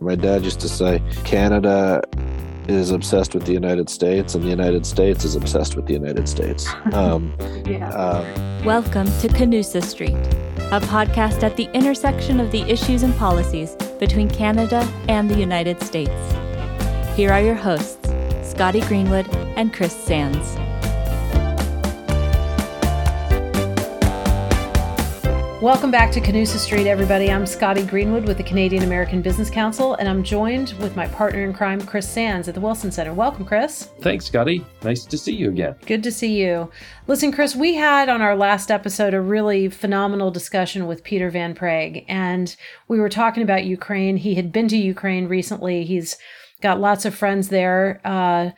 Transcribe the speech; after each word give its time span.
My 0.00 0.14
dad 0.14 0.44
used 0.44 0.60
to 0.60 0.68
say, 0.68 1.02
Canada 1.24 2.00
is 2.68 2.92
obsessed 2.92 3.34
with 3.34 3.46
the 3.46 3.52
United 3.52 3.90
States, 3.90 4.36
and 4.36 4.44
the 4.44 4.48
United 4.48 4.86
States 4.86 5.24
is 5.24 5.34
obsessed 5.34 5.74
with 5.74 5.86
the 5.86 5.92
United 5.92 6.28
States. 6.28 6.68
Um, 6.92 7.34
yeah. 7.66 7.90
Uh, 7.90 8.62
Welcome 8.64 9.06
to 9.20 9.28
Canusa 9.28 9.82
Street, 9.82 10.14
a 10.70 10.80
podcast 10.80 11.42
at 11.42 11.56
the 11.56 11.68
intersection 11.74 12.38
of 12.38 12.52
the 12.52 12.62
issues 12.62 13.02
and 13.02 13.14
policies 13.16 13.74
between 13.98 14.28
Canada 14.30 14.88
and 15.08 15.28
the 15.28 15.36
United 15.36 15.82
States. 15.82 16.12
Here 17.16 17.32
are 17.32 17.42
your 17.42 17.54
hosts, 17.56 18.08
Scotty 18.42 18.80
Greenwood 18.82 19.28
and 19.56 19.72
Chris 19.72 19.94
Sands. 19.94 20.56
Welcome 25.60 25.90
back 25.90 26.12
to 26.12 26.20
Canusa 26.20 26.56
Street, 26.56 26.86
everybody. 26.86 27.32
I'm 27.32 27.44
Scotty 27.44 27.84
Greenwood 27.84 28.28
with 28.28 28.36
the 28.36 28.44
Canadian 28.44 28.84
American 28.84 29.20
Business 29.20 29.50
Council, 29.50 29.94
and 29.94 30.08
I'm 30.08 30.22
joined 30.22 30.72
with 30.78 30.94
my 30.94 31.08
partner 31.08 31.42
in 31.42 31.52
crime, 31.52 31.80
Chris 31.80 32.08
Sands 32.08 32.46
at 32.46 32.54
the 32.54 32.60
Wilson 32.60 32.92
Center. 32.92 33.12
Welcome, 33.12 33.44
Chris. 33.44 33.90
Thanks, 34.00 34.26
Scotty. 34.26 34.64
Nice 34.84 35.04
to 35.06 35.18
see 35.18 35.34
you 35.34 35.48
again. 35.48 35.74
Good 35.84 36.04
to 36.04 36.12
see 36.12 36.40
you. 36.40 36.70
Listen, 37.08 37.32
Chris, 37.32 37.56
we 37.56 37.74
had 37.74 38.08
on 38.08 38.22
our 38.22 38.36
last 38.36 38.70
episode 38.70 39.14
a 39.14 39.20
really 39.20 39.68
phenomenal 39.68 40.30
discussion 40.30 40.86
with 40.86 41.02
Peter 41.02 41.28
Van 41.28 41.56
Praagh, 41.56 42.04
and 42.06 42.54
we 42.86 43.00
were 43.00 43.08
talking 43.08 43.42
about 43.42 43.64
Ukraine. 43.64 44.16
He 44.16 44.36
had 44.36 44.52
been 44.52 44.68
to 44.68 44.76
Ukraine 44.76 45.26
recently. 45.26 45.82
He's 45.82 46.16
got 46.60 46.78
lots 46.78 47.04
of 47.04 47.16
friends 47.16 47.48
there. 47.48 48.00
Uh, 48.04 48.50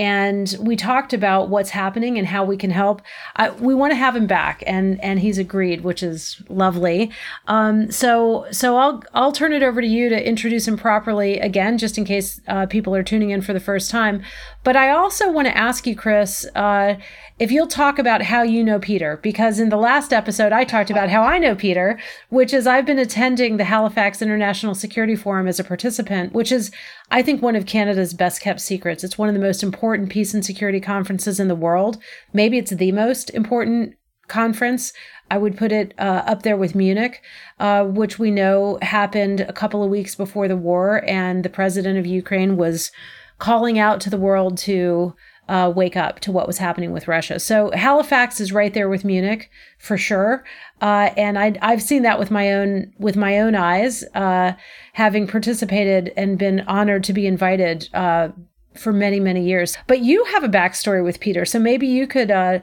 and 0.00 0.56
we 0.58 0.76
talked 0.76 1.12
about 1.12 1.50
what's 1.50 1.68
happening 1.68 2.16
and 2.16 2.26
how 2.26 2.42
we 2.42 2.56
can 2.56 2.70
help. 2.70 3.02
I, 3.36 3.50
we 3.50 3.74
want 3.74 3.90
to 3.90 3.96
have 3.96 4.16
him 4.16 4.26
back, 4.26 4.64
and 4.66 4.98
and 5.04 5.20
he's 5.20 5.36
agreed, 5.36 5.82
which 5.82 6.02
is 6.02 6.40
lovely. 6.48 7.10
Um, 7.48 7.90
so 7.90 8.46
so 8.50 8.78
I'll 8.78 9.02
I'll 9.12 9.30
turn 9.30 9.52
it 9.52 9.62
over 9.62 9.82
to 9.82 9.86
you 9.86 10.08
to 10.08 10.28
introduce 10.28 10.66
him 10.66 10.78
properly 10.78 11.38
again, 11.38 11.76
just 11.76 11.98
in 11.98 12.06
case 12.06 12.40
uh, 12.48 12.64
people 12.64 12.94
are 12.94 13.02
tuning 13.02 13.28
in 13.28 13.42
for 13.42 13.52
the 13.52 13.60
first 13.60 13.90
time. 13.90 14.22
But 14.64 14.74
I 14.74 14.88
also 14.90 15.30
want 15.30 15.48
to 15.48 15.56
ask 15.56 15.86
you, 15.86 15.94
Chris, 15.94 16.46
uh, 16.54 16.94
if 17.38 17.50
you'll 17.50 17.66
talk 17.66 17.98
about 17.98 18.22
how 18.22 18.42
you 18.42 18.64
know 18.64 18.78
Peter, 18.78 19.18
because 19.22 19.60
in 19.60 19.68
the 19.68 19.76
last 19.76 20.14
episode, 20.14 20.52
I 20.52 20.64
talked 20.64 20.90
about 20.90 21.10
how 21.10 21.22
I 21.22 21.38
know 21.38 21.54
Peter, 21.54 21.98
which 22.30 22.54
is 22.54 22.66
I've 22.66 22.86
been 22.86 22.98
attending 22.98 23.58
the 23.58 23.64
Halifax 23.64 24.22
International 24.22 24.74
Security 24.74 25.16
Forum 25.16 25.46
as 25.46 25.60
a 25.60 25.64
participant, 25.64 26.32
which 26.32 26.52
is, 26.52 26.70
I 27.10 27.22
think, 27.22 27.42
one 27.42 27.56
of 27.56 27.66
Canada's 27.66 28.14
best 28.14 28.40
kept 28.40 28.60
secrets. 28.60 29.02
It's 29.02 29.18
one 29.18 29.28
of 29.28 29.34
the 29.34 29.40
most 29.40 29.62
important 29.62 30.10
peace 30.10 30.32
and 30.32 30.44
security 30.44 30.80
conferences 30.80 31.40
in 31.40 31.48
the 31.48 31.56
world. 31.56 31.98
Maybe 32.32 32.56
it's 32.56 32.70
the 32.70 32.92
most 32.92 33.30
important 33.30 33.94
conference. 34.28 34.92
I 35.30 35.38
would 35.38 35.56
put 35.56 35.72
it 35.72 35.92
uh, 35.98 36.22
up 36.26 36.42
there 36.42 36.56
with 36.56 36.74
Munich, 36.74 37.20
uh, 37.58 37.84
which 37.84 38.18
we 38.18 38.30
know 38.30 38.78
happened 38.80 39.40
a 39.40 39.52
couple 39.52 39.82
of 39.82 39.90
weeks 39.90 40.14
before 40.14 40.48
the 40.48 40.56
war, 40.56 41.04
and 41.06 41.44
the 41.44 41.50
president 41.50 41.98
of 41.98 42.06
Ukraine 42.06 42.56
was 42.56 42.92
calling 43.38 43.78
out 43.78 44.00
to 44.02 44.10
the 44.10 44.18
world 44.18 44.56
to 44.58 45.14
uh, 45.50 45.68
wake 45.68 45.96
up 45.96 46.20
to 46.20 46.30
what 46.30 46.46
was 46.46 46.58
happening 46.58 46.92
with 46.92 47.08
Russia. 47.08 47.40
So 47.40 47.72
Halifax 47.72 48.40
is 48.40 48.52
right 48.52 48.72
there 48.72 48.88
with 48.88 49.04
Munich 49.04 49.50
for 49.78 49.98
sure, 49.98 50.44
uh, 50.80 51.10
and 51.16 51.36
I, 51.36 51.58
have 51.60 51.82
seen 51.82 52.02
that 52.02 52.20
with 52.20 52.30
my 52.30 52.52
own 52.52 52.92
with 52.98 53.16
my 53.16 53.40
own 53.40 53.56
eyes, 53.56 54.04
uh, 54.14 54.52
having 54.92 55.26
participated 55.26 56.12
and 56.16 56.38
been 56.38 56.60
honored 56.60 57.02
to 57.04 57.12
be 57.12 57.26
invited 57.26 57.88
uh, 57.94 58.28
for 58.74 58.92
many 58.92 59.18
many 59.18 59.42
years. 59.42 59.76
But 59.88 60.00
you 60.00 60.22
have 60.26 60.44
a 60.44 60.48
backstory 60.48 61.02
with 61.02 61.18
Peter, 61.18 61.44
so 61.44 61.58
maybe 61.58 61.88
you 61.88 62.06
could 62.06 62.30
uh, 62.30 62.60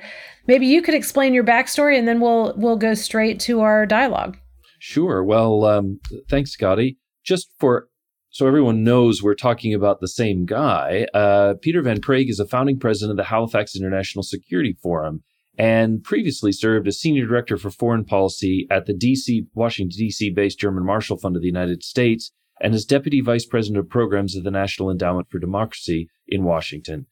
maybe 0.47 0.65
you 0.65 0.81
could 0.81 0.95
explain 0.95 1.33
your 1.33 1.43
backstory, 1.43 1.99
and 1.99 2.07
then 2.07 2.21
we'll 2.21 2.53
we'll 2.55 2.77
go 2.77 2.93
straight 2.93 3.37
to 3.41 3.59
our 3.59 3.85
dialogue. 3.85 4.37
Sure. 4.79 5.25
Well, 5.25 5.65
um, 5.65 5.99
thanks, 6.29 6.51
Scotty. 6.51 6.97
Just 7.25 7.49
for 7.59 7.89
so 8.37 8.45
everyone 8.45 8.83
knows 8.83 9.23
we're 9.23 9.33
talking 9.33 9.73
about 9.73 9.99
the 9.99 10.07
same 10.07 10.45
guy. 10.45 11.07
Uh, 11.11 11.55
Peter 11.59 11.81
Van 11.81 11.99
Praagh 11.99 12.29
is 12.29 12.39
a 12.39 12.45
founding 12.45 12.77
president 12.77 13.09
of 13.09 13.17
the 13.17 13.31
Halifax 13.31 13.75
International 13.75 14.21
Security 14.21 14.77
Forum 14.79 15.23
and 15.57 16.03
previously 16.03 16.51
served 16.51 16.87
as 16.87 16.99
senior 16.99 17.25
director 17.25 17.57
for 17.57 17.71
foreign 17.71 18.05
policy 18.05 18.67
at 18.69 18.85
the 18.85 18.93
DC, 18.93 19.47
Washington, 19.55 19.99
DC 19.99 20.35
based 20.35 20.59
German 20.59 20.85
Marshall 20.85 21.17
Fund 21.17 21.35
of 21.35 21.41
the 21.41 21.47
United 21.47 21.81
States 21.81 22.31
and 22.61 22.75
as 22.75 22.85
deputy 22.85 23.21
vice 23.21 23.47
president 23.47 23.79
of 23.79 23.89
programs 23.89 24.35
of 24.35 24.43
the 24.43 24.51
National 24.51 24.91
Endowment 24.91 25.31
for 25.31 25.39
Democracy 25.39 26.07
in 26.27 26.43
Washington. 26.43 27.07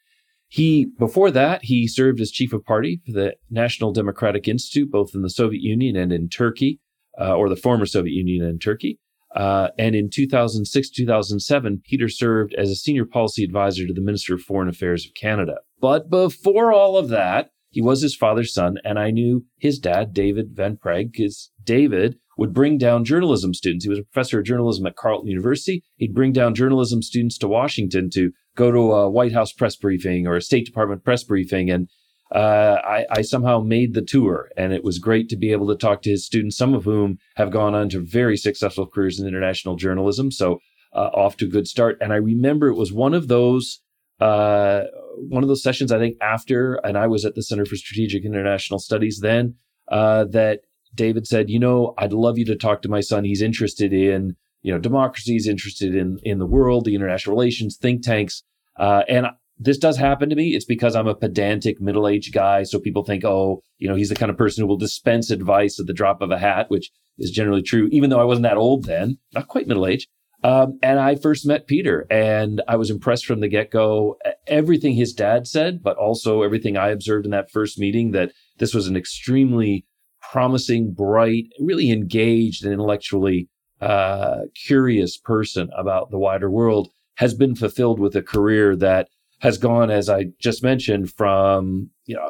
He, 0.47 0.85
before 0.99 1.31
that, 1.31 1.63
he 1.63 1.87
served 1.87 2.21
as 2.21 2.29
chief 2.29 2.53
of 2.53 2.63
party 2.63 3.01
for 3.03 3.13
the 3.13 3.35
National 3.49 3.91
Democratic 3.91 4.47
Institute, 4.47 4.91
both 4.91 5.15
in 5.15 5.23
the 5.23 5.31
Soviet 5.31 5.63
Union 5.63 5.95
and 5.95 6.13
in 6.13 6.29
Turkey, 6.29 6.81
uh, 7.19 7.35
or 7.35 7.49
the 7.49 7.55
former 7.55 7.87
Soviet 7.87 8.13
Union 8.13 8.45
and 8.45 8.61
Turkey. 8.61 8.99
Uh, 9.35 9.67
and 9.77 9.95
in 9.95 10.09
2006, 10.09 10.89
2007, 10.89 11.81
Peter 11.85 12.07
served 12.07 12.53
as 12.57 12.69
a 12.69 12.75
senior 12.75 13.05
policy 13.05 13.43
advisor 13.43 13.85
to 13.85 13.93
the 13.93 14.01
Minister 14.01 14.33
of 14.33 14.41
Foreign 14.41 14.69
Affairs 14.69 15.05
of 15.05 15.13
Canada. 15.13 15.55
But 15.81 16.09
before 16.09 16.71
all 16.71 16.97
of 16.97 17.09
that, 17.09 17.49
he 17.69 17.81
was 17.81 18.01
his 18.01 18.15
father's 18.15 18.53
son, 18.53 18.77
and 18.85 18.97
I 18.97 19.11
knew 19.11 19.43
his 19.59 19.79
dad, 19.79 20.13
David 20.13 20.51
Van 20.53 20.77
Praagh, 20.77 21.11
because 21.11 21.51
David 21.61 22.15
would 22.37 22.53
bring 22.53 22.77
down 22.77 23.03
journalism 23.03 23.53
students. 23.53 23.83
He 23.83 23.89
was 23.89 23.99
a 23.99 24.03
professor 24.03 24.39
of 24.39 24.45
journalism 24.45 24.85
at 24.85 24.95
Carleton 24.95 25.27
University. 25.27 25.83
He'd 25.97 26.13
bring 26.13 26.31
down 26.31 26.55
journalism 26.55 27.01
students 27.01 27.37
to 27.39 27.49
Washington 27.49 28.09
to 28.11 28.31
go 28.55 28.71
to 28.71 28.93
a 28.93 29.09
White 29.09 29.33
House 29.33 29.51
press 29.51 29.75
briefing 29.75 30.25
or 30.25 30.35
a 30.35 30.41
State 30.41 30.65
Department 30.65 31.03
press 31.03 31.23
briefing. 31.23 31.69
And 31.69 31.89
uh, 32.33 32.79
I, 32.83 33.05
I, 33.11 33.21
somehow 33.21 33.59
made 33.59 33.93
the 33.93 34.01
tour, 34.01 34.49
and 34.57 34.73
it 34.73 34.83
was 34.83 34.97
great 34.97 35.29
to 35.29 35.35
be 35.35 35.51
able 35.51 35.67
to 35.67 35.75
talk 35.75 36.01
to 36.01 36.09
his 36.09 36.25
students, 36.25 36.57
some 36.57 36.73
of 36.73 36.83
whom 36.83 37.19
have 37.35 37.51
gone 37.51 37.75
on 37.75 37.87
to 37.89 37.99
very 37.99 38.35
successful 38.35 38.87
careers 38.87 39.19
in 39.19 39.27
international 39.27 39.75
journalism. 39.75 40.31
So 40.31 40.59
uh, 40.95 41.09
off 41.13 41.37
to 41.37 41.45
a 41.45 41.49
good 41.49 41.67
start. 41.67 41.97
And 42.01 42.13
I 42.13 42.15
remember 42.15 42.67
it 42.67 42.75
was 42.75 42.91
one 42.91 43.13
of 43.13 43.27
those 43.27 43.81
uh, 44.19 44.83
one 45.17 45.43
of 45.43 45.49
those 45.49 45.61
sessions 45.61 45.91
I 45.91 45.99
think 45.99 46.15
after, 46.21 46.75
and 46.75 46.97
I 46.97 47.07
was 47.07 47.25
at 47.25 47.35
the 47.35 47.43
Center 47.43 47.65
for 47.65 47.75
Strategic 47.75 48.23
International 48.23 48.79
Studies 48.79 49.19
then. 49.21 49.55
Uh, 49.89 50.23
that 50.31 50.61
David 50.95 51.27
said, 51.27 51.49
you 51.49 51.59
know, 51.59 51.93
I'd 51.97 52.13
love 52.13 52.37
you 52.37 52.45
to 52.45 52.55
talk 52.55 52.81
to 52.81 52.89
my 52.89 53.01
son. 53.01 53.25
He's 53.25 53.41
interested 53.41 53.93
in 53.93 54.35
you 54.61 54.73
know 54.73 54.79
democracy. 54.79 55.33
He's 55.33 55.47
interested 55.47 55.93
in 55.93 56.17
in 56.23 56.39
the 56.39 56.45
world, 56.45 56.85
the 56.85 56.95
international 56.95 57.35
relations, 57.35 57.77
think 57.77 58.03
tanks. 58.03 58.43
Uh, 58.77 59.03
and 59.07 59.27
this 59.57 59.77
does 59.77 59.97
happen 59.97 60.29
to 60.29 60.35
me. 60.35 60.55
It's 60.55 60.65
because 60.65 60.95
I'm 60.95 61.07
a 61.07 61.15
pedantic 61.15 61.79
middle 61.79 62.07
aged 62.07 62.33
guy. 62.33 62.63
So 62.63 62.79
people 62.79 63.03
think, 63.03 63.23
oh, 63.23 63.61
you 63.77 63.87
know, 63.87 63.95
he's 63.95 64.09
the 64.09 64.15
kind 64.15 64.29
of 64.29 64.37
person 64.37 64.61
who 64.61 64.67
will 64.67 64.77
dispense 64.77 65.31
advice 65.31 65.79
at 65.79 65.87
the 65.87 65.93
drop 65.93 66.21
of 66.21 66.31
a 66.31 66.39
hat, 66.39 66.69
which 66.69 66.91
is 67.17 67.31
generally 67.31 67.61
true, 67.61 67.87
even 67.91 68.09
though 68.09 68.19
I 68.19 68.25
wasn't 68.25 68.43
that 68.43 68.57
old 68.57 68.85
then, 68.85 69.17
not 69.33 69.47
quite 69.47 69.67
middle 69.67 69.87
aged. 69.87 70.09
Um, 70.43 70.77
and 70.83 70.99
I 70.99 71.15
first 71.15 71.47
met 71.47 71.65
Peter 71.65 72.05
and 72.11 72.61
I 72.67 72.75
was 72.75 72.91
impressed 72.91 73.25
from 73.25 73.39
the 73.39 73.47
get 73.47 73.71
go. 73.71 74.17
Everything 74.45 74.93
his 74.93 75.13
dad 75.13 75.47
said, 75.47 75.81
but 75.81 75.97
also 75.97 76.43
everything 76.43 76.77
I 76.77 76.89
observed 76.89 77.25
in 77.25 77.31
that 77.31 77.49
first 77.49 77.79
meeting 77.79 78.11
that 78.11 78.31
this 78.59 78.73
was 78.73 78.87
an 78.87 78.95
extremely 78.95 79.85
promising, 80.31 80.93
bright, 80.93 81.45
really 81.59 81.91
engaged 81.91 82.63
and 82.63 82.73
intellectually 82.73 83.49
uh, 83.81 84.41
curious 84.67 85.17
person 85.17 85.69
about 85.75 86.11
the 86.11 86.19
wider 86.19 86.49
world 86.49 86.89
has 87.15 87.33
been 87.33 87.55
fulfilled 87.55 87.99
with 87.99 88.15
a 88.15 88.21
career 88.21 88.75
that 88.75 89.07
has 89.45 89.59
gone, 89.59 89.91
as 89.91 90.09
I 90.09 90.25
just 90.39 90.63
mentioned, 90.63 91.13
from 91.13 91.91
you 92.05 92.15
know 92.15 92.27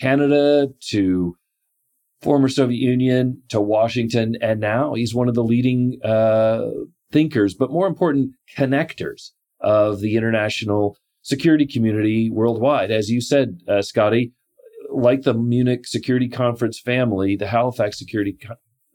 Canada 0.00 0.68
to 0.90 1.36
former 2.20 2.48
Soviet 2.48 2.80
Union 2.80 3.40
to 3.50 3.60
Washington, 3.60 4.36
and 4.40 4.58
now 4.58 4.94
he's 4.94 5.14
one 5.14 5.28
of 5.28 5.36
the 5.36 5.44
leading 5.44 6.00
uh, 6.04 6.68
thinkers, 7.12 7.54
but 7.54 7.70
more 7.70 7.86
important, 7.86 8.32
connectors 8.56 9.30
of 9.60 10.00
the 10.00 10.16
international 10.16 10.96
security 11.22 11.66
community 11.66 12.30
worldwide. 12.30 12.90
As 12.90 13.10
you 13.10 13.20
said, 13.20 13.60
uh, 13.68 13.80
Scotty, 13.80 14.32
like 14.90 15.22
the 15.22 15.34
Munich 15.34 15.86
Security 15.86 16.28
Conference 16.28 16.80
family, 16.80 17.36
the 17.36 17.46
Halifax 17.46 17.96
Security 17.96 18.36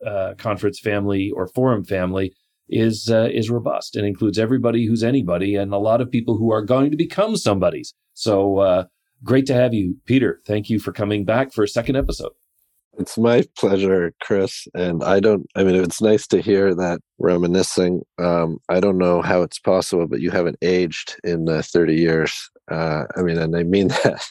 uh, 0.05 0.33
Conference 0.37 0.79
family 0.79 1.31
or 1.33 1.47
Forum 1.47 1.85
family 1.85 2.33
is 2.69 3.09
uh, 3.11 3.29
is 3.31 3.49
robust 3.49 3.95
and 3.95 4.05
includes 4.05 4.39
everybody 4.39 4.85
who's 4.85 5.03
anybody 5.03 5.55
and 5.55 5.73
a 5.73 5.77
lot 5.77 6.01
of 6.01 6.09
people 6.09 6.37
who 6.37 6.51
are 6.51 6.63
going 6.63 6.91
to 6.91 6.97
become 6.97 7.35
somebodies. 7.35 7.93
So 8.13 8.59
uh, 8.59 8.85
great 9.23 9.45
to 9.47 9.53
have 9.53 9.73
you, 9.73 9.97
Peter. 10.05 10.41
Thank 10.45 10.69
you 10.69 10.79
for 10.79 10.91
coming 10.91 11.25
back 11.25 11.53
for 11.53 11.63
a 11.63 11.67
second 11.67 11.95
episode. 11.95 12.31
It's 12.99 13.17
my 13.17 13.43
pleasure, 13.57 14.13
Chris. 14.21 14.67
And 14.73 15.03
I 15.03 15.19
don't, 15.19 15.47
I 15.55 15.63
mean, 15.63 15.75
it's 15.75 16.01
nice 16.01 16.27
to 16.27 16.41
hear 16.41 16.75
that 16.75 16.99
reminiscing. 17.19 18.01
Um, 18.19 18.57
I 18.69 18.79
don't 18.79 18.97
know 18.97 19.21
how 19.21 19.41
it's 19.43 19.59
possible, 19.59 20.07
but 20.07 20.19
you 20.19 20.29
haven't 20.29 20.57
aged 20.61 21.15
in 21.23 21.47
uh, 21.47 21.61
30 21.63 21.95
years. 21.95 22.49
Uh, 22.69 23.05
I 23.15 23.21
mean, 23.21 23.37
and 23.37 23.55
I 23.55 23.63
mean 23.63 23.87
that. 24.03 24.21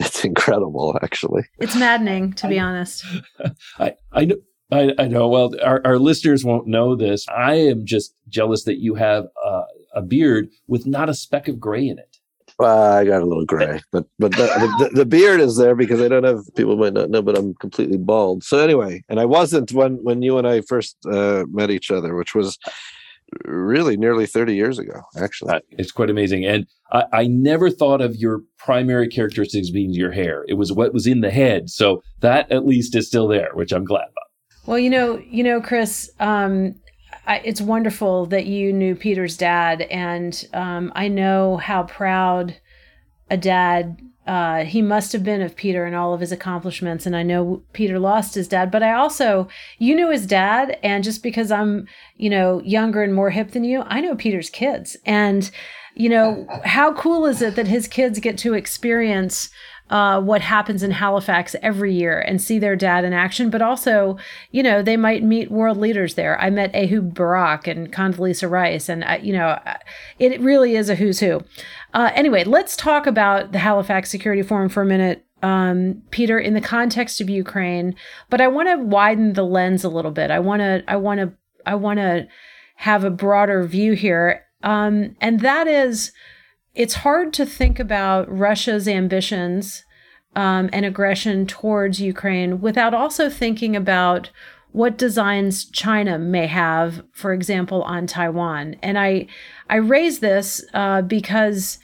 It's 0.00 0.24
incredible, 0.24 0.98
actually. 1.02 1.44
It's 1.58 1.76
maddening, 1.76 2.32
to 2.34 2.48
be 2.48 2.58
honest. 2.58 3.04
I, 3.78 3.94
I 4.12 4.24
know. 4.24 4.36
I, 4.70 4.92
I 4.98 5.08
know. 5.08 5.28
Well, 5.28 5.54
our, 5.62 5.80
our 5.84 5.98
listeners 5.98 6.44
won't 6.44 6.66
know 6.66 6.94
this. 6.94 7.26
I 7.28 7.54
am 7.54 7.86
just 7.86 8.14
jealous 8.28 8.64
that 8.64 8.78
you 8.78 8.94
have 8.94 9.26
a, 9.44 9.62
a 9.94 10.02
beard 10.02 10.50
with 10.66 10.86
not 10.86 11.08
a 11.08 11.14
speck 11.14 11.48
of 11.48 11.58
gray 11.58 11.88
in 11.88 11.98
it. 11.98 12.16
Well, 12.58 12.92
I 12.92 13.04
got 13.04 13.22
a 13.22 13.24
little 13.24 13.44
gray, 13.44 13.80
but 13.92 14.06
but 14.18 14.32
the, 14.32 14.46
the, 14.80 14.90
the, 14.92 15.06
beard 15.06 15.40
is 15.40 15.56
there 15.56 15.76
because 15.76 16.02
I 16.02 16.08
don't 16.08 16.24
have. 16.24 16.40
People 16.56 16.76
might 16.76 16.92
not 16.92 17.08
know, 17.08 17.22
but 17.22 17.38
I'm 17.38 17.54
completely 17.54 17.98
bald. 17.98 18.42
So 18.42 18.58
anyway, 18.58 19.04
and 19.08 19.20
I 19.20 19.26
wasn't 19.26 19.70
when 19.70 20.02
when 20.02 20.22
you 20.22 20.38
and 20.38 20.46
I 20.46 20.62
first 20.62 20.96
uh, 21.06 21.44
met 21.48 21.70
each 21.70 21.92
other, 21.92 22.16
which 22.16 22.34
was 22.34 22.58
really 23.44 23.96
nearly 23.96 24.26
30 24.26 24.54
years 24.54 24.78
ago, 24.78 25.02
actually. 25.16 25.54
Uh, 25.54 25.60
it's 25.70 25.92
quite 25.92 26.10
amazing. 26.10 26.44
And 26.44 26.66
I, 26.92 27.04
I, 27.12 27.26
never 27.26 27.70
thought 27.70 28.00
of 28.00 28.16
your 28.16 28.42
primary 28.56 29.08
characteristics 29.08 29.70
being 29.70 29.92
your 29.92 30.12
hair. 30.12 30.44
It 30.48 30.54
was 30.54 30.72
what 30.72 30.94
was 30.94 31.06
in 31.06 31.20
the 31.20 31.30
head. 31.30 31.68
So 31.68 32.02
that 32.20 32.50
at 32.50 32.66
least 32.66 32.94
is 32.96 33.06
still 33.06 33.28
there, 33.28 33.50
which 33.52 33.72
I'm 33.72 33.84
glad 33.84 34.06
about. 34.10 34.27
Well, 34.68 34.78
you 34.78 34.90
know, 34.90 35.18
you 35.26 35.44
know, 35.44 35.62
Chris, 35.62 36.10
um, 36.20 36.74
I, 37.26 37.38
it's 37.38 37.58
wonderful 37.58 38.26
that 38.26 38.44
you 38.44 38.70
knew 38.70 38.94
Peter's 38.94 39.34
dad, 39.34 39.80
and 39.80 40.46
um, 40.52 40.92
I 40.94 41.08
know 41.08 41.56
how 41.56 41.84
proud 41.84 42.54
a 43.30 43.38
dad 43.38 43.98
uh, 44.26 44.64
he 44.64 44.82
must 44.82 45.14
have 45.14 45.24
been 45.24 45.40
of 45.40 45.56
Peter 45.56 45.86
and 45.86 45.96
all 45.96 46.12
of 46.12 46.20
his 46.20 46.32
accomplishments. 46.32 47.06
And 47.06 47.16
I 47.16 47.22
know 47.22 47.62
Peter 47.72 47.98
lost 47.98 48.34
his 48.34 48.46
dad, 48.46 48.70
but 48.70 48.82
I 48.82 48.92
also, 48.92 49.48
you 49.78 49.94
knew 49.94 50.10
his 50.10 50.26
dad. 50.26 50.78
And 50.82 51.02
just 51.02 51.22
because 51.22 51.50
I'm, 51.50 51.88
you 52.18 52.28
know, 52.28 52.60
younger 52.60 53.02
and 53.02 53.14
more 53.14 53.30
hip 53.30 53.52
than 53.52 53.64
you, 53.64 53.84
I 53.86 54.02
know 54.02 54.16
Peter's 54.16 54.50
kids. 54.50 54.98
And, 55.06 55.50
you 55.94 56.10
know, 56.10 56.46
how 56.64 56.92
cool 56.92 57.24
is 57.24 57.40
it 57.40 57.56
that 57.56 57.68
his 57.68 57.88
kids 57.88 58.20
get 58.20 58.36
to 58.38 58.52
experience 58.52 59.48
uh, 59.90 60.20
what 60.20 60.40
happens 60.42 60.82
in 60.82 60.90
Halifax 60.90 61.56
every 61.62 61.94
year 61.94 62.20
and 62.20 62.40
see 62.40 62.58
their 62.58 62.76
dad 62.76 63.04
in 63.04 63.12
action, 63.12 63.50
but 63.50 63.62
also, 63.62 64.18
you 64.50 64.62
know, 64.62 64.82
they 64.82 64.96
might 64.96 65.22
meet 65.22 65.50
world 65.50 65.78
leaders 65.78 66.14
there. 66.14 66.40
I 66.40 66.50
met 66.50 66.74
Ehud 66.74 67.14
Barak 67.14 67.66
and 67.66 67.92
Condoleezza 67.92 68.50
Rice, 68.50 68.88
and, 68.88 69.04
I, 69.04 69.16
you 69.16 69.32
know, 69.32 69.58
it 70.18 70.40
really 70.40 70.76
is 70.76 70.90
a 70.90 70.94
who's 70.94 71.20
who. 71.20 71.42
Uh, 71.94 72.10
anyway, 72.14 72.44
let's 72.44 72.76
talk 72.76 73.06
about 73.06 73.52
the 73.52 73.58
Halifax 73.58 74.10
Security 74.10 74.42
Forum 74.42 74.68
for 74.68 74.82
a 74.82 74.86
minute. 74.86 75.24
Um, 75.40 76.02
Peter, 76.10 76.36
in 76.36 76.54
the 76.54 76.60
context 76.60 77.20
of 77.20 77.30
Ukraine, 77.30 77.94
but 78.28 78.40
I 78.40 78.48
want 78.48 78.68
to 78.68 78.76
widen 78.76 79.34
the 79.34 79.44
lens 79.44 79.84
a 79.84 79.88
little 79.88 80.10
bit. 80.10 80.32
I 80.32 80.40
want 80.40 80.60
to, 80.62 80.82
I 80.88 80.96
want 80.96 81.20
to, 81.20 81.32
I 81.64 81.76
want 81.76 81.98
to 82.00 82.26
have 82.74 83.04
a 83.04 83.10
broader 83.10 83.62
view 83.62 83.92
here, 83.92 84.44
um, 84.64 85.14
and 85.20 85.38
that 85.40 85.68
is 85.68 86.10
it's 86.74 86.94
hard 86.94 87.32
to 87.34 87.46
think 87.46 87.78
about 87.78 88.30
Russia's 88.30 88.86
ambitions 88.86 89.84
um, 90.36 90.70
and 90.72 90.84
aggression 90.84 91.46
towards 91.46 92.00
Ukraine 92.00 92.60
without 92.60 92.94
also 92.94 93.28
thinking 93.28 93.74
about 93.74 94.30
what 94.72 94.98
designs 94.98 95.64
China 95.64 96.18
may 96.18 96.46
have, 96.46 97.02
for 97.12 97.32
example, 97.32 97.82
on 97.82 98.06
Taiwan. 98.06 98.76
And 98.82 98.98
I, 98.98 99.26
I 99.70 99.76
raise 99.76 100.20
this 100.20 100.64
uh, 100.74 101.02
because 101.02 101.78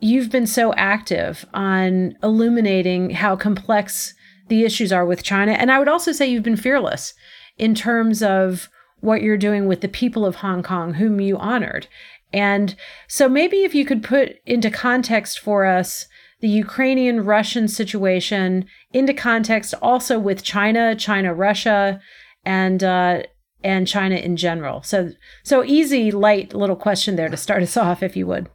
you've 0.00 0.30
been 0.30 0.46
so 0.46 0.72
active 0.74 1.46
on 1.54 2.16
illuminating 2.22 3.10
how 3.10 3.36
complex 3.36 4.14
the 4.48 4.64
issues 4.64 4.92
are 4.92 5.06
with 5.06 5.22
China. 5.22 5.52
And 5.52 5.70
I 5.70 5.78
would 5.78 5.88
also 5.88 6.12
say 6.12 6.26
you've 6.26 6.42
been 6.42 6.56
fearless 6.56 7.14
in 7.56 7.74
terms 7.74 8.22
of 8.22 8.68
what 9.00 9.22
you're 9.22 9.36
doing 9.36 9.66
with 9.66 9.80
the 9.80 9.88
people 9.88 10.26
of 10.26 10.36
Hong 10.36 10.62
Kong, 10.62 10.94
whom 10.94 11.20
you 11.20 11.38
honored. 11.38 11.88
And 12.32 12.76
so 13.08 13.28
maybe 13.28 13.64
if 13.64 13.74
you 13.74 13.84
could 13.84 14.02
put 14.02 14.36
into 14.46 14.70
context 14.70 15.40
for 15.40 15.66
us 15.66 16.06
the 16.40 16.48
Ukrainian 16.48 17.24
Russian 17.24 17.68
situation 17.68 18.64
into 18.92 19.12
context 19.12 19.74
also 19.82 20.18
with 20.18 20.42
China, 20.42 20.94
China 20.94 21.34
Russia, 21.34 22.00
and 22.44 22.82
uh, 22.82 23.22
and 23.62 23.86
China 23.86 24.16
in 24.16 24.36
general. 24.36 24.82
So 24.82 25.10
so 25.44 25.62
easy, 25.64 26.10
light 26.10 26.54
little 26.54 26.76
question 26.76 27.16
there 27.16 27.28
to 27.28 27.36
start 27.36 27.62
us 27.62 27.76
off, 27.76 28.02
if 28.02 28.16
you 28.16 28.26
would. 28.26 28.48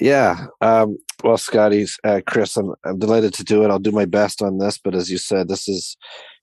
Yeah. 0.00 0.46
Um, 0.60 0.98
well, 1.22 1.36
Scotty's 1.38 1.96
uh, 2.02 2.20
Chris, 2.26 2.56
I'm, 2.56 2.74
I'm 2.84 2.98
delighted 2.98 3.32
to 3.34 3.44
do 3.44 3.62
it. 3.62 3.70
I'll 3.70 3.78
do 3.78 3.92
my 3.92 4.04
best 4.04 4.42
on 4.42 4.58
this, 4.58 4.78
but 4.78 4.94
as 4.94 5.10
you 5.10 5.18
said, 5.18 5.48
this 5.48 5.68
is 5.68 5.96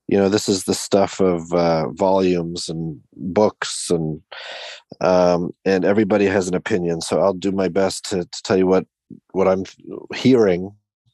you 0.08 0.18
know 0.18 0.30
this 0.30 0.50
is 0.50 0.64
the 0.64 0.74
stuff 0.74 1.20
of 1.20 1.52
uh, 1.54 1.90
volumes 1.90 2.70
and 2.70 3.00
books 3.16 3.90
and 3.90 4.22
um, 5.02 5.52
and 5.66 5.86
everybody 5.86 6.26
has 6.26 6.48
an 6.48 6.56
opinion. 6.56 7.02
So 7.02 7.20
i'll 7.20 7.34
do 7.34 7.52
my 7.52 7.68
best 7.68 8.06
to, 8.10 8.26
to 8.26 8.42
tell 8.44 8.58
you 8.58 8.68
what 8.68 8.86
what 9.32 9.48
i'm 9.48 9.64
hearing 10.16 10.72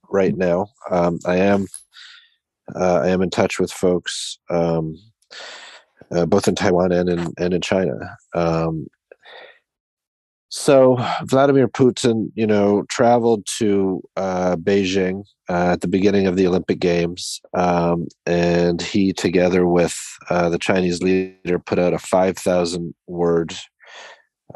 right 0.09 0.35
now. 0.35 0.67
Um, 0.89 1.19
i 1.25 1.35
am 1.37 1.67
uh, 2.75 3.01
i 3.03 3.07
am 3.07 3.21
in 3.21 3.29
touch 3.29 3.59
with 3.59 3.71
folks 3.71 4.39
um, 4.49 4.95
uh, 6.11 6.25
both 6.25 6.47
in 6.47 6.55
taiwan 6.55 6.91
and 6.91 7.09
in 7.09 7.33
and 7.37 7.53
in 7.53 7.61
china. 7.61 7.95
Um, 8.33 8.87
so 10.49 10.97
Vladimir 11.25 11.67
Putin, 11.67 12.31
you 12.33 12.47
know, 12.47 12.83
traveled 12.89 13.45
to 13.57 14.01
uh, 14.17 14.55
Beijing 14.55 15.23
uh, 15.47 15.71
at 15.73 15.81
the 15.81 15.87
beginning 15.87 16.25
of 16.25 16.35
the 16.35 16.47
Olympic 16.47 16.79
Games, 16.79 17.39
um, 17.53 18.07
and 18.25 18.81
he, 18.81 19.13
together 19.13 19.67
with 19.67 19.95
uh, 20.29 20.49
the 20.49 20.57
Chinese 20.57 21.03
leader, 21.03 21.59
put 21.59 21.77
out 21.77 21.93
a 21.93 21.99
five 21.99 22.35
thousand 22.35 22.95
word 23.07 23.55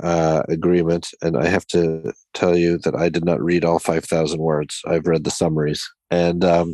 uh, 0.02 0.42
agreement. 0.50 1.10
And 1.22 1.38
I 1.38 1.48
have 1.48 1.68
to 1.68 2.12
tell 2.34 2.58
you 2.58 2.80
that 2.80 2.96
I 2.96 3.10
did 3.10 3.24
not 3.24 3.42
read 3.42 3.64
all 3.64 3.78
five 3.78 4.06
thousand 4.06 4.40
words. 4.40 4.82
I've 4.88 5.06
read 5.06 5.26
the 5.26 5.32
summaries, 5.32 5.88
and 6.10 6.44
um, 6.44 6.74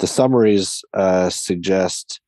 the 0.00 0.08
summaries 0.08 0.82
uh, 0.92 1.30
suggest 1.30 2.20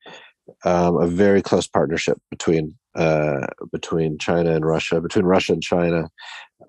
um, 0.65 0.97
a 0.97 1.07
very 1.07 1.41
close 1.41 1.67
partnership 1.67 2.19
between 2.29 2.75
uh, 2.95 3.47
between 3.71 4.17
China 4.17 4.51
and 4.51 4.65
Russia, 4.65 5.01
between 5.01 5.25
Russia 5.25 5.53
and 5.53 5.63
China, 5.63 6.09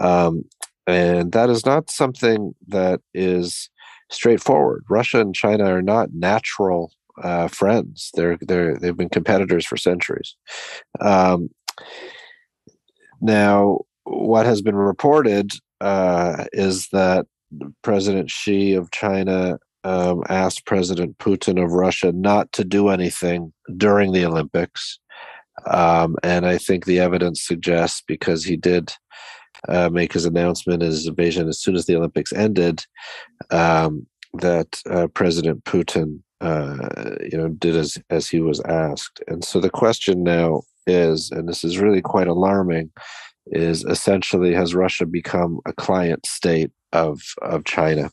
um, 0.01 0.45
and 0.87 1.33
that 1.33 1.51
is 1.51 1.67
not 1.67 1.91
something 1.91 2.55
that 2.69 3.01
is 3.13 3.71
straightforward. 4.11 4.85
Russia 4.89 5.21
and 5.21 5.35
China 5.35 5.65
are 5.65 5.83
not 5.83 6.11
natural 6.13 6.93
uh, 7.23 7.49
friends. 7.49 8.11
They're 8.15 8.39
they're 8.41 8.77
they've 8.77 8.97
been 8.97 9.09
competitors 9.09 9.67
for 9.67 9.77
centuries. 9.77 10.37
Um, 11.01 11.51
now, 13.21 13.81
what 14.05 14.47
has 14.47 14.63
been 14.63 14.77
reported 14.77 15.53
uh, 15.81 16.45
is 16.53 16.89
that 16.93 17.27
President 17.83 18.31
Xi 18.31 18.75
of 18.75 18.91
China 18.91 19.59
um, 19.85 20.23
asked 20.29 20.67
President 20.67 21.19
Putin 21.19 21.63
of 21.63 21.73
Russia 21.73 22.13
not 22.13 22.51
to 22.53 22.65
do 22.65 22.89
anything 22.89 23.53
during 23.77 24.13
the 24.13 24.25
Olympics. 24.25 24.99
Um, 25.67 26.17
and 26.23 26.47
I 26.47 26.59
think 26.59 26.85
the 26.85 26.99
evidence 26.99 27.43
suggests 27.43 28.03
because 28.07 28.45
he 28.45 28.57
did 28.57 28.93
uh, 29.69 29.89
make 29.91 30.13
his 30.13 30.25
announcement, 30.25 30.83
his 30.83 31.07
invasion, 31.07 31.49
as 31.49 31.61
soon 31.61 31.77
as 31.77 31.87
the 31.87 31.97
Olympics 31.97 32.33
ended, 32.33 32.85
um, 33.51 34.07
that 34.35 34.81
uh, 34.91 35.07
President 35.09 35.65
Putin, 35.65 36.21
uh, 36.41 37.17
you 37.31 37.39
know, 37.39 37.49
did 37.49 37.77
as 37.77 37.97
as 38.11 38.29
he 38.29 38.41
was 38.41 38.61
asked. 38.63 39.23
And 39.29 39.45
so 39.45 39.61
the 39.61 39.71
question 39.71 40.23
now 40.23 40.63
is, 40.87 41.31
and 41.31 41.49
this 41.49 41.65
is 41.65 41.79
really 41.79 42.03
quite 42.03 42.27
alarming, 42.27 42.91
is 43.47 43.85
essentially 43.85 44.53
has 44.55 44.75
Russia 44.75 45.07
become 45.07 45.61
a 45.67 45.73
client 45.73 46.27
state 46.27 46.73
of 46.93 47.23
of 47.43 47.65
China? 47.65 48.11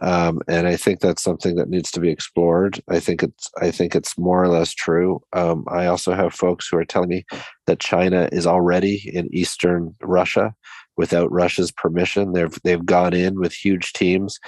Um, 0.00 0.40
and 0.46 0.66
I 0.66 0.76
think 0.76 1.00
that's 1.00 1.22
something 1.22 1.56
that 1.56 1.68
needs 1.68 1.90
to 1.92 2.00
be 2.00 2.10
explored. 2.10 2.80
I 2.88 3.00
think 3.00 3.22
it's 3.22 3.50
I 3.60 3.70
think 3.70 3.94
it's 3.94 4.16
more 4.16 4.42
or 4.42 4.48
less 4.48 4.72
true. 4.72 5.20
Um, 5.32 5.64
I 5.68 5.86
also 5.86 6.14
have 6.14 6.32
folks 6.32 6.68
who 6.68 6.76
are 6.78 6.84
telling 6.84 7.08
me 7.08 7.24
that 7.66 7.80
China 7.80 8.28
is 8.30 8.46
already 8.46 9.10
in 9.12 9.34
eastern 9.34 9.94
Russia 10.00 10.54
without 10.96 11.32
Russia's 11.32 11.72
permission. 11.72 12.32
They've 12.32 12.56
they've 12.62 12.84
gone 12.84 13.14
in 13.14 13.40
with 13.40 13.52
huge 13.52 13.92
teams, 13.92 14.38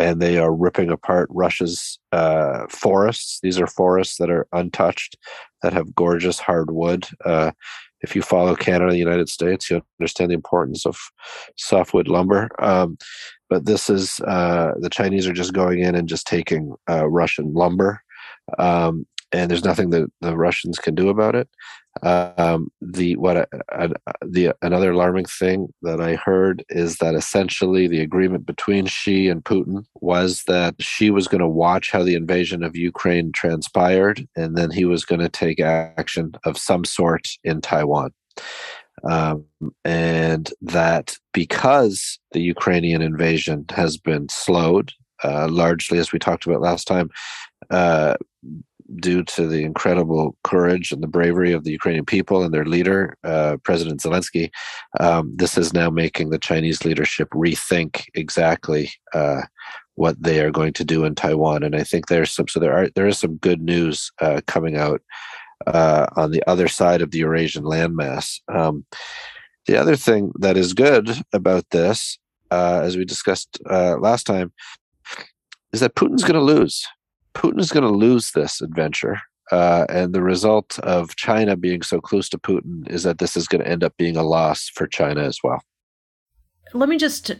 and 0.00 0.20
they 0.20 0.38
are 0.38 0.52
ripping 0.52 0.90
apart 0.90 1.28
Russia's 1.30 1.98
uh, 2.10 2.66
forests. 2.68 3.38
These 3.42 3.60
are 3.60 3.68
forests 3.68 4.16
that 4.18 4.30
are 4.30 4.48
untouched, 4.52 5.16
that 5.62 5.72
have 5.72 5.94
gorgeous 5.94 6.40
hardwood. 6.40 7.06
Uh, 7.24 7.52
if 8.02 8.16
you 8.16 8.22
follow 8.22 8.54
Canada 8.54 8.92
the 8.92 8.98
United 8.98 9.28
States, 9.28 9.70
you 9.70 9.82
understand 10.00 10.30
the 10.30 10.34
importance 10.34 10.86
of 10.86 10.98
softwood 11.56 12.08
lumber. 12.08 12.48
Um, 12.58 12.98
but 13.48 13.66
this 13.66 13.90
is 13.90 14.20
uh, 14.20 14.72
the 14.80 14.90
Chinese 14.90 15.26
are 15.26 15.32
just 15.32 15.52
going 15.52 15.80
in 15.80 15.94
and 15.94 16.08
just 16.08 16.26
taking 16.26 16.74
uh, 16.88 17.08
Russian 17.08 17.52
lumber, 17.52 18.00
um, 18.58 19.06
and 19.32 19.50
there's 19.50 19.64
nothing 19.64 19.90
that 19.90 20.10
the 20.20 20.36
Russians 20.36 20.78
can 20.78 20.94
do 20.94 21.08
about 21.08 21.34
it. 21.34 21.48
Um, 22.02 22.70
the 22.80 23.16
what 23.16 23.48
the 24.22 24.54
another 24.62 24.92
alarming 24.92 25.24
thing 25.24 25.68
that 25.82 26.00
I 26.00 26.14
heard 26.14 26.64
is 26.68 26.96
that 26.98 27.14
essentially 27.14 27.88
the 27.88 28.00
agreement 28.00 28.46
between 28.46 28.86
Xi 28.86 29.28
and 29.28 29.44
Putin 29.44 29.84
was 30.00 30.44
that 30.46 30.76
Xi 30.80 31.10
was 31.10 31.26
going 31.26 31.40
to 31.40 31.48
watch 31.48 31.90
how 31.90 32.02
the 32.04 32.14
invasion 32.14 32.62
of 32.62 32.76
Ukraine 32.76 33.32
transpired, 33.32 34.26
and 34.36 34.56
then 34.56 34.70
he 34.70 34.84
was 34.84 35.04
going 35.04 35.20
to 35.20 35.28
take 35.28 35.60
action 35.60 36.32
of 36.44 36.56
some 36.56 36.84
sort 36.84 37.28
in 37.42 37.60
Taiwan. 37.60 38.12
Um, 39.08 39.46
and 39.84 40.52
that 40.62 41.16
because 41.32 42.18
the 42.32 42.40
Ukrainian 42.40 43.02
invasion 43.02 43.64
has 43.70 43.96
been 43.96 44.28
slowed, 44.28 44.92
uh, 45.24 45.48
largely 45.48 45.98
as 45.98 46.12
we 46.12 46.18
talked 46.18 46.46
about 46.46 46.60
last 46.60 46.86
time, 46.86 47.10
uh, 47.70 48.14
due 48.96 49.22
to 49.24 49.46
the 49.46 49.62
incredible 49.62 50.36
courage 50.44 50.92
and 50.92 51.02
the 51.02 51.08
bravery 51.08 51.52
of 51.52 51.64
the 51.64 51.70
Ukrainian 51.70 52.04
people 52.04 52.42
and 52.42 52.52
their 52.52 52.64
leader, 52.64 53.16
uh, 53.24 53.56
President 53.62 54.00
Zelensky, 54.00 54.50
um, 54.98 55.32
this 55.36 55.56
is 55.56 55.72
now 55.72 55.90
making 55.90 56.30
the 56.30 56.38
Chinese 56.38 56.84
leadership 56.84 57.28
rethink 57.30 58.04
exactly 58.14 58.90
uh, 59.14 59.42
what 59.94 60.20
they 60.22 60.40
are 60.40 60.50
going 60.50 60.72
to 60.72 60.84
do 60.84 61.04
in 61.04 61.14
Taiwan. 61.14 61.62
And 61.62 61.76
I 61.76 61.84
think 61.84 62.06
there's 62.06 62.30
some 62.30 62.48
so 62.48 62.58
there 62.58 62.76
are 62.76 62.88
there 62.94 63.06
is 63.06 63.18
some 63.18 63.36
good 63.36 63.60
news 63.60 64.10
uh, 64.20 64.40
coming 64.46 64.76
out 64.76 65.02
uh, 65.66 66.06
on 66.16 66.30
the 66.30 66.42
other 66.46 66.68
side 66.68 67.02
of 67.02 67.10
the 67.10 67.18
Eurasian 67.18 67.64
landmass. 67.64 68.40
Um, 68.52 68.84
the 69.66 69.76
other 69.76 69.96
thing 69.96 70.32
that 70.38 70.56
is 70.56 70.72
good 70.72 71.10
about 71.32 71.68
this, 71.70 72.18
uh, 72.50 72.80
as 72.82 72.96
we 72.96 73.04
discussed 73.04 73.58
uh, 73.68 73.96
last 73.98 74.24
time, 74.26 74.52
is 75.72 75.80
that 75.80 75.94
Putin's 75.94 76.22
going 76.22 76.34
to 76.34 76.40
lose. 76.40 76.84
Putin 77.34 77.60
is 77.60 77.70
going 77.70 77.84
to 77.84 77.90
lose 77.90 78.32
this 78.32 78.60
adventure. 78.60 79.20
Uh, 79.50 79.84
and 79.88 80.12
the 80.12 80.22
result 80.22 80.78
of 80.80 81.16
China 81.16 81.56
being 81.56 81.82
so 81.82 82.00
close 82.00 82.28
to 82.28 82.38
Putin 82.38 82.88
is 82.88 83.02
that 83.02 83.18
this 83.18 83.36
is 83.36 83.48
going 83.48 83.62
to 83.62 83.68
end 83.68 83.82
up 83.82 83.96
being 83.96 84.16
a 84.16 84.22
loss 84.22 84.68
for 84.68 84.86
China 84.86 85.22
as 85.22 85.40
well. 85.42 85.60
Let 86.72 86.88
me 86.88 86.96
just 86.96 87.32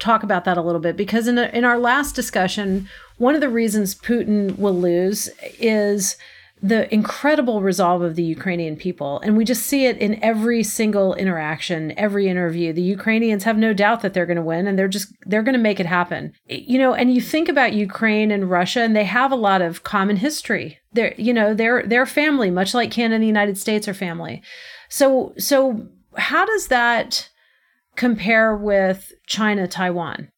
talk 0.00 0.24
about 0.24 0.44
that 0.44 0.58
a 0.58 0.62
little 0.62 0.80
bit 0.80 0.96
because 0.96 1.28
in, 1.28 1.38
in 1.38 1.64
our 1.64 1.78
last 1.78 2.16
discussion, 2.16 2.88
one 3.18 3.36
of 3.36 3.40
the 3.40 3.48
reasons 3.48 3.94
Putin 3.94 4.58
will 4.58 4.76
lose 4.76 5.30
is 5.60 6.16
the 6.64 6.92
incredible 6.94 7.60
resolve 7.60 8.00
of 8.00 8.16
the 8.16 8.22
Ukrainian 8.22 8.74
people. 8.74 9.20
And 9.20 9.36
we 9.36 9.44
just 9.44 9.66
see 9.66 9.84
it 9.84 9.98
in 9.98 10.18
every 10.24 10.62
single 10.62 11.12
interaction, 11.14 11.92
every 11.98 12.26
interview. 12.26 12.72
The 12.72 12.80
Ukrainians 12.80 13.44
have 13.44 13.58
no 13.58 13.74
doubt 13.74 14.00
that 14.00 14.14
they're 14.14 14.24
going 14.24 14.38
to 14.38 14.42
win 14.42 14.66
and 14.66 14.78
they're 14.78 14.88
just 14.88 15.12
they're 15.26 15.42
going 15.42 15.58
to 15.58 15.58
make 15.58 15.78
it 15.78 15.84
happen. 15.84 16.32
You 16.48 16.78
know, 16.78 16.94
and 16.94 17.12
you 17.12 17.20
think 17.20 17.50
about 17.50 17.74
Ukraine 17.74 18.30
and 18.30 18.50
Russia 18.50 18.80
and 18.80 18.96
they 18.96 19.04
have 19.04 19.30
a 19.30 19.36
lot 19.36 19.60
of 19.60 19.82
common 19.82 20.16
history. 20.16 20.78
They're, 20.94 21.14
you 21.18 21.34
know, 21.34 21.52
they're 21.52 21.82
they're 21.86 22.06
family, 22.06 22.50
much 22.50 22.72
like 22.72 22.90
Canada 22.90 23.16
and 23.16 23.22
the 23.22 23.26
United 23.26 23.58
States 23.58 23.86
are 23.86 23.92
family. 23.92 24.42
So 24.88 25.34
so 25.36 25.86
how 26.16 26.46
does 26.46 26.68
that 26.68 27.28
compare 27.94 28.56
with 28.56 29.12
China, 29.26 29.68
Taiwan? 29.68 30.30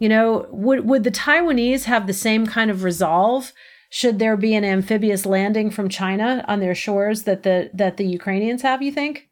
You 0.00 0.08
know, 0.08 0.48
would 0.50 0.86
would 0.86 1.04
the 1.04 1.12
Taiwanese 1.12 1.84
have 1.84 2.08
the 2.08 2.12
same 2.12 2.48
kind 2.48 2.68
of 2.68 2.82
resolve 2.82 3.52
should 3.92 4.18
there 4.18 4.38
be 4.38 4.54
an 4.54 4.64
amphibious 4.64 5.26
landing 5.26 5.70
from 5.70 5.90
China 5.90 6.42
on 6.48 6.60
their 6.60 6.74
shores 6.74 7.24
that 7.24 7.42
the 7.42 7.68
that 7.74 7.98
the 7.98 8.06
Ukrainians 8.06 8.62
have? 8.62 8.80
You 8.80 8.90
think? 8.90 9.28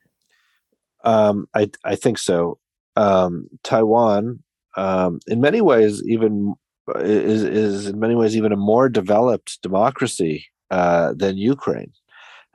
Um, 1.02 1.48
I 1.54 1.70
I 1.82 1.96
think 1.96 2.18
so. 2.18 2.58
Um, 2.94 3.48
Taiwan, 3.62 4.42
um, 4.76 5.18
in 5.26 5.40
many 5.40 5.62
ways, 5.62 6.02
even 6.06 6.52
is 6.96 7.42
is 7.42 7.86
in 7.86 7.98
many 7.98 8.14
ways 8.14 8.36
even 8.36 8.52
a 8.52 8.56
more 8.56 8.90
developed 8.90 9.62
democracy 9.62 10.44
uh, 10.70 11.14
than 11.16 11.38
Ukraine, 11.38 11.92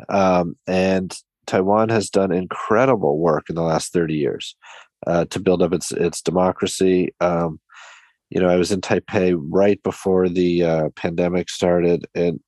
um, 0.08 0.56
and 0.68 1.18
Taiwan 1.48 1.90
has 1.90 2.12
done 2.12 2.32
incredible 2.32 3.18
work 3.18 3.50
in 3.50 3.56
the 3.56 3.64
last 3.64 3.92
thirty 3.92 4.14
years 4.14 4.56
uh, 5.08 5.26
to 5.26 5.40
build 5.40 5.64
up 5.64 5.74
its 5.74 5.92
its 5.92 6.22
democracy. 6.22 7.16
Um, 7.20 7.60
you 8.36 8.42
know, 8.42 8.50
I 8.50 8.58
was 8.58 8.70
in 8.70 8.82
Taipei 8.82 9.34
right 9.50 9.82
before 9.82 10.28
the 10.28 10.62
uh, 10.62 10.90
pandemic 10.98 11.50
started, 11.50 12.06
and 12.14 12.42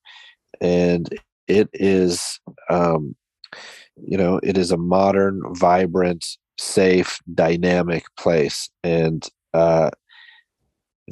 and 0.60 1.08
it 1.48 1.70
is, 1.72 2.38
um, 2.68 3.16
you 3.96 4.18
know, 4.18 4.38
it 4.42 4.58
is 4.58 4.70
a 4.70 4.76
modern, 4.76 5.40
vibrant, 5.54 6.26
safe, 6.60 7.18
dynamic 7.34 8.04
place, 8.18 8.68
and 8.84 9.26
uh, 9.54 9.88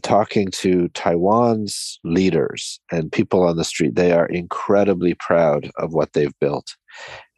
talking 0.02 0.48
to 0.48 0.88
Taiwan's 0.88 1.98
leaders 2.04 2.78
and 2.92 3.10
people 3.10 3.44
on 3.44 3.56
the 3.56 3.64
street, 3.64 3.94
they 3.94 4.12
are 4.12 4.26
incredibly 4.26 5.14
proud 5.14 5.70
of 5.78 5.94
what 5.94 6.12
they've 6.12 6.38
built. 6.38 6.76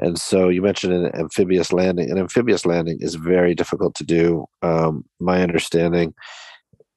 And 0.01 0.19
so 0.19 0.49
you 0.49 0.61
mentioned 0.61 0.93
an 0.93 1.15
amphibious 1.15 1.73
landing. 1.73 2.11
An 2.11 2.19
amphibious 2.19 2.67
landing 2.67 2.99
is 3.01 3.15
very 3.15 3.55
difficult 3.55 3.95
to 3.95 4.05
do. 4.05 4.47
Um, 4.63 5.05
my 5.21 5.41
understanding 5.41 6.15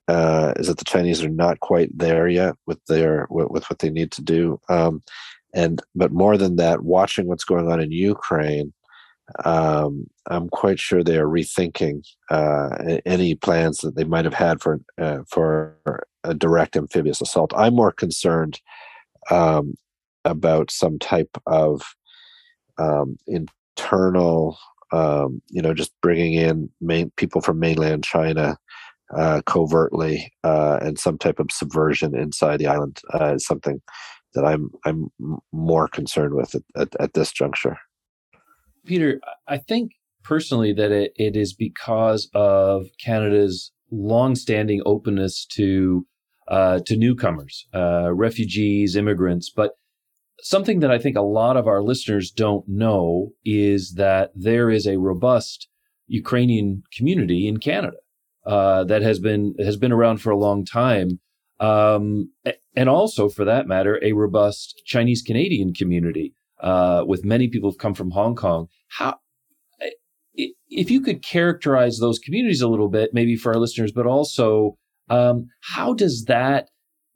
uh, 0.08 0.54
is 0.58 0.68
that 0.68 0.78
the 0.78 0.86
Chinese 0.86 1.24
are 1.24 1.30
not 1.30 1.60
quite 1.60 1.90
there 1.98 2.28
yet 2.28 2.56
with 2.66 2.84
their 2.86 3.28
with, 3.30 3.50
with 3.50 3.70
what 3.70 3.80
they 3.80 3.90
need 3.90 4.12
to 4.12 4.22
do. 4.22 4.60
Um, 4.70 5.02
and 5.54 5.82
but 5.96 6.12
more 6.12 6.38
than 6.38 6.56
that, 6.58 6.82
watching 6.82 7.28
what's 7.28 7.44
going 7.44 7.72
on 7.72 7.80
in 7.80 7.92
Ukraine, 7.92 8.74
um, 9.46 10.08
I'm 10.28 10.50
quite 10.50 10.80
sure 10.80 11.04
they 11.04 11.18
are 11.18 11.28
rethinking 11.28 12.04
uh, 12.30 12.70
any 13.06 13.36
plans 13.36 13.80
that 13.80 13.96
they 13.96 14.04
might 14.04 14.26
have 14.26 14.34
had 14.34 14.62
for 14.62 14.80
uh, 15.00 15.20
for 15.30 15.78
a 16.24 16.34
direct 16.34 16.76
amphibious 16.76 17.22
assault. 17.22 17.54
I'm 17.56 17.76
more 17.76 17.92
concerned 17.92 18.60
um, 19.30 19.76
about 20.26 20.72
some 20.72 21.00
type 21.00 21.38
of 21.48 21.82
um, 22.78 23.18
internal, 23.28 24.58
um, 24.92 25.42
you 25.50 25.62
know, 25.62 25.74
just 25.74 25.92
bringing 26.02 26.34
in 26.34 26.70
main 26.80 27.12
people 27.18 27.42
from 27.42 27.60
mainland 27.60 28.04
China 28.04 28.58
uh, 29.16 29.42
covertly 29.46 30.32
uh, 30.44 30.80
and 30.82 31.00
some 31.00 31.18
type 31.18 31.40
of 31.40 31.52
subversion 31.52 32.16
inside 32.16 32.58
the 32.58 32.68
island 32.68 33.02
uh, 33.14 33.34
is 33.36 33.46
something 33.46 33.82
that 34.34 34.46
I'm 34.46 34.70
I'm 34.86 35.08
more 35.52 35.88
concerned 35.88 36.36
with 36.36 36.56
at, 36.56 36.62
at, 36.76 36.96
at, 37.00 37.14
this 37.14 37.32
juncture. 37.32 37.78
Peter, 38.86 39.20
I 39.48 39.58
think 39.58 39.92
personally 40.24 40.74
that 40.74 40.92
it, 40.92 41.12
it 41.16 41.36
is 41.36 41.54
because 41.54 42.30
of 42.34 42.86
Canada's 43.04 43.72
longstanding 43.92 44.82
openness 44.86 45.46
to 45.54 46.06
uh, 46.48 46.80
to 46.86 46.98
newcomers, 46.98 47.68
uh, 47.74 48.14
refugees, 48.14 48.96
immigrants, 48.96 49.50
but 49.50 49.72
something 50.42 50.80
that 50.80 50.92
I 50.92 50.98
think 50.98 51.16
a 51.16 51.22
lot 51.22 51.56
of 51.56 51.68
our 51.68 51.82
listeners 51.82 52.32
don't 52.32 52.68
know 52.68 53.32
is 53.46 53.94
that 53.98 54.32
there 54.36 54.70
is 54.70 54.88
a 54.88 54.98
robust 54.98 55.68
Ukrainian 56.08 56.84
community 56.94 57.48
in 57.48 57.58
Canada 57.58 57.98
uh, 58.46 58.84
that 58.86 59.02
has 59.02 59.20
been 59.20 59.56
has 59.60 59.78
been 59.78 59.92
around 59.92 60.18
for 60.18 60.32
a 60.32 60.38
long 60.38 60.66
time, 60.66 61.20
um, 61.60 62.32
and 62.76 62.90
also 62.90 63.30
for 63.30 63.46
that 63.46 63.68
matter, 63.68 64.00
a 64.04 64.14
robust 64.14 64.82
Chinese 64.86 65.22
Canadian 65.22 65.74
community 65.74 66.34
uh, 66.62 67.04
with 67.06 67.26
many 67.26 67.48
people 67.48 67.70
who've 67.70 67.78
come 67.78 67.94
from 67.94 68.12
Hong 68.12 68.36
Kong. 68.36 68.68
How, 68.90 69.18
if 70.34 70.90
you 70.90 71.02
could 71.02 71.24
characterize 71.24 72.00
those 72.00 72.20
communities 72.20 72.62
a 72.62 72.68
little 72.68 72.90
bit, 72.90 73.14
maybe 73.14 73.36
for 73.36 73.54
our 73.54 73.60
listeners, 73.60 73.92
but 73.92 74.06
also 74.06 74.78
um, 75.10 75.48
how 75.62 75.94
does 75.94 76.26
that 76.26 76.70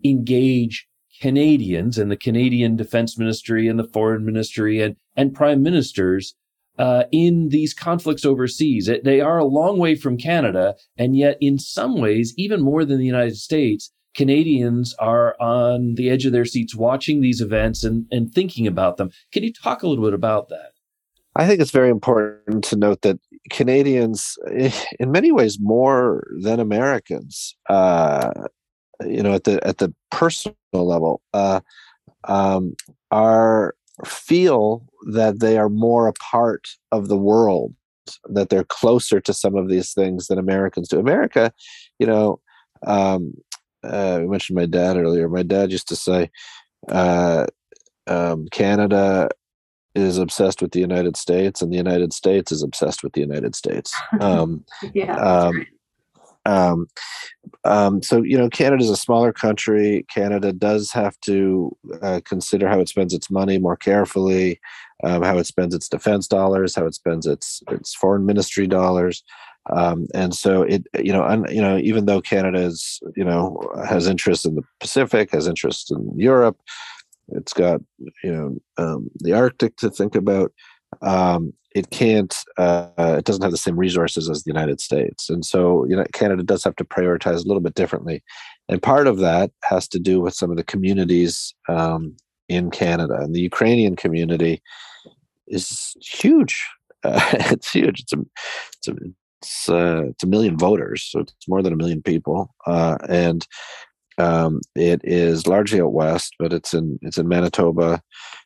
engage 0.04 0.88
Canadians 1.22 1.98
and 1.98 2.12
the 2.12 2.18
Canadian 2.18 2.76
Defense 2.76 3.18
Ministry 3.18 3.68
and 3.68 3.80
the 3.80 3.88
Foreign 3.88 4.26
Ministry 4.26 4.82
and 4.82 4.96
and 5.16 5.34
prime 5.34 5.64
ministers 5.64 6.36
uh, 6.78 7.04
in 7.12 7.50
these 7.50 7.74
conflicts 7.74 8.26
overseas. 8.26 8.88
It, 8.88 9.04
they 9.04 9.22
are 9.22 9.38
a 9.38 9.46
long 9.46 9.78
way 9.78 9.96
from 9.96 10.18
Canada, 10.18 10.76
and 10.98 11.16
yet 11.16 11.38
in 11.42 11.58
some 11.60 12.00
ways, 12.00 12.34
even 12.38 12.62
more 12.62 12.86
than 12.86 12.98
the 12.98 13.06
United 13.06 13.38
States, 13.38 13.92
Canadians 14.16 14.96
are 14.98 15.36
on 15.40 15.96
the 15.96 16.10
edge 16.10 16.26
of 16.26 16.32
their 16.32 16.46
seats 16.46 16.74
watching 16.74 17.22
these 17.22 17.42
events 17.42 17.84
and, 17.84 18.06
and 18.12 18.34
thinking 18.34 18.66
about 18.66 18.98
them. 18.98 19.12
Can 19.32 19.44
you 19.44 19.52
talk 19.52 19.84
a 19.84 19.88
little 19.88 20.04
bit 20.04 20.14
about 20.14 20.50
that? 20.50 20.72
I 21.36 21.46
think 21.46 21.60
it's 21.60 21.72
very 21.72 21.90
important 21.90 22.64
to 22.66 22.78
note 22.78 23.02
that 23.02 23.20
Canadians, 23.52 24.38
in 25.00 25.12
many 25.12 25.32
ways, 25.32 25.60
more 25.60 26.26
than 26.42 26.62
Americans, 26.62 27.56
uh, 27.70 28.32
you 29.06 29.22
know, 29.22 29.34
at 29.34 29.44
the 29.44 29.66
at 29.68 29.80
the 29.80 29.94
personal 30.12 30.56
level, 30.72 31.22
uh, 31.34 31.60
um, 32.24 32.74
are 33.12 33.76
feel 34.04 34.86
that 35.12 35.40
they 35.40 35.58
are 35.58 35.70
more 35.70 36.08
a 36.08 36.14
part 36.14 36.68
of 36.92 37.08
the 37.08 37.18
world, 37.18 37.74
that 38.26 38.50
they're 38.50 38.66
closer 38.66 39.22
to 39.22 39.34
some 39.34 39.56
of 39.56 39.70
these 39.70 39.94
things 39.94 40.28
than 40.28 40.38
Americans 40.38 40.90
do. 40.90 41.00
America, 41.00 41.54
you 42.00 42.06
know, 42.06 42.40
um, 42.86 43.34
uh, 43.84 44.20
I 44.22 44.26
mentioned 44.26 44.58
my 44.58 44.66
dad 44.66 44.98
earlier. 44.98 45.30
My 45.30 45.44
dad 45.44 45.72
used 45.72 45.88
to 45.90 45.96
say, 45.96 46.32
uh, 46.90 47.46
um, 48.08 48.48
Canada 48.52 49.30
is 49.94 50.18
obsessed 50.18 50.62
with 50.62 50.72
the 50.72 50.80
United 50.80 51.16
States, 51.16 51.62
and 51.62 51.72
the 51.72 51.78
United 51.78 52.14
States 52.14 52.52
is 52.52 52.62
obsessed 52.62 53.04
with 53.04 53.14
the 53.14 53.22
United 53.22 53.56
States. 53.56 53.94
Um, 54.22 54.66
yeah. 54.94 55.18
Um, 55.18 55.66
um, 56.46 56.88
um, 57.64 58.02
so 58.02 58.22
you 58.22 58.38
know, 58.38 58.50
Canada 58.50 58.84
is 58.84 58.90
a 58.90 58.96
smaller 58.96 59.34
country. 59.34 60.06
Canada 60.14 60.54
does 60.54 60.92
have 60.92 61.20
to 61.22 61.76
uh, 62.02 62.22
consider 62.26 62.68
how 62.68 62.80
it 62.80 62.90
spends 62.90 63.14
its 63.14 63.30
money 63.32 63.58
more 63.58 63.78
carefully, 63.78 64.60
um, 65.04 65.24
how 65.24 65.38
it 65.38 65.46
spends 65.46 65.74
its 65.74 65.90
defense 65.90 66.28
dollars, 66.28 66.76
how 66.76 66.86
it 66.86 66.96
spends 66.96 67.26
its 67.26 67.62
its 67.70 67.94
foreign 67.96 68.26
ministry 68.26 68.68
dollars. 68.68 69.24
Um, 69.76 70.08
and 70.14 70.36
so 70.36 70.62
it, 70.62 70.86
you 71.00 71.12
know, 71.12 71.24
un, 71.24 71.46
you 71.50 71.62
know, 71.62 71.78
even 71.78 72.06
though 72.06 72.22
Canada 72.22 72.60
is, 72.60 73.00
you 73.16 73.24
know, 73.24 73.60
has 73.88 74.06
interest 74.08 74.46
in 74.46 74.54
the 74.54 74.62
Pacific, 74.80 75.32
has 75.32 75.48
interest 75.48 75.92
in 75.92 76.12
Europe, 76.16 76.60
it's 77.30 77.54
got, 77.54 77.82
you 78.24 78.32
know, 78.32 78.58
um, 78.78 79.10
the 79.16 79.34
Arctic 79.34 79.78
to 79.78 79.90
think 79.90 80.16
about. 80.16 80.52
Um, 81.06 81.54
it 81.76 81.90
can't 81.90 82.34
uh, 82.58 82.88
it 83.20 83.26
doesn't 83.26 83.44
have 83.44 83.52
the 83.52 83.58
same 83.58 83.78
resources 83.78 84.30
as 84.30 84.44
the 84.44 84.50
united 84.50 84.80
states. 84.80 85.30
And 85.30 85.46
so 85.46 85.86
you 85.86 85.96
know 85.96 86.06
canada 86.14 86.42
does 86.42 86.64
have 86.64 86.76
to 86.78 86.86
prioritize 86.86 87.44
a 87.44 87.48
little 87.48 87.62
bit 87.62 87.76
differently. 87.76 88.24
And 88.70 88.82
part 88.82 89.06
of 89.06 89.20
that 89.20 89.52
has 89.64 89.88
to 89.90 90.00
do 90.00 90.20
with 90.22 90.34
some 90.34 90.50
of 90.50 90.58
the 90.58 90.64
communities 90.64 91.54
um, 91.68 92.16
in 92.48 92.72
canada. 92.72 93.16
And 93.20 93.36
the 93.36 93.42
ukrainian 93.42 93.96
community 93.96 94.62
is 95.48 95.94
huge. 96.02 96.66
Uh, 97.04 97.20
it's 97.34 97.72
huge. 97.72 98.02
It's 98.02 98.14
a 98.14 98.20
it's 98.78 98.88
a 98.88 98.96
it's, 99.42 99.70
uh, 99.70 100.04
it's 100.08 100.24
a 100.24 100.28
million 100.28 100.58
voters 100.58 101.04
so 101.04 101.20
it's 101.20 101.48
more 101.48 101.62
than 101.62 101.74
a 101.74 101.78
million 101.78 102.02
people. 102.02 102.56
Uh, 102.66 102.98
and 103.10 103.46
um, 104.18 104.62
it 104.76 105.02
is 105.04 105.46
largely 105.46 105.82
out 105.82 105.92
west 105.92 106.36
but 106.40 106.54
it's 106.54 106.74
in 106.74 106.98
it's 107.02 107.18
in 107.18 107.28
manitoba 107.28 108.02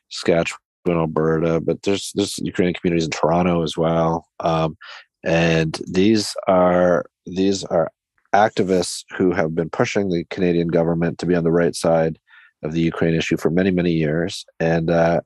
saskatchewan 0.08 0.58
in 0.86 0.92
Alberta, 0.92 1.60
but 1.60 1.82
there's 1.82 2.12
there's 2.14 2.38
Ukrainian 2.38 2.74
communities 2.74 3.04
in 3.04 3.10
Toronto 3.10 3.62
as 3.62 3.76
well. 3.76 4.26
Um, 4.40 4.76
and 5.24 5.78
these 5.86 6.34
are 6.48 7.04
these 7.26 7.64
are 7.64 7.90
activists 8.34 9.04
who 9.16 9.32
have 9.32 9.54
been 9.54 9.70
pushing 9.70 10.08
the 10.08 10.24
Canadian 10.30 10.68
government 10.68 11.18
to 11.18 11.26
be 11.26 11.34
on 11.34 11.44
the 11.44 11.50
right 11.50 11.74
side 11.74 12.18
of 12.62 12.72
the 12.72 12.80
Ukraine 12.80 13.14
issue 13.14 13.36
for 13.36 13.50
many 13.50 13.70
many 13.70 13.92
years. 13.92 14.44
And 14.58 14.90
uh, 14.90 15.20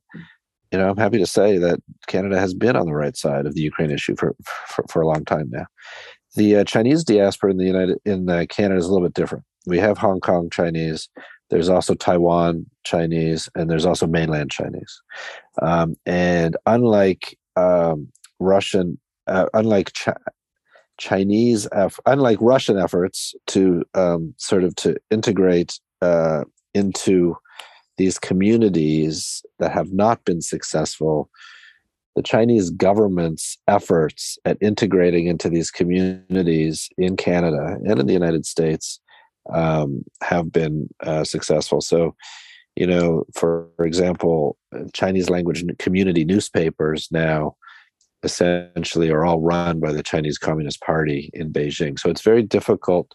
you 0.72 0.78
know, 0.78 0.90
I'm 0.90 0.96
happy 0.96 1.18
to 1.18 1.26
say 1.26 1.58
that 1.58 1.78
Canada 2.08 2.38
has 2.38 2.54
been 2.54 2.76
on 2.76 2.86
the 2.86 2.94
right 2.94 3.16
side 3.16 3.46
of 3.46 3.54
the 3.54 3.60
Ukraine 3.60 3.90
issue 3.90 4.16
for 4.16 4.34
for, 4.68 4.84
for 4.90 5.02
a 5.02 5.06
long 5.06 5.24
time 5.24 5.48
now. 5.50 5.66
The 6.36 6.56
uh, 6.56 6.64
Chinese 6.64 7.04
diaspora 7.04 7.52
in 7.52 7.58
the 7.58 7.64
United 7.64 7.98
in 8.04 8.28
uh, 8.28 8.46
Canada 8.48 8.78
is 8.78 8.86
a 8.86 8.92
little 8.92 9.06
bit 9.06 9.14
different. 9.14 9.44
We 9.66 9.78
have 9.78 9.98
Hong 9.98 10.20
Kong 10.20 10.50
Chinese. 10.50 11.08
There's 11.50 11.68
also 11.68 11.94
Taiwan 11.94 12.66
Chinese, 12.84 13.48
and 13.54 13.70
there's 13.70 13.86
also 13.86 14.06
mainland 14.06 14.50
Chinese. 14.50 15.02
Um, 15.62 15.96
and 16.06 16.56
unlike 16.66 17.38
um, 17.56 18.08
Russian, 18.40 18.98
uh, 19.26 19.46
unlike 19.54 19.92
Chinese, 20.98 21.68
eff- 21.72 22.00
unlike 22.06 22.38
Russian 22.40 22.78
efforts 22.78 23.34
to 23.48 23.84
um, 23.94 24.34
sort 24.38 24.64
of 24.64 24.74
to 24.76 24.96
integrate 25.10 25.78
uh, 26.02 26.44
into 26.74 27.36
these 27.96 28.18
communities 28.18 29.44
that 29.58 29.70
have 29.70 29.92
not 29.92 30.24
been 30.24 30.42
successful, 30.42 31.30
the 32.16 32.22
Chinese 32.22 32.70
government's 32.70 33.58
efforts 33.66 34.38
at 34.44 34.56
integrating 34.60 35.26
into 35.26 35.48
these 35.48 35.70
communities 35.70 36.88
in 36.96 37.16
Canada 37.16 37.76
and 37.84 37.98
in 37.98 38.06
the 38.06 38.12
United 38.12 38.46
States 38.46 39.00
um, 39.52 40.04
have 40.22 40.52
been 40.52 40.88
uh, 41.02 41.24
successful. 41.24 41.80
So, 41.80 42.14
you 42.76 42.86
know, 42.86 43.24
for, 43.34 43.68
example, 43.80 44.56
Chinese 44.92 45.30
language 45.30 45.64
community 45.78 46.24
newspapers 46.24 47.08
now 47.10 47.56
essentially 48.22 49.10
are 49.10 49.24
all 49.24 49.40
run 49.40 49.80
by 49.80 49.92
the 49.92 50.02
Chinese 50.02 50.38
Communist 50.38 50.80
Party 50.80 51.30
in 51.34 51.52
Beijing. 51.52 51.98
So 51.98 52.08
it's 52.08 52.22
very 52.22 52.42
difficult 52.42 53.14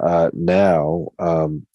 uh, 0.00 0.30
now 0.32 1.08
um, 1.18 1.66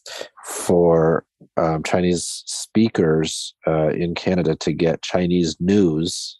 for 0.45 1.25
um, 1.57 1.83
Chinese 1.83 2.43
speakers 2.45 3.53
uh, 3.67 3.89
in 3.89 4.15
Canada 4.15 4.55
to 4.55 4.73
get 4.73 5.01
Chinese 5.01 5.57
news 5.59 6.39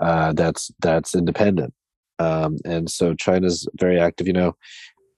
uh, 0.00 0.32
that's 0.32 0.70
that's 0.80 1.14
independent. 1.14 1.72
Um, 2.18 2.56
and 2.64 2.90
so 2.90 3.14
China's 3.14 3.68
very 3.78 4.00
active. 4.00 4.26
You 4.26 4.32
know, 4.32 4.56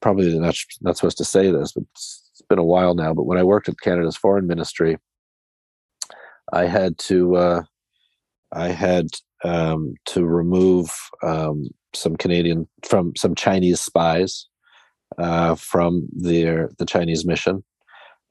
probably 0.01 0.39
not 0.39 0.57
not 0.81 0.97
supposed 0.97 1.19
to 1.19 1.25
say 1.25 1.51
this, 1.51 1.73
but 1.73 1.85
it's 1.93 2.43
been 2.49 2.59
a 2.59 2.65
while 2.65 2.95
now. 2.95 3.13
But 3.15 3.25
when 3.25 3.39
I 3.39 3.45
worked 3.45 3.69
at 3.69 3.81
Canada's 3.81 4.17
Foreign 4.17 4.47
Ministry, 4.47 4.97
I 6.53 6.67
had 6.67 6.99
to 6.99 7.37
uh, 7.37 7.63
I 8.53 8.69
had 8.69 9.07
um, 9.45 9.95
to 10.07 10.25
remove 10.25 10.91
um, 11.23 11.69
some 11.95 12.17
Canadian 12.17 12.69
from 12.87 13.13
some 13.17 13.35
Chinese 13.35 13.81
spies 13.81 14.47
uh, 15.19 15.55
from 15.55 16.09
their 16.13 16.71
the 16.79 16.87
Chinese 16.87 17.25
mission, 17.27 17.65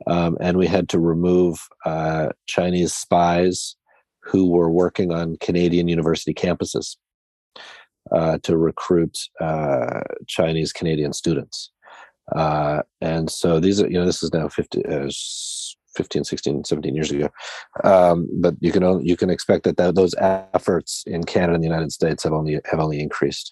um, 0.08 0.38
and 0.40 0.58
we 0.58 0.68
had 0.68 0.90
to 0.90 1.00
remove 1.00 1.60
uh, 1.86 2.30
Chinese 2.48 2.94
spies 2.94 3.76
who 4.22 4.50
were 4.50 4.70
working 4.70 5.14
on 5.14 5.38
Canadian 5.40 5.88
university 5.88 6.34
campuses 6.34 6.98
uh, 8.12 8.38
to 8.44 8.58
recruit 8.58 9.18
uh, 9.42 10.02
Chinese 10.28 10.72
Canadian 10.72 11.14
students. 11.14 11.72
Uh, 12.36 12.82
and 13.02 13.30
so 13.30 13.60
these 13.60 13.82
are, 13.82 13.88
you 13.88 13.98
know, 13.98 14.06
this 14.06 14.22
is 14.22 14.34
now 14.34 14.50
50, 14.50 14.86
uh, 14.86 15.10
15, 15.96 16.24
16, 16.24 16.64
17 16.66 16.96
years 16.96 17.12
ago. 17.12 17.30
Um, 17.84 18.28
but 18.42 18.56
you 18.60 18.72
can 18.72 18.84
only, 18.84 19.06
you 19.06 19.18
can 19.18 19.30
expect 19.30 19.64
that 19.64 19.78
th- 19.78 19.96
those 19.96 20.14
efforts 20.20 21.04
in 21.08 21.24
Canada 21.24 21.56
and 21.56 21.64
the 21.64 21.68
United 21.68 21.92
States 21.92 22.24
have 22.24 22.34
only 22.34 22.60
have 22.66 22.80
only 22.80 23.00
increased. 23.00 23.52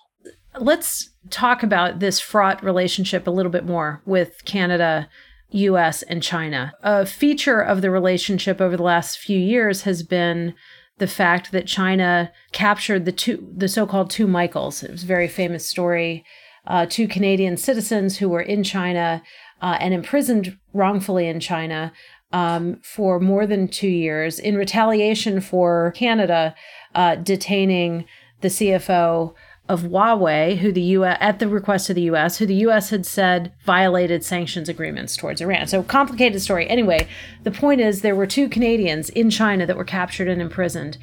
Let's 0.58 1.10
talk 1.30 1.64
about 1.64 2.00
this 2.00 2.20
fraught 2.20 2.64
relationship 2.64 3.28
a 3.28 3.32
little 3.32 3.52
bit 3.52 3.66
more 3.66 4.02
with 4.06 4.46
Canada, 4.46 5.10
US, 5.50 6.02
and 6.04 6.24
China. 6.24 6.74
A 6.82 7.06
feature 7.06 7.60
of 7.60 7.82
the 7.82 7.92
relationship 7.92 8.62
over 8.62 8.78
the 8.78 8.84
last 8.84 9.18
few 9.18 9.38
years 9.38 9.82
has 9.82 10.04
been 10.04 10.54
the 10.98 11.08
fact 11.08 11.52
that 11.52 11.68
China 11.68 12.32
captured 12.52 13.06
the 13.06 13.12
two, 13.12 13.52
the 13.56 13.68
so-called 13.68 14.10
two 14.10 14.28
Michaels. 14.28 14.84
It 14.84 14.92
was 14.92 15.04
a 15.04 15.08
very 15.08 15.28
famous 15.28 15.68
story. 15.68 16.26
Uh, 16.68 16.86
two 16.90 17.08
Canadian 17.08 17.58
citizens 17.58 18.18
who 18.18 18.30
were 18.30 18.42
in 18.42 18.64
China 18.64 19.22
uh, 19.62 19.78
and 19.80 19.94
imprisoned 19.94 20.58
wrongfully 20.74 21.28
in 21.28 21.40
China 21.40 21.94
um, 22.32 22.80
for 22.82 23.20
more 23.20 23.46
than 23.46 23.68
two 23.68 23.88
years 23.88 24.40
in 24.40 24.56
retaliation 24.56 25.42
for 25.42 25.92
Canada 25.96 26.56
uh, 26.96 27.16
detaining 27.16 28.06
the 28.42 28.48
CFO 28.48 29.34
of 29.68 29.82
Huawei, 29.84 30.58
who 30.58 30.72
the 30.72 30.82
U.S. 30.82 31.18
at 31.20 31.40
the 31.40 31.48
request 31.48 31.90
of 31.90 31.96
the 31.96 32.04
U.S., 32.04 32.38
who 32.38 32.46
the 32.46 32.56
U.S. 32.56 32.92
had 32.92 33.06
said 33.06 33.52
violated 33.64 34.24
sanctions 34.24 34.70
agreements 34.70 35.18
towards 35.18 35.42
Iran. 35.42 35.68
So 35.68 35.82
complicated 35.82 36.42
story. 36.42 36.70
Anyway, 36.70 37.08
the 37.44 37.52
point 37.52 37.82
is 37.82 38.02
there 38.02 38.16
were 38.16 38.28
two 38.28 38.48
Canadians 38.48 39.10
in 39.10 39.32
China 39.32 39.66
that 39.66 39.78
were 39.78 39.84
captured 39.84 40.28
and 40.28 40.42
imprisoned, 40.42 40.98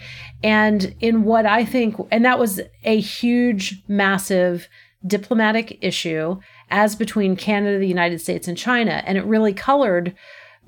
and 0.44 0.94
in 1.01 1.25
what 1.25 1.44
I 1.44 1.64
think, 1.64 1.96
and 2.12 2.25
that 2.25 2.38
was 2.38 2.61
a 2.85 3.01
huge, 3.01 3.83
massive 3.88 4.68
diplomatic 5.05 5.79
issue 5.81 6.38
as 6.70 6.94
between 6.94 7.35
Canada, 7.35 7.79
the 7.79 7.88
United 7.88 8.20
States, 8.20 8.46
and 8.46 8.57
China, 8.57 9.03
and 9.07 9.18
it 9.18 9.25
really 9.25 9.53
colored 9.53 10.14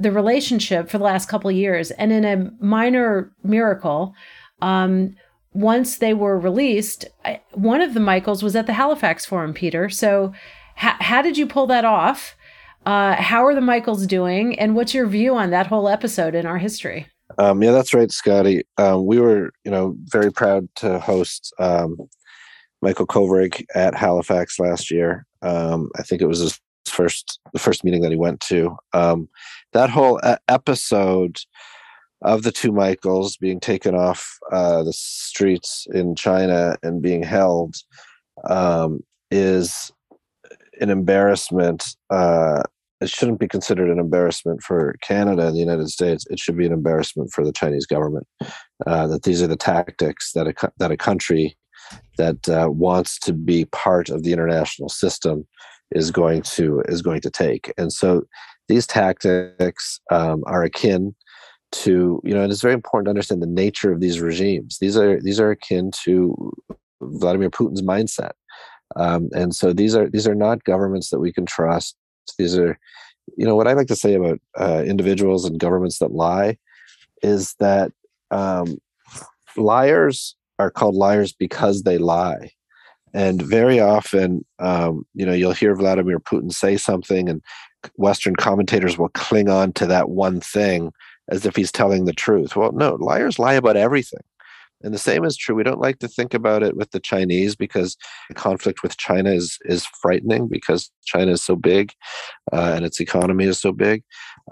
the 0.01 0.11
relationship 0.11 0.91
for 0.91 0.99
the 0.99 1.05
last 1.05 1.29
couple 1.29 1.51
years. 1.53 1.93
And 1.93 2.11
in 2.11 2.25
a 2.25 2.51
minor 2.65 3.31
miracle. 3.45 4.15
Um, 4.61 5.17
once 5.55 5.99
they 5.99 6.13
were 6.13 6.39
released, 6.39 7.07
one 7.53 7.81
of 7.81 7.95
the 7.95 8.01
Michaels 8.01 8.43
was 8.43 8.57
at 8.57 8.67
the 8.67 8.73
Halifax 8.73 9.25
Forum, 9.25 9.55
Peter. 9.55 9.89
So, 9.89 10.33
ha- 10.77 10.99
how 11.01 11.23
did 11.23 11.39
you 11.39 11.47
pull 11.47 11.67
that 11.69 11.85
off? 11.85 12.37
Uh, 12.85 13.15
how 13.15 13.47
are 13.47 13.55
the 13.55 13.61
Michaels 13.61 14.07
doing? 14.07 14.59
And 14.59 14.75
what's 14.75 14.93
your 14.93 15.07
view 15.07 15.35
on 15.35 15.51
that 15.51 15.69
whole 15.69 15.89
episode 15.89 16.35
in 16.35 16.45
our 16.45 16.59
history? 16.59 17.07
Um, 17.39 17.63
yeah, 17.63 17.71
that's 17.71 17.95
right, 17.95 18.11
Scotty. 18.11 18.65
Um, 18.77 19.07
we 19.07 19.19
were, 19.19 19.53
you 19.65 19.71
know, 19.71 19.97
very 20.05 20.31
proud 20.31 20.69
to 20.77 20.99
host 20.99 21.55
um, 21.59 21.97
Michael 22.83 23.07
Kovrig 23.07 23.65
at 23.75 23.95
Halifax 23.95 24.59
last 24.59 24.91
year. 24.91 25.25
Um, 25.41 25.91
I 25.97 26.03
think 26.03 26.21
it 26.21 26.27
was 26.27 26.41
his 26.41 26.61
first, 26.85 27.41
the 27.53 27.59
first 27.59 27.85
meeting 27.85 28.03
that 28.03 28.11
he 28.11 28.19
went 28.19 28.41
to. 28.41 28.77
Um, 28.93 29.29
that 29.73 29.89
whole 29.89 30.21
episode 30.49 31.39
of 32.25 32.43
the 32.43 32.53
two 32.53 32.73
Michaels 32.73 33.37
being 33.37 33.61
taken 33.61 33.95
off 33.95 34.39
uh, 34.51 34.83
the 34.83 34.93
streets 34.93 35.87
in 35.93 36.15
China 36.15 36.77
and 36.83 37.03
being 37.03 37.23
held 37.23 37.77
um, 38.49 39.01
is 39.31 39.93
an 40.81 40.91
embarrassment. 40.91 41.97
Uh, 42.11 42.63
it 43.01 43.11
shouldn't 43.11 43.39
be 43.39 43.49
considered 43.49 43.91
an 43.91 43.99
embarrassment 43.99 44.63
for 44.63 44.97
Canada 45.03 45.47
and 45.47 45.55
the 45.55 45.61
United 45.61 45.89
States. 45.89 46.25
It 46.31 46.39
should 46.39 46.57
be 46.57 46.67
an 46.67 46.73
embarrassment 46.73 47.31
for 47.33 47.45
the 47.45 47.53
Chinese 47.53 47.87
government. 47.87 48.27
Uh, 48.87 49.07
that 49.09 49.25
these 49.25 49.43
are 49.43 49.47
the 49.47 49.57
tactics 49.57 50.33
that 50.33 50.49
a 50.49 50.73
that 50.79 50.91
a 50.91 50.97
country 50.97 51.57
that 52.17 52.49
uh, 52.49 52.69
wants 52.71 53.19
to 53.21 53.33
be 53.33 53.67
part 53.67 54.09
of 54.09 54.23
the 54.23 54.33
international 54.33 54.89
system 54.89 55.47
is 55.91 56.11
going 56.11 56.43
to 56.43 56.83
is 56.89 57.03
going 57.03 57.21
to 57.21 57.31
take. 57.31 57.73
And 57.77 57.93
so 57.93 58.23
these 58.69 58.87
tactics 58.87 60.01
um, 60.11 60.43
are 60.47 60.63
akin 60.63 61.15
to 61.75 62.21
you 62.25 62.33
know 62.33 62.43
and 62.43 62.51
it 62.51 62.55
is 62.55 62.63
very 62.63 62.75
important 62.75 63.07
to 63.07 63.11
understand 63.11 63.43
the 63.43 63.47
nature 63.47 63.93
of 63.93 64.01
these 64.01 64.21
regimes. 64.21 64.79
These 64.79 64.97
are 64.97 65.21
these 65.21 65.41
are 65.41 65.51
akin 65.51 65.91
to 66.05 66.53
vladimir 67.01 67.51
putin's 67.51 67.83
mindset. 67.83 68.33
Um, 68.97 69.29
and 69.33 69.55
so 69.55 69.73
these 69.73 69.95
are 69.97 70.09
these 70.09 70.29
are 70.29 70.35
not 70.35 70.65
governments 70.65 71.11
that 71.11 71.21
we 71.21 71.33
can 71.33 71.47
trust. 71.47 71.97
These 72.39 72.57
are 72.57 72.79
you 73.37 73.47
know 73.47 73.57
what 73.57 73.67
i 73.67 73.73
like 73.73 73.87
to 73.87 73.97
say 73.97 74.15
about 74.15 74.39
uh, 74.59 74.83
individuals 74.85 75.45
and 75.45 75.59
governments 75.59 75.99
that 75.99 76.13
lie 76.13 76.57
is 77.23 77.55
that 77.59 77.91
um, 78.31 78.77
liars 79.57 80.37
are 80.59 80.71
called 80.71 80.95
liars 80.95 81.33
because 81.33 81.83
they 81.83 81.99
lie. 81.99 82.51
And 83.15 83.41
very 83.41 83.81
often 83.81 84.45
um, 84.59 85.07
you 85.15 85.25
know 85.25 85.33
you'll 85.33 85.53
hear 85.53 85.75
vladimir 85.75 86.19
putin 86.19 86.53
say 86.53 86.77
something 86.77 87.29
and 87.29 87.43
western 87.97 88.35
commentators 88.37 88.99
will 88.99 89.11
cling 89.11 89.49
on 89.49 89.73
to 89.75 89.87
that 89.87 90.09
one 90.11 90.41
thing 90.41 90.93
as 91.29 91.47
if 91.47 91.57
he's 91.57 91.73
telling 91.73 92.05
the 92.05 92.13
truth. 92.13 92.57
Well, 92.57 92.73
no, 92.73 92.97
liars 92.97 93.39
lie 93.39 93.55
about 93.55 93.77
everything. 93.77 94.21
And 94.83 94.93
the 94.93 94.99
same 94.99 95.25
is 95.25 95.37
true. 95.37 95.55
We 95.55 95.63
don't 95.63 95.81
like 95.81 95.99
to 96.01 96.09
think 96.09 96.35
about 96.35 96.63
it 96.63 96.77
with 96.77 96.91
the 96.91 97.01
Chinese 97.01 97.57
because 97.57 97.97
the 98.29 98.35
conflict 98.35 98.83
with 98.83 98.99
China 98.99 99.33
is 99.33 99.59
is 99.65 99.87
frightening 99.87 100.47
because 100.47 100.91
China 101.07 101.33
is 101.33 101.43
so 101.43 101.57
big 101.57 101.93
uh, 102.53 102.73
and 102.77 102.85
its 102.85 103.01
economy 103.01 103.47
is 103.47 103.59
so 103.59 103.73
big. 103.73 104.03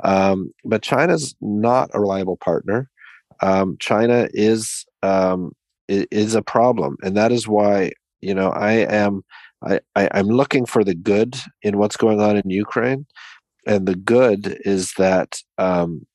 Um, 0.04 0.52
but 0.64 0.82
China's 0.82 1.34
not 1.42 1.90
a 1.92 2.00
reliable 2.00 2.38
partner. 2.38 2.88
Um, 3.42 3.76
China 3.78 4.28
is 4.32 4.86
um, 5.02 5.52
is 5.88 6.34
a 6.34 6.42
problem, 6.42 6.96
and 7.02 7.14
that 7.16 7.30
is 7.30 7.46
why 7.46 7.92
you 8.22 8.34
know 8.34 8.50
I 8.50 8.72
am 8.72 9.22
I, 9.62 9.80
I 9.96 10.08
I'm 10.12 10.28
looking 10.28 10.64
for 10.64 10.82
the 10.82 10.94
good 10.94 11.36
in 11.62 11.76
what's 11.76 11.96
going 11.98 12.22
on 12.22 12.38
in 12.38 12.48
Ukraine, 12.48 13.04
and 13.66 13.86
the 13.86 13.96
good 13.96 14.58
is 14.64 14.94
that 14.96 15.42
um, 15.58 16.06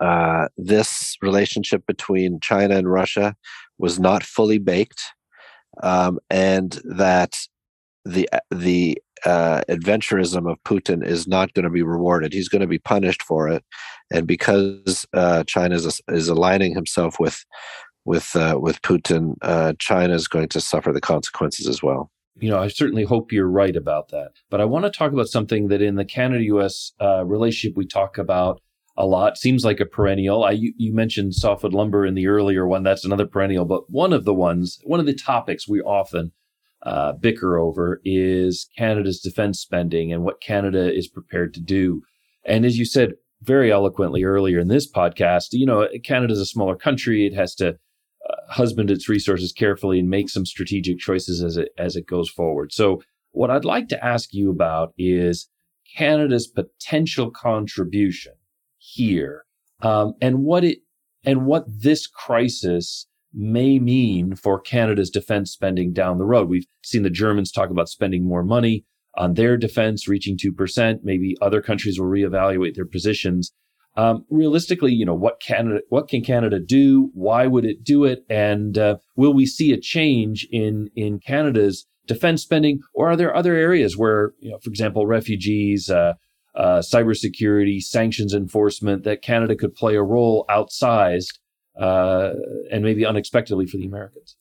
uh, 0.00 0.48
this 0.56 1.16
relationship 1.22 1.86
between 1.86 2.40
China 2.40 2.76
and 2.76 2.90
Russia 2.90 3.34
was 3.78 3.98
not 3.98 4.22
fully 4.22 4.58
baked, 4.58 5.02
um, 5.82 6.18
and 6.30 6.80
that 6.84 7.38
the 8.04 8.28
the 8.50 8.98
uh, 9.24 9.62
adventurism 9.68 10.50
of 10.50 10.62
Putin 10.64 11.04
is 11.04 11.26
not 11.26 11.52
going 11.54 11.64
to 11.64 11.70
be 11.70 11.82
rewarded. 11.82 12.32
He's 12.32 12.48
going 12.48 12.60
to 12.60 12.66
be 12.66 12.78
punished 12.78 13.22
for 13.22 13.48
it, 13.48 13.64
and 14.12 14.26
because 14.26 15.06
uh, 15.14 15.44
China 15.44 15.74
is 15.74 16.00
is 16.08 16.28
aligning 16.28 16.74
himself 16.74 17.18
with 17.18 17.44
with 18.04 18.36
uh, 18.36 18.58
with 18.60 18.80
Putin, 18.82 19.34
uh, 19.42 19.74
China 19.78 20.14
is 20.14 20.28
going 20.28 20.48
to 20.48 20.60
suffer 20.60 20.92
the 20.92 21.00
consequences 21.00 21.68
as 21.68 21.82
well. 21.82 22.10
You 22.38 22.50
know, 22.50 22.58
I 22.58 22.68
certainly 22.68 23.04
hope 23.04 23.32
you're 23.32 23.48
right 23.48 23.74
about 23.74 24.10
that. 24.10 24.32
But 24.50 24.60
I 24.60 24.66
want 24.66 24.84
to 24.84 24.90
talk 24.90 25.12
about 25.12 25.28
something 25.28 25.68
that 25.68 25.80
in 25.80 25.96
the 25.96 26.04
Canada-U.S. 26.04 26.92
Uh, 27.00 27.24
relationship 27.24 27.76
we 27.76 27.86
talk 27.86 28.18
about 28.18 28.60
a 28.96 29.06
lot. 29.06 29.36
Seems 29.36 29.64
like 29.64 29.80
a 29.80 29.86
perennial. 29.86 30.44
I 30.44 30.52
you, 30.52 30.72
you 30.76 30.94
mentioned 30.94 31.34
softwood 31.34 31.74
lumber 31.74 32.06
in 32.06 32.14
the 32.14 32.26
earlier 32.26 32.66
one. 32.66 32.82
That's 32.82 33.04
another 33.04 33.26
perennial. 33.26 33.64
But 33.64 33.90
one 33.90 34.12
of 34.12 34.24
the 34.24 34.34
ones, 34.34 34.80
one 34.84 35.00
of 35.00 35.06
the 35.06 35.14
topics 35.14 35.68
we 35.68 35.80
often 35.80 36.32
uh, 36.82 37.12
bicker 37.12 37.58
over 37.58 38.00
is 38.04 38.68
Canada's 38.76 39.20
defense 39.20 39.60
spending 39.60 40.12
and 40.12 40.22
what 40.22 40.40
Canada 40.40 40.92
is 40.92 41.08
prepared 41.08 41.52
to 41.54 41.60
do. 41.60 42.02
And 42.44 42.64
as 42.64 42.78
you 42.78 42.84
said 42.84 43.14
very 43.42 43.70
eloquently 43.70 44.24
earlier 44.24 44.58
in 44.58 44.68
this 44.68 44.90
podcast, 44.90 45.48
you 45.52 45.66
know, 45.66 45.88
Canada 46.04 46.32
is 46.32 46.40
a 46.40 46.46
smaller 46.46 46.76
country. 46.76 47.26
It 47.26 47.34
has 47.34 47.54
to 47.56 47.70
uh, 48.28 48.34
husband 48.48 48.90
its 48.90 49.08
resources 49.08 49.52
carefully 49.52 49.98
and 49.98 50.08
make 50.08 50.30
some 50.30 50.46
strategic 50.46 50.98
choices 50.98 51.42
as 51.42 51.56
it 51.56 51.68
as 51.76 51.96
it 51.96 52.06
goes 52.06 52.30
forward. 52.30 52.72
So, 52.72 53.02
what 53.32 53.50
I'd 53.50 53.66
like 53.66 53.88
to 53.88 54.04
ask 54.04 54.32
you 54.32 54.50
about 54.50 54.94
is 54.96 55.48
Canada's 55.96 56.46
potential 56.46 57.30
contribution 57.30 58.32
here, 58.92 59.44
um, 59.82 60.14
and 60.20 60.44
what 60.44 60.64
it 60.64 60.78
and 61.24 61.46
what 61.46 61.64
this 61.66 62.06
crisis 62.06 63.06
may 63.34 63.78
mean 63.78 64.34
for 64.34 64.60
Canada's 64.60 65.10
defense 65.10 65.50
spending 65.50 65.92
down 65.92 66.18
the 66.18 66.24
road. 66.24 66.48
We've 66.48 66.66
seen 66.84 67.02
the 67.02 67.10
Germans 67.10 67.52
talk 67.52 67.70
about 67.70 67.88
spending 67.88 68.26
more 68.26 68.44
money 68.44 68.84
on 69.16 69.34
their 69.34 69.56
defense, 69.56 70.08
reaching 70.08 70.38
2%. 70.38 71.00
Maybe 71.02 71.36
other 71.42 71.60
countries 71.60 71.98
will 71.98 72.06
reevaluate 72.06 72.74
their 72.74 72.86
positions. 72.86 73.52
Um, 73.96 74.24
realistically, 74.30 74.92
you 74.92 75.04
know, 75.04 75.14
what 75.14 75.40
Canada, 75.40 75.80
what 75.88 76.08
can 76.08 76.22
Canada 76.22 76.60
do? 76.60 77.10
Why 77.14 77.46
would 77.46 77.64
it 77.64 77.82
do 77.82 78.04
it? 78.04 78.24
And 78.28 78.76
uh, 78.76 78.96
will 79.16 79.32
we 79.32 79.46
see 79.46 79.72
a 79.72 79.80
change 79.80 80.46
in 80.50 80.90
in 80.94 81.18
Canada's 81.18 81.86
defense 82.06 82.42
spending, 82.42 82.80
or 82.94 83.10
are 83.10 83.16
there 83.16 83.34
other 83.34 83.54
areas 83.54 83.96
where, 83.96 84.32
you 84.40 84.50
know, 84.50 84.58
for 84.58 84.70
example, 84.70 85.06
refugees, 85.06 85.90
uh, 85.90 86.12
uh, 86.56 86.78
cybersecurity, 86.78 87.82
sanctions 87.82 88.34
enforcement, 88.34 89.04
that 89.04 89.22
Canada 89.22 89.54
could 89.54 89.74
play 89.74 89.94
a 89.94 90.02
role 90.02 90.44
outsized 90.48 91.38
uh, 91.78 92.32
and 92.70 92.82
maybe 92.82 93.04
unexpectedly 93.04 93.66
for 93.66 93.76
the 93.76 93.86
Americans. 93.86 94.36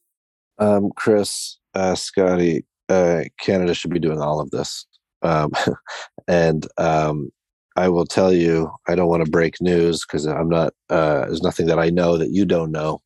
Um, 0.58 0.92
Chris, 0.96 1.58
uh, 1.74 1.96
Scotty, 1.96 2.66
uh, 2.90 3.24
Canada 3.42 3.74
should 3.74 3.92
be 3.92 4.00
doing 4.00 4.22
all 4.22 4.40
of 4.40 4.52
this. 4.52 4.86
Um, 5.22 5.52
and 6.28 6.66
um, 6.78 7.32
I 7.76 7.90
will 7.90 8.06
tell 8.06 8.32
you, 8.32 8.72
I 8.88 8.96
don't 8.96 9.10
want 9.10 9.26
to 9.26 9.32
break 9.32 9.62
news 9.62 10.06
because 10.06 10.26
I'm 10.26 10.50
not, 10.50 10.74
uh, 10.90 11.22
there's 11.22 11.44
nothing 11.44 11.66
that 11.68 11.80
I 11.80 11.90
know 11.90 12.18
that 12.18 12.32
you 12.32 12.46
don't 12.46 12.72
know. 12.72 13.02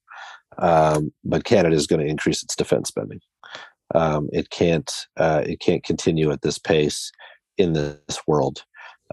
Um, 0.60 1.12
but 1.24 1.46
Canada 1.46 1.76
is 1.76 1.88
going 1.88 2.02
to 2.02 2.08
increase 2.08 2.44
its 2.44 2.56
defense 2.56 2.90
spending. 2.90 3.22
Um, 3.96 4.30
it 4.32 4.52
can't, 4.52 4.92
uh, 5.18 5.42
it 5.46 5.60
can't 5.60 5.84
continue 5.84 6.32
at 6.32 6.42
this 6.42 6.60
pace 6.60 7.12
in 7.58 7.74
this 7.74 8.20
world. 8.28 8.64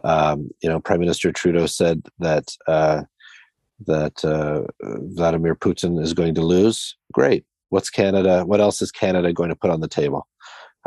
Um, 0.04 0.50
you 0.62 0.68
know, 0.68 0.80
Prime 0.80 1.00
Minister 1.00 1.32
Trudeau 1.32 1.66
said 1.66 2.02
that 2.18 2.54
uh, 2.66 3.02
that 3.87 4.24
uh, 4.24 4.62
Vladimir 5.14 5.54
Putin 5.54 6.02
is 6.02 6.14
going 6.14 6.35
to 6.35 6.42
lose, 6.42 6.96
great. 7.12 7.44
What's 7.70 7.90
Canada? 7.90 8.44
What 8.44 8.61
else 8.61 8.80
is 8.80 8.90
Canada 8.90 9.32
going 9.32 9.48
to 9.48 9.56
put 9.56 9.70
on 9.70 9.80
the 9.80 9.88
table? 9.88 10.26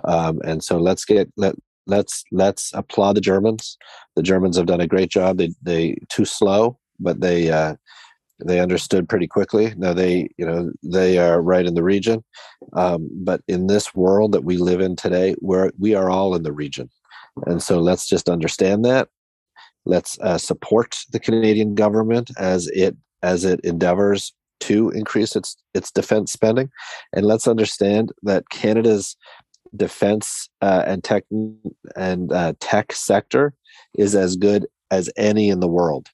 Um, 0.05 0.39
and 0.45 0.63
so 0.63 0.77
let's 0.77 1.05
get 1.05 1.31
let 1.35 1.55
let's 1.87 2.23
let's 2.31 2.71
applaud 2.73 3.13
the 3.13 3.21
Germans. 3.21 3.77
The 4.15 4.23
Germans 4.23 4.57
have 4.57 4.65
done 4.65 4.81
a 4.81 4.87
great 4.87 5.09
job. 5.09 5.37
They 5.37 5.53
they 5.61 5.97
too 6.09 6.25
slow, 6.25 6.79
but 6.99 7.21
they 7.21 7.49
uh, 7.51 7.75
they 8.45 8.59
understood 8.59 9.09
pretty 9.09 9.27
quickly. 9.27 9.73
Now 9.75 9.93
they 9.93 10.29
you 10.37 10.45
know 10.45 10.71
they 10.83 11.17
are 11.17 11.41
right 11.41 11.65
in 11.65 11.75
the 11.75 11.83
region, 11.83 12.23
um, 12.73 13.09
but 13.11 13.41
in 13.47 13.67
this 13.67 13.93
world 13.93 14.31
that 14.31 14.45
we 14.45 14.57
live 14.57 14.81
in 14.81 14.95
today, 14.95 15.35
we're 15.41 15.71
we 15.77 15.95
are 15.95 16.09
all 16.09 16.35
in 16.35 16.43
the 16.43 16.53
region, 16.53 16.89
and 17.45 17.61
so 17.61 17.79
let's 17.79 18.07
just 18.07 18.29
understand 18.29 18.85
that 18.85 19.09
Let's 19.85 20.19
uh, 20.19 20.37
support 20.37 20.97
the 21.11 21.19
Canadian 21.19 21.75
government 21.75 22.31
as 22.37 22.67
it 22.67 22.95
as 23.23 23.43
it 23.43 23.59
endeavors 23.61 24.33
to 24.61 24.89
increase 24.91 25.35
its 25.35 25.57
its 25.73 25.91
defense 25.91 26.31
spending, 26.31 26.69
and 27.13 27.25
let's 27.25 27.47
understand 27.47 28.11
that 28.23 28.49
Canada's 28.49 29.15
defense 29.75 30.49
uh, 30.61 30.83
and 30.85 31.03
tech 31.03 31.23
and 31.95 32.31
uh, 32.31 32.53
tech 32.59 32.91
sector 32.91 33.53
is 33.97 34.15
as 34.15 34.35
good 34.35 34.67
as 34.91 35.09
any 35.17 35.49
in 35.49 35.59
the 35.59 35.67
world. 35.67 36.07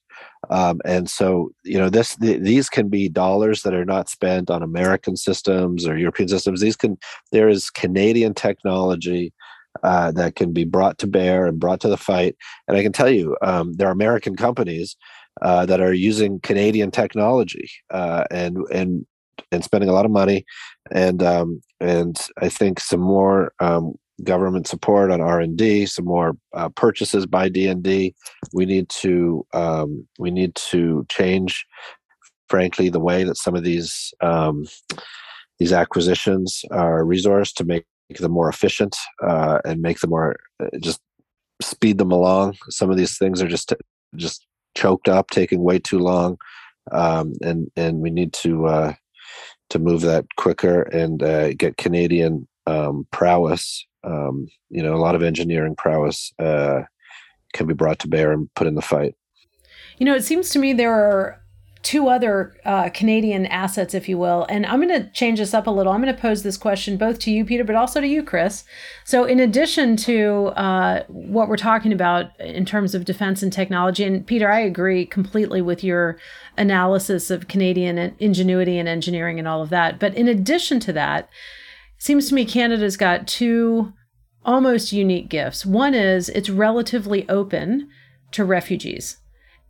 Um, 0.48 0.80
and 0.84 1.10
so, 1.10 1.50
you 1.64 1.78
know, 1.78 1.90
this 1.90 2.16
the, 2.16 2.38
these 2.38 2.68
can 2.68 2.88
be 2.88 3.08
dollars 3.08 3.62
that 3.62 3.74
are 3.74 3.84
not 3.84 4.08
spent 4.08 4.48
on 4.48 4.62
American 4.62 5.16
systems 5.16 5.86
or 5.86 5.98
European 5.98 6.28
systems. 6.28 6.60
These 6.60 6.76
can 6.76 6.96
there 7.32 7.48
is 7.48 7.68
Canadian 7.68 8.32
technology 8.32 9.32
uh, 9.82 10.12
that 10.12 10.36
can 10.36 10.52
be 10.52 10.64
brought 10.64 10.98
to 10.98 11.06
bear 11.06 11.46
and 11.46 11.60
brought 11.60 11.80
to 11.80 11.88
the 11.88 11.96
fight. 11.96 12.36
And 12.68 12.76
I 12.76 12.82
can 12.82 12.92
tell 12.92 13.10
you, 13.10 13.36
um, 13.42 13.72
there 13.74 13.88
are 13.88 13.92
American 13.92 14.36
companies 14.36 14.96
uh, 15.42 15.66
that 15.66 15.80
are 15.80 15.92
using 15.92 16.40
Canadian 16.40 16.90
technology 16.90 17.70
uh, 17.90 18.24
and 18.30 18.58
and 18.72 19.06
and 19.52 19.62
spending 19.62 19.90
a 19.90 19.92
lot 19.92 20.04
of 20.04 20.10
money. 20.10 20.44
And 20.90 21.22
um, 21.22 21.60
and 21.80 22.18
I 22.40 22.48
think 22.48 22.80
some 22.80 23.00
more 23.00 23.52
um, 23.60 23.94
government 24.24 24.66
support 24.66 25.10
on 25.10 25.20
R 25.20 25.40
and 25.40 25.56
D, 25.56 25.86
some 25.86 26.04
more 26.04 26.36
uh, 26.54 26.68
purchases 26.70 27.26
by 27.26 27.48
D 27.48 27.68
and 27.68 27.82
D. 27.82 28.14
We 28.52 28.64
need 28.64 28.88
to 29.00 29.46
um, 29.52 30.06
we 30.18 30.30
need 30.30 30.54
to 30.70 31.04
change, 31.08 31.66
frankly, 32.48 32.88
the 32.88 33.00
way 33.00 33.24
that 33.24 33.36
some 33.36 33.54
of 33.54 33.62
these 33.62 34.14
um, 34.22 34.66
these 35.58 35.72
acquisitions 35.72 36.64
are 36.70 37.04
resourced 37.04 37.54
to 37.54 37.64
make 37.64 37.84
them 38.14 38.32
more 38.32 38.48
efficient 38.48 38.96
uh, 39.22 39.58
and 39.64 39.80
make 39.80 40.00
them 40.00 40.10
more 40.10 40.36
uh, 40.60 40.66
just 40.80 41.00
speed 41.60 41.98
them 41.98 42.12
along. 42.12 42.56
Some 42.68 42.90
of 42.90 42.96
these 42.96 43.18
things 43.18 43.42
are 43.42 43.48
just 43.48 43.72
just 44.14 44.46
choked 44.76 45.08
up, 45.08 45.30
taking 45.30 45.62
way 45.62 45.78
too 45.78 45.98
long, 45.98 46.38
um, 46.92 47.32
and 47.42 47.70
and 47.76 47.98
we 47.98 48.10
need 48.10 48.32
to 48.34 48.66
uh, 48.66 48.94
to 49.70 49.78
move 49.78 50.02
that 50.02 50.26
quicker 50.36 50.82
and 50.82 51.22
uh, 51.22 51.52
get 51.54 51.76
Canadian 51.76 52.46
um, 52.66 53.06
prowess. 53.10 53.84
Um, 54.04 54.46
you 54.70 54.82
know, 54.82 54.94
a 54.94 55.02
lot 55.02 55.14
of 55.16 55.22
engineering 55.22 55.74
prowess 55.76 56.32
uh, 56.38 56.82
can 57.54 57.66
be 57.66 57.74
brought 57.74 57.98
to 58.00 58.08
bear 58.08 58.32
and 58.32 58.52
put 58.54 58.66
in 58.66 58.76
the 58.76 58.82
fight. 58.82 59.14
You 59.98 60.06
know, 60.06 60.14
it 60.14 60.24
seems 60.24 60.50
to 60.50 60.58
me 60.58 60.72
there 60.72 60.92
are 60.92 61.40
two 61.86 62.08
other 62.08 62.52
uh, 62.64 62.90
Canadian 62.90 63.46
assets, 63.46 63.94
if 63.94 64.08
you 64.08 64.18
will. 64.18 64.44
And 64.48 64.66
I'm 64.66 64.82
going 64.82 65.00
to 65.00 65.08
change 65.12 65.38
this 65.38 65.54
up 65.54 65.68
a 65.68 65.70
little. 65.70 65.92
I'm 65.92 66.02
going 66.02 66.12
to 66.12 66.20
pose 66.20 66.42
this 66.42 66.56
question 66.56 66.96
both 66.96 67.20
to 67.20 67.30
you, 67.30 67.44
Peter, 67.44 67.62
but 67.62 67.76
also 67.76 68.00
to 68.00 68.08
you, 68.08 68.24
Chris. 68.24 68.64
So, 69.04 69.22
in 69.22 69.38
addition 69.38 69.96
to 69.98 70.46
uh, 70.56 71.04
what 71.06 71.48
we're 71.48 71.56
talking 71.56 71.92
about 71.92 72.38
in 72.40 72.64
terms 72.64 72.92
of 72.96 73.04
defense 73.04 73.40
and 73.40 73.52
technology, 73.52 74.02
and 74.02 74.26
Peter, 74.26 74.50
I 74.50 74.58
agree 74.58 75.06
completely 75.06 75.62
with 75.62 75.84
your 75.84 76.18
analysis 76.56 77.30
of 77.30 77.46
Canadian 77.46 78.16
ingenuity 78.18 78.80
and 78.80 78.88
engineering 78.88 79.38
and 79.38 79.46
all 79.46 79.62
of 79.62 79.70
that. 79.70 80.00
But 80.00 80.12
in 80.16 80.26
addition 80.26 80.80
to 80.80 80.92
that, 80.94 81.28
seems 81.98 82.28
to 82.28 82.34
me 82.34 82.44
Canada's 82.44 82.96
got 82.96 83.28
two 83.28 83.92
almost 84.44 84.92
unique 84.92 85.28
gifts. 85.28 85.64
One 85.64 85.94
is 85.94 86.30
it's 86.30 86.50
relatively 86.50 87.28
open 87.28 87.88
to 88.32 88.44
refugees. 88.44 89.18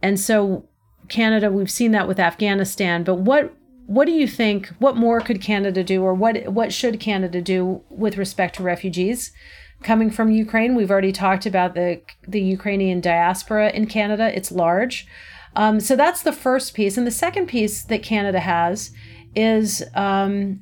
And 0.00 0.18
so 0.18 0.70
Canada, 1.08 1.50
we've 1.50 1.70
seen 1.70 1.92
that 1.92 2.08
with 2.08 2.18
Afghanistan, 2.18 3.04
but 3.04 3.16
what 3.16 3.54
what 3.86 4.06
do 4.06 4.12
you 4.12 4.26
think 4.26 4.68
what 4.80 4.96
more 4.96 5.20
could 5.20 5.40
Canada 5.40 5.84
do 5.84 6.02
or 6.02 6.12
what 6.12 6.48
what 6.48 6.72
should 6.72 6.98
Canada 6.98 7.40
do 7.40 7.82
with 7.88 8.18
respect 8.18 8.56
to 8.56 8.62
refugees 8.62 9.32
coming 9.82 10.10
from 10.10 10.32
Ukraine? 10.32 10.74
We've 10.74 10.90
already 10.90 11.12
talked 11.12 11.46
about 11.46 11.74
the 11.74 12.02
the 12.26 12.40
Ukrainian 12.40 13.00
diaspora 13.00 13.70
in 13.70 13.86
Canada. 13.86 14.36
It's 14.36 14.50
large. 14.50 15.06
Um, 15.54 15.80
so 15.80 15.96
that's 15.96 16.22
the 16.22 16.32
first 16.32 16.74
piece. 16.74 16.98
And 16.98 17.06
the 17.06 17.10
second 17.10 17.46
piece 17.46 17.82
that 17.84 18.02
Canada 18.02 18.40
has 18.40 18.92
is 19.34 19.82
um, 19.94 20.60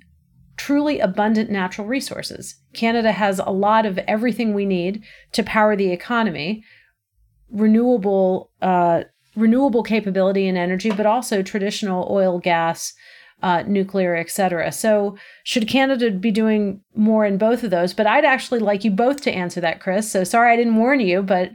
truly 0.56 1.00
abundant 1.00 1.50
natural 1.50 1.86
resources. 1.86 2.56
Canada 2.74 3.12
has 3.12 3.38
a 3.38 3.50
lot 3.50 3.86
of 3.86 3.98
everything 3.98 4.54
we 4.54 4.64
need 4.64 5.02
to 5.32 5.42
power 5.42 5.74
the 5.74 5.90
economy. 5.90 6.62
Renewable 7.50 8.50
uh, 8.62 9.04
renewable 9.36 9.82
capability 9.82 10.46
and 10.46 10.58
energy, 10.58 10.90
but 10.90 11.06
also 11.06 11.42
traditional 11.42 12.08
oil, 12.10 12.38
gas, 12.38 12.92
uh, 13.42 13.62
nuclear, 13.66 14.14
etc. 14.16 14.72
So, 14.72 15.16
should 15.42 15.68
Canada 15.68 16.10
be 16.10 16.30
doing 16.30 16.80
more 16.94 17.26
in 17.26 17.36
both 17.36 17.62
of 17.62 17.70
those? 17.70 17.92
But 17.92 18.06
I'd 18.06 18.24
actually 18.24 18.60
like 18.60 18.84
you 18.84 18.90
both 18.90 19.20
to 19.22 19.30
answer 19.30 19.60
that, 19.60 19.80
Chris. 19.80 20.10
So 20.10 20.24
sorry 20.24 20.52
I 20.52 20.56
didn't 20.56 20.76
warn 20.76 21.00
you, 21.00 21.22
but 21.22 21.50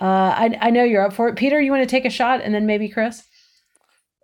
uh, 0.00 0.34
I, 0.36 0.58
I 0.60 0.70
know 0.70 0.84
you're 0.84 1.04
up 1.04 1.12
for 1.12 1.28
it. 1.28 1.36
Peter, 1.36 1.60
you 1.60 1.70
want 1.70 1.82
to 1.82 1.90
take 1.90 2.04
a 2.04 2.10
shot, 2.10 2.40
and 2.40 2.54
then 2.54 2.66
maybe 2.66 2.88
Chris. 2.88 3.24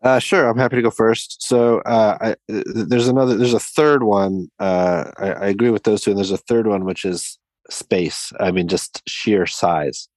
Uh, 0.03 0.19
sure, 0.19 0.49
I'm 0.49 0.57
happy 0.57 0.77
to 0.77 0.83
go 0.83 0.91
first. 0.91 1.43
So 1.43 1.81
uh, 1.81 2.17
I, 2.21 2.37
there's 2.49 3.09
another, 3.09 3.37
there's 3.37 3.55
a 3.55 3.61
third 3.61 4.03
one. 4.03 4.49
Uh, 4.59 5.11
I, 5.19 5.33
I, 5.33 5.47
agree 5.49 5.71
with 5.71 5.83
those 5.83 6.01
two, 6.01 6.11
and 6.11 6.19
there's 6.19 6.31
a 6.31 6.39
third 6.39 6.67
one 6.67 6.87
which 6.87 7.05
is 7.05 7.39
space. 7.69 8.33
I 8.41 8.51
mean, 8.51 8.67
just 8.67 9.03
sheer 9.07 9.47
size. 9.47 10.09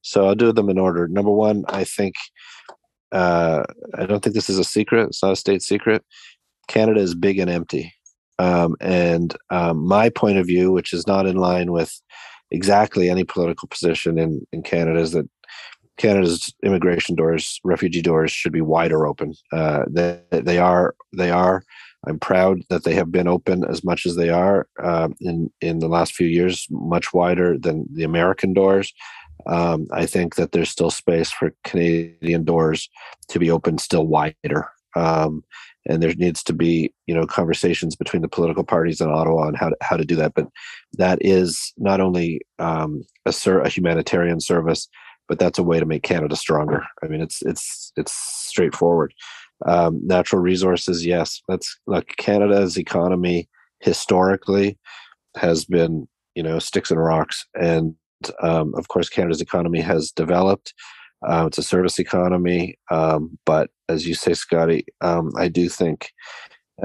So 0.00 0.26
I'll 0.26 0.34
do 0.34 0.52
them 0.52 0.70
in 0.70 0.78
order. 0.78 1.06
Number 1.06 1.30
one, 1.30 1.64
I 1.68 1.84
think 1.84 2.14
uh, 3.12 3.64
I 3.94 4.06
don't 4.06 4.22
think 4.22 4.34
this 4.34 4.50
is 4.50 4.58
a 4.58 4.64
secret. 4.64 5.08
It's 5.08 5.22
not 5.22 5.32
a 5.32 5.36
state 5.36 5.62
secret. 5.62 6.04
Canada 6.68 7.00
is 7.00 7.14
big 7.14 7.38
and 7.38 7.50
empty. 7.50 7.92
Um, 8.38 8.76
and 8.80 9.34
um, 9.50 9.86
my 9.86 10.10
point 10.10 10.38
of 10.38 10.46
view, 10.46 10.72
which 10.72 10.92
is 10.92 11.06
not 11.06 11.26
in 11.26 11.36
line 11.36 11.72
with 11.72 12.00
exactly 12.50 13.08
any 13.08 13.24
political 13.24 13.68
position 13.68 14.18
in, 14.18 14.46
in 14.52 14.62
Canada, 14.62 15.00
is 15.00 15.12
that 15.12 15.28
Canada's 15.96 16.52
immigration 16.62 17.14
doors, 17.14 17.60
refugee 17.64 18.02
doors, 18.02 18.30
should 18.30 18.52
be 18.52 18.60
wider 18.60 19.06
open. 19.06 19.34
Uh, 19.52 19.84
they, 19.88 20.20
they 20.30 20.58
are. 20.58 20.94
They 21.16 21.30
are. 21.30 21.64
I'm 22.06 22.18
proud 22.18 22.60
that 22.70 22.84
they 22.84 22.94
have 22.94 23.10
been 23.10 23.26
open 23.26 23.64
as 23.64 23.82
much 23.82 24.06
as 24.06 24.16
they 24.16 24.28
are 24.28 24.68
uh, 24.82 25.08
in 25.20 25.50
in 25.60 25.78
the 25.78 25.88
last 25.88 26.14
few 26.14 26.26
years, 26.26 26.66
much 26.70 27.12
wider 27.12 27.58
than 27.58 27.86
the 27.92 28.04
American 28.04 28.52
doors. 28.52 28.92
Um, 29.46 29.86
I 29.92 30.06
think 30.06 30.36
that 30.36 30.52
there's 30.52 30.70
still 30.70 30.90
space 30.90 31.30
for 31.30 31.52
Canadian 31.64 32.44
doors 32.44 32.88
to 33.28 33.38
be 33.38 33.50
open 33.50 33.78
still 33.78 34.06
wider. 34.06 34.68
Um, 34.96 35.44
and 35.88 36.02
there 36.02 36.14
needs 36.14 36.42
to 36.44 36.52
be, 36.52 36.92
you 37.06 37.14
know, 37.14 37.26
conversations 37.26 37.94
between 37.94 38.22
the 38.22 38.28
political 38.28 38.64
parties 38.64 39.00
in 39.00 39.08
Ottawa 39.08 39.46
on 39.46 39.54
how 39.54 39.68
to, 39.68 39.76
how 39.82 39.96
to 39.96 40.04
do 40.04 40.16
that. 40.16 40.34
But 40.34 40.48
that 40.94 41.18
is 41.20 41.72
not 41.76 42.00
only 42.00 42.40
um, 42.58 43.04
a, 43.24 43.32
a 43.62 43.68
humanitarian 43.68 44.40
service, 44.40 44.88
but 45.28 45.38
that's 45.38 45.58
a 45.58 45.62
way 45.62 45.78
to 45.78 45.86
make 45.86 46.02
Canada 46.02 46.34
stronger. 46.36 46.82
I 47.02 47.08
mean, 47.08 47.20
it's 47.20 47.42
it's 47.42 47.92
it's 47.96 48.12
straightforward. 48.12 49.12
Um, 49.66 50.00
natural 50.04 50.42
resources, 50.42 51.04
yes. 51.04 51.42
That's 51.48 51.78
like 51.86 52.14
Canada's 52.16 52.76
economy 52.76 53.48
historically 53.80 54.78
has 55.36 55.64
been, 55.64 56.08
you 56.34 56.42
know, 56.42 56.58
sticks 56.58 56.90
and 56.90 57.02
rocks, 57.02 57.44
and 57.58 57.94
um, 58.40 58.74
of 58.76 58.88
course, 58.88 59.08
Canada's 59.08 59.40
economy 59.40 59.80
has 59.80 60.12
developed. 60.12 60.74
Uh, 61.26 61.44
it's 61.46 61.58
a 61.58 61.62
service 61.62 61.98
economy, 61.98 62.78
um, 62.90 63.38
but 63.46 63.70
as 63.88 64.06
you 64.06 64.14
say, 64.14 64.34
Scotty, 64.34 64.84
um, 65.00 65.32
I 65.36 65.48
do 65.48 65.68
think 65.68 66.12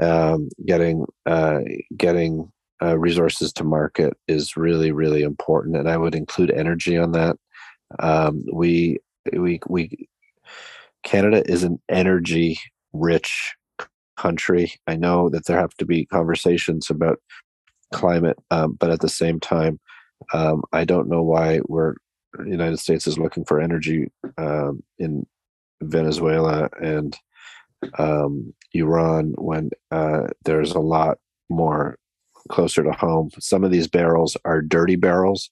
um, 0.00 0.48
getting 0.66 1.04
uh, 1.26 1.60
getting 1.96 2.50
uh, 2.82 2.98
resources 2.98 3.52
to 3.52 3.64
market 3.64 4.14
is 4.28 4.56
really 4.56 4.90
really 4.90 5.22
important, 5.22 5.76
and 5.76 5.88
I 5.88 5.96
would 5.96 6.14
include 6.14 6.50
energy 6.50 6.96
on 6.96 7.12
that. 7.12 7.36
Um, 8.00 8.44
we 8.52 8.98
we 9.32 9.60
we 9.68 10.08
Canada 11.04 11.42
is 11.50 11.62
an 11.62 11.80
energy 11.88 12.58
rich 12.92 13.54
country. 14.16 14.72
I 14.86 14.96
know 14.96 15.28
that 15.30 15.46
there 15.46 15.58
have 15.58 15.74
to 15.74 15.84
be 15.84 16.06
conversations 16.06 16.90
about 16.90 17.20
climate, 17.92 18.38
um, 18.50 18.74
but 18.74 18.90
at 18.90 19.00
the 19.00 19.08
same 19.08 19.40
time, 19.40 19.78
um, 20.32 20.62
I 20.72 20.84
don't 20.84 21.08
know 21.08 21.22
why 21.22 21.60
we're 21.66 21.94
the 22.38 22.50
United 22.50 22.78
States 22.78 23.06
is 23.06 23.18
looking 23.18 23.44
for 23.44 23.60
energy 23.60 24.10
um, 24.38 24.82
in 24.98 25.26
Venezuela 25.82 26.70
and 26.80 27.16
um, 27.98 28.54
Iran 28.72 29.34
when 29.36 29.70
uh, 29.90 30.28
there's 30.44 30.72
a 30.72 30.80
lot 30.80 31.18
more 31.50 31.98
closer 32.48 32.82
to 32.82 32.92
home. 32.92 33.30
Some 33.38 33.64
of 33.64 33.70
these 33.70 33.88
barrels 33.88 34.36
are 34.44 34.62
dirty 34.62 34.96
barrels, 34.96 35.50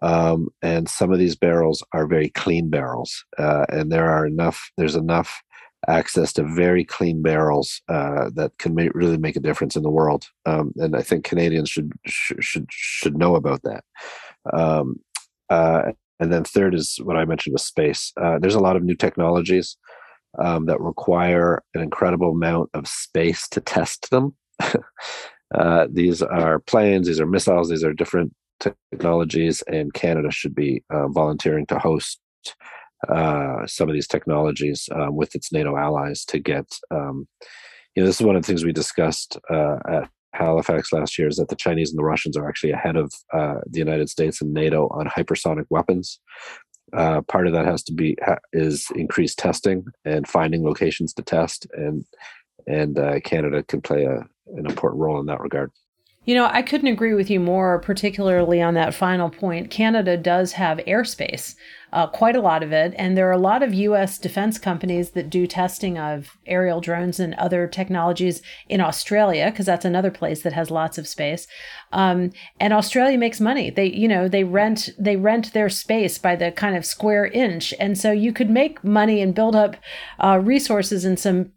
um, 0.00 0.48
and 0.62 0.88
some 0.88 1.12
of 1.12 1.18
these 1.18 1.36
barrels 1.36 1.82
are 1.92 2.06
very 2.06 2.28
clean 2.30 2.70
barrels. 2.70 3.24
Uh, 3.38 3.66
and 3.68 3.90
there 3.90 4.08
are 4.08 4.26
enough. 4.26 4.70
There's 4.76 4.96
enough 4.96 5.42
access 5.88 6.32
to 6.34 6.44
very 6.44 6.84
clean 6.84 7.22
barrels 7.22 7.82
uh, 7.88 8.30
that 8.34 8.56
can 8.58 8.74
make, 8.74 8.94
really 8.94 9.16
make 9.16 9.36
a 9.36 9.40
difference 9.40 9.76
in 9.76 9.82
the 9.82 9.90
world. 9.90 10.28
Um, 10.46 10.72
and 10.76 10.96
I 10.96 11.02
think 11.02 11.24
Canadians 11.24 11.70
should 11.70 11.92
should 12.06 12.66
should 12.70 13.16
know 13.16 13.34
about 13.34 13.62
that. 13.62 13.84
Um, 14.52 15.00
uh, 15.50 15.92
and 16.20 16.32
then 16.32 16.44
third 16.44 16.74
is 16.74 16.98
what 17.02 17.16
I 17.16 17.24
mentioned 17.24 17.52
with 17.52 17.62
space. 17.62 18.12
Uh, 18.20 18.38
there's 18.38 18.54
a 18.54 18.60
lot 18.60 18.76
of 18.76 18.84
new 18.84 18.94
technologies 18.94 19.76
um, 20.38 20.66
that 20.66 20.80
require 20.80 21.62
an 21.74 21.80
incredible 21.80 22.30
amount 22.30 22.70
of 22.74 22.86
space 22.86 23.48
to 23.48 23.60
test 23.60 24.10
them. 24.10 24.36
Uh, 25.54 25.86
these 25.90 26.22
are 26.22 26.60
planes, 26.60 27.06
these 27.06 27.20
are 27.20 27.26
missiles, 27.26 27.68
these 27.68 27.84
are 27.84 27.92
different 27.92 28.32
technologies, 28.90 29.62
and 29.62 29.92
Canada 29.92 30.30
should 30.30 30.54
be 30.54 30.82
uh, 30.90 31.08
volunteering 31.08 31.66
to 31.66 31.78
host 31.78 32.20
uh, 33.08 33.66
some 33.66 33.88
of 33.88 33.94
these 33.94 34.08
technologies 34.08 34.88
um, 34.94 35.16
with 35.16 35.34
its 35.34 35.52
NATO 35.52 35.76
allies 35.76 36.24
to 36.26 36.38
get. 36.38 36.66
Um, 36.90 37.26
you 37.94 38.02
know, 38.02 38.06
this 38.06 38.20
is 38.20 38.26
one 38.26 38.36
of 38.36 38.42
the 38.42 38.46
things 38.46 38.64
we 38.64 38.72
discussed 38.72 39.38
uh, 39.50 39.76
at 39.88 40.08
Halifax 40.34 40.92
last 40.92 41.18
year 41.18 41.28
is 41.28 41.36
that 41.36 41.48
the 41.48 41.56
Chinese 41.56 41.90
and 41.90 41.98
the 41.98 42.04
Russians 42.04 42.36
are 42.36 42.48
actually 42.48 42.72
ahead 42.72 42.96
of 42.96 43.12
uh, 43.32 43.56
the 43.66 43.78
United 43.78 44.08
States 44.08 44.40
and 44.40 44.52
NATO 44.52 44.88
on 44.88 45.06
hypersonic 45.06 45.66
weapons. 45.68 46.20
Uh, 46.94 47.22
part 47.22 47.46
of 47.46 47.52
that 47.52 47.66
has 47.66 47.82
to 47.82 47.92
be 47.92 48.16
ha- 48.24 48.38
is 48.52 48.88
increased 48.94 49.38
testing 49.38 49.84
and 50.04 50.28
finding 50.28 50.62
locations 50.64 51.12
to 51.14 51.22
test, 51.22 51.66
and 51.72 52.04
and 52.66 52.98
uh, 52.98 53.18
Canada 53.20 53.62
can 53.62 53.80
play 53.80 54.04
a, 54.04 54.16
an 54.56 54.66
important 54.66 55.00
role 55.00 55.18
in 55.18 55.26
that 55.26 55.40
regard. 55.40 55.70
You 56.24 56.36
know, 56.36 56.48
I 56.52 56.62
couldn't 56.62 56.86
agree 56.86 57.14
with 57.14 57.30
you 57.30 57.40
more, 57.40 57.80
particularly 57.80 58.62
on 58.62 58.74
that 58.74 58.94
final 58.94 59.28
point. 59.28 59.70
Canada 59.70 60.16
does 60.16 60.52
have 60.52 60.78
airspace, 60.86 61.56
uh, 61.92 62.06
quite 62.06 62.36
a 62.36 62.40
lot 62.40 62.62
of 62.62 62.70
it. 62.70 62.94
And 62.96 63.16
there 63.16 63.28
are 63.28 63.32
a 63.32 63.38
lot 63.38 63.60
of 63.60 63.74
U.S. 63.74 64.18
defense 64.18 64.56
companies 64.56 65.10
that 65.10 65.28
do 65.28 65.48
testing 65.48 65.98
of 65.98 66.38
aerial 66.46 66.80
drones 66.80 67.18
and 67.18 67.34
other 67.34 67.66
technologies 67.66 68.40
in 68.68 68.80
Australia, 68.80 69.50
because 69.50 69.66
that's 69.66 69.84
another 69.84 70.12
place 70.12 70.42
that 70.42 70.52
has 70.52 70.70
lots 70.70 70.96
of 70.96 71.08
space. 71.08 71.48
Um, 71.90 72.30
and 72.60 72.72
Australia 72.72 73.18
makes 73.18 73.40
money. 73.40 73.70
They, 73.70 73.86
you 73.86 74.06
know, 74.06 74.28
they 74.28 74.44
rent 74.44 74.90
they 74.96 75.16
rent 75.16 75.52
their 75.52 75.68
space 75.68 76.18
by 76.18 76.36
the 76.36 76.52
kind 76.52 76.76
of 76.76 76.86
square 76.86 77.26
inch, 77.26 77.74
and 77.80 77.98
so 77.98 78.12
you 78.12 78.32
could 78.32 78.48
make 78.48 78.84
money 78.84 79.20
and 79.20 79.34
build 79.34 79.56
up 79.56 79.74
uh, 80.20 80.40
resources 80.40 81.04
in 81.04 81.16
some 81.16 81.50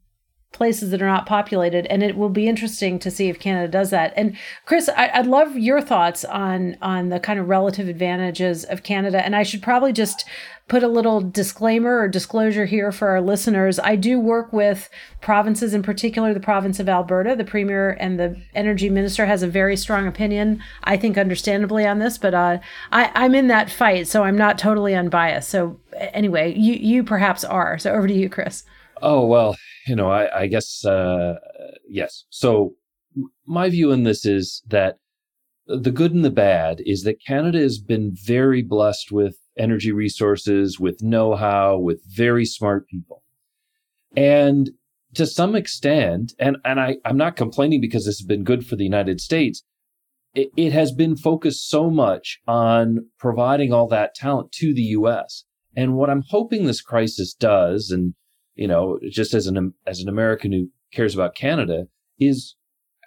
places 0.56 0.91
that 0.91 1.02
are 1.02 1.08
not 1.08 1.26
populated 1.26 1.86
and 1.88 2.02
it 2.02 2.18
will 2.18 2.30
be 2.30 2.48
interesting 2.48 2.98
to 3.00 3.12
see 3.12 3.30
if 3.30 3.39
canada 3.39 3.68
does 3.68 3.89
that. 3.91 4.13
And 4.15 4.36
chris 4.65 4.89
I, 4.89 5.20
would 5.20 5.28
love 5.28 5.58
your 5.58 5.82
thoughts 5.82 6.26
on 6.26 6.78
on 6.82 7.10
the 7.10 7.20
kind 7.20 7.39
of 7.39 7.48
relative 7.48 7.88
advantages 7.88 8.63
of 8.63 8.84
canada 8.84 9.24
and 9.24 9.36
i 9.36 9.44
should 9.44 9.62
probably 9.62 9.94
just 9.94 10.26
put 10.68 10.82
a 10.82 10.88
little 10.88 11.22
disclaimer 11.22 12.00
or 12.00 12.08
disclosure 12.08 12.65
here 12.65 12.91
for 12.91 13.10
our 13.10 13.22
listeners. 13.22 13.78
I 13.78 13.96
do 13.96 14.20
work 14.20 14.52
with 14.52 14.89
provinces 15.22 15.76
in 15.76 15.84
particular 15.84 16.34
the 16.34 16.39
province 16.39 16.80
of 16.80 16.89
alberta. 16.89 17.36
The 17.36 17.44
premier 17.44 17.91
and 18.00 18.20
the 18.20 18.41
energy 18.56 18.89
minister 18.89 19.28
has 19.28 19.44
a 19.44 19.48
very 19.48 19.78
strong 19.78 20.08
opinion 20.08 20.62
i 20.84 20.98
think 20.98 21.18
understandably 21.18 21.86
on 21.86 22.00
this 22.00 22.18
but 22.18 22.34
uh, 22.34 22.58
I, 22.91 23.12
i'm 23.13 23.36
in 23.36 23.48
that 23.48 23.70
fight 23.70 24.08
so 24.08 24.24
i'm 24.24 24.38
not 24.38 24.58
totally 24.58 24.96
unbiased. 24.96 25.50
So 25.50 25.80
anyway 25.94 26.54
you 26.56 26.74
you 26.74 27.04
perhaps 27.04 27.44
are. 27.44 27.78
So 27.78 27.91
over 27.91 28.08
to 28.08 28.13
you 28.13 28.30
chris 28.30 28.63
Oh 29.01 29.25
well, 29.25 29.58
you 29.88 29.95
know, 29.95 30.10
I, 30.10 30.41
I 30.41 30.47
guess 30.47 30.86
uh, 30.86 31.36
yes. 31.88 32.25
So 32.29 32.75
my 33.45 33.69
view 33.69 33.91
in 33.91 34.03
this 34.03 34.25
is 34.25 34.63
that 34.67 34.97
the 35.67 35.91
good 35.91 36.13
and 36.13 36.23
the 36.23 36.29
bad 36.29 36.81
is 36.86 37.03
that 37.03 37.23
Canada 37.25 37.60
has 37.60 37.79
been 37.79 38.12
very 38.13 38.62
blessed 38.62 39.12
with 39.12 39.38
energy 39.58 39.91
resources, 39.91 40.79
with 40.79 41.01
know-how, 41.01 41.77
with 41.77 42.03
very 42.08 42.45
smart 42.45 42.88
people, 42.88 43.23
and 44.15 44.71
to 45.15 45.25
some 45.25 45.55
extent, 45.55 46.34
and 46.39 46.58
and 46.63 46.79
I 46.79 46.97
I'm 47.03 47.17
not 47.17 47.36
complaining 47.36 47.81
because 47.81 48.05
this 48.05 48.19
has 48.19 48.25
been 48.25 48.43
good 48.43 48.65
for 48.65 48.75
the 48.75 48.84
United 48.84 49.19
States. 49.21 49.63
It, 50.34 50.49
it 50.58 50.73
has 50.73 50.91
been 50.91 51.15
focused 51.15 51.69
so 51.69 51.89
much 51.89 52.39
on 52.45 53.08
providing 53.17 53.71
all 53.71 53.88
that 53.88 54.13
talent 54.15 54.51
to 54.53 54.73
the 54.73 54.81
U.S. 54.81 55.45
And 55.77 55.95
what 55.95 56.10
I'm 56.10 56.23
hoping 56.29 56.65
this 56.65 56.81
crisis 56.81 57.34
does, 57.34 57.89
and 57.89 58.15
you 58.56 58.68
know, 58.68 59.00
just 59.10 59.34
as 59.34 59.48
an 59.48 59.74
as 59.86 60.00
an 60.00 60.10
American 60.10 60.52
who 60.52 60.70
cares 60.94 61.13
about 61.13 61.36
Canada, 61.36 61.86
is 62.20 62.56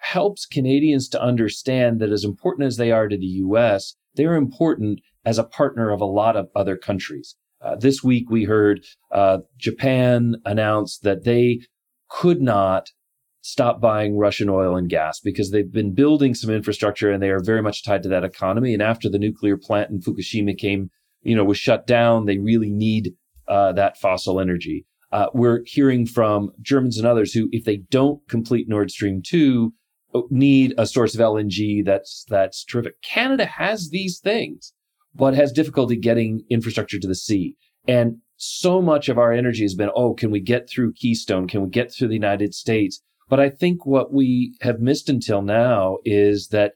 helps 0.01 0.47
Canadians 0.47 1.09
to 1.09 1.23
understand 1.23 2.01
that 2.01 2.13
as 2.13 2.25
important 2.25 2.67
as 2.67 2.77
they 2.77 2.93
are 2.93 3.09
to 3.09 3.17
the 3.17 3.27
U.S., 3.27 3.95
they're 4.15 4.37
important 4.37 5.01
as 5.25 5.39
a 5.39 5.45
partner 5.45 5.91
of 5.91 6.01
a 6.01 6.07
lot 6.07 6.37
of 6.37 6.49
other 6.55 6.77
countries. 6.77 7.37
Uh, 7.61 7.75
this 7.77 8.03
week, 8.03 8.31
we 8.31 8.45
heard 8.45 8.85
uh, 9.11 9.39
Japan 9.57 10.37
announce 10.45 10.99
that 10.99 11.25
they 11.25 11.61
could 12.09 12.41
not 12.41 12.91
stop 13.41 13.81
buying 13.81 14.17
Russian 14.17 14.49
oil 14.49 14.77
and 14.77 14.89
gas 14.89 15.21
because 15.21 15.51
they've 15.51 15.73
been 15.73 15.95
building 15.95 16.35
some 16.35 16.51
infrastructure 16.51 17.11
and 17.11 17.23
they 17.23 17.31
are 17.31 17.43
very 17.43 17.63
much 17.63 17.85
tied 17.85 18.03
to 18.03 18.09
that 18.11 18.25
economy. 18.25 18.75
And 18.75 18.83
after 18.83 19.09
the 19.09 19.19
nuclear 19.19 19.57
plant 19.57 19.91
in 19.91 20.01
Fukushima 20.01 20.57
came, 20.57 20.91
you 21.23 21.35
know, 21.35 21.45
was 21.45 21.59
shut 21.59 21.87
down, 21.87 22.27
they 22.27 22.39
really 22.39 22.71
need 22.71 23.15
uh, 23.49 23.73
that 23.73 23.99
fossil 23.99 24.41
energy. 24.41 24.87
Uh, 25.11 25.27
we're 25.33 25.63
hearing 25.65 26.07
from 26.07 26.51
Germans 26.61 26.99
and 26.99 27.07
others 27.07 27.33
who, 27.33 27.49
if 27.53 27.65
they 27.65 27.79
don't 27.91 28.21
complete 28.29 28.69
Nord 28.69 28.91
Stream 28.91 29.23
2, 29.25 29.73
uh, 30.15 30.21
need 30.31 30.75
a 30.77 30.87
source 30.87 31.15
of 31.15 31.21
LNG 31.21 31.85
that's 31.85 32.25
that's 32.29 32.65
terrific. 32.65 33.01
Canada 33.03 33.47
has 33.47 33.91
these 33.91 34.19
things, 34.19 34.73
but 35.15 35.35
has 35.35 35.53
difficulty 35.53 35.97
getting 35.97 36.43
infrastructure 36.51 36.99
to 36.99 37.09
the 37.09 37.15
sea. 37.15 37.57
And 37.87 38.19
so 38.37 38.81
much 38.81 39.09
of 39.09 39.19
our 39.19 39.33
energy 39.33 39.63
has 39.63 39.75
been, 39.75 39.91
oh, 39.95 40.15
can 40.15 40.31
we 40.31 40.41
get 40.41 40.69
through 40.69 40.93
Keystone? 40.93 41.49
Can 41.49 41.63
we 41.63 41.71
get 41.71 41.93
through 41.93 42.09
the 42.09 42.15
United 42.15 42.55
States? 42.55 43.03
But 43.29 43.41
I 43.41 43.51
think 43.51 43.85
what 43.85 44.13
we 44.13 44.57
have 44.61 44.81
missed 44.81 45.09
until 45.09 45.43
now 45.43 45.99
is 46.05 46.49
that 46.49 46.73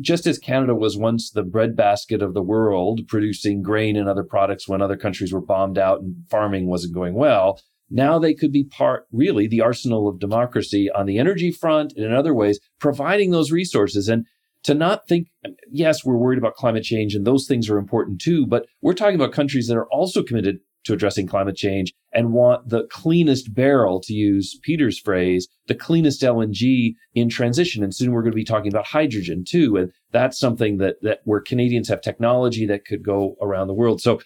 just 0.00 0.26
as 0.26 0.38
Canada 0.38 0.74
was 0.74 0.96
once 0.96 1.30
the 1.30 1.42
breadbasket 1.42 2.20
of 2.20 2.34
the 2.34 2.42
world, 2.42 3.08
producing 3.08 3.62
grain 3.62 3.96
and 3.96 4.08
other 4.08 4.24
products 4.24 4.68
when 4.68 4.82
other 4.82 4.96
countries 4.96 5.32
were 5.32 5.40
bombed 5.40 5.78
out 5.78 6.00
and 6.00 6.16
farming 6.28 6.68
wasn't 6.68 6.94
going 6.94 7.14
well, 7.14 7.60
now 7.90 8.18
they 8.18 8.34
could 8.34 8.52
be 8.52 8.64
part, 8.64 9.06
really, 9.12 9.46
the 9.46 9.60
arsenal 9.60 10.08
of 10.08 10.18
democracy 10.18 10.90
on 10.90 11.06
the 11.06 11.18
energy 11.18 11.50
front 11.50 11.92
and 11.96 12.04
in 12.04 12.12
other 12.12 12.34
ways, 12.34 12.58
providing 12.80 13.30
those 13.30 13.52
resources. 13.52 14.08
And 14.08 14.26
to 14.64 14.74
not 14.74 15.06
think, 15.06 15.28
yes, 15.70 16.04
we're 16.04 16.16
worried 16.16 16.38
about 16.38 16.54
climate 16.54 16.82
change 16.82 17.14
and 17.14 17.26
those 17.26 17.46
things 17.46 17.70
are 17.70 17.78
important 17.78 18.20
too, 18.20 18.46
but 18.46 18.66
we're 18.82 18.94
talking 18.94 19.14
about 19.14 19.32
countries 19.32 19.68
that 19.68 19.76
are 19.76 19.88
also 19.90 20.22
committed 20.22 20.58
to 20.86 20.92
addressing 20.92 21.26
climate 21.26 21.56
change 21.56 21.92
and 22.12 22.32
want 22.32 22.68
the 22.68 22.86
cleanest 22.90 23.52
barrel, 23.52 24.00
to 24.00 24.14
use 24.14 24.58
Peter's 24.62 24.98
phrase, 24.98 25.48
the 25.66 25.74
cleanest 25.74 26.22
LNG 26.22 26.94
in 27.14 27.28
transition. 27.28 27.82
And 27.82 27.94
soon 27.94 28.12
we're 28.12 28.22
going 28.22 28.32
to 28.32 28.36
be 28.36 28.44
talking 28.44 28.72
about 28.72 28.86
hydrogen 28.86 29.44
too. 29.46 29.76
And 29.76 29.92
that's 30.12 30.38
something 30.38 30.78
that, 30.78 30.96
that 31.02 31.20
where 31.24 31.40
Canadians 31.40 31.88
have 31.88 32.00
technology 32.00 32.66
that 32.66 32.84
could 32.84 33.02
go 33.02 33.36
around 33.42 33.66
the 33.66 33.74
world. 33.74 34.00
So 34.00 34.20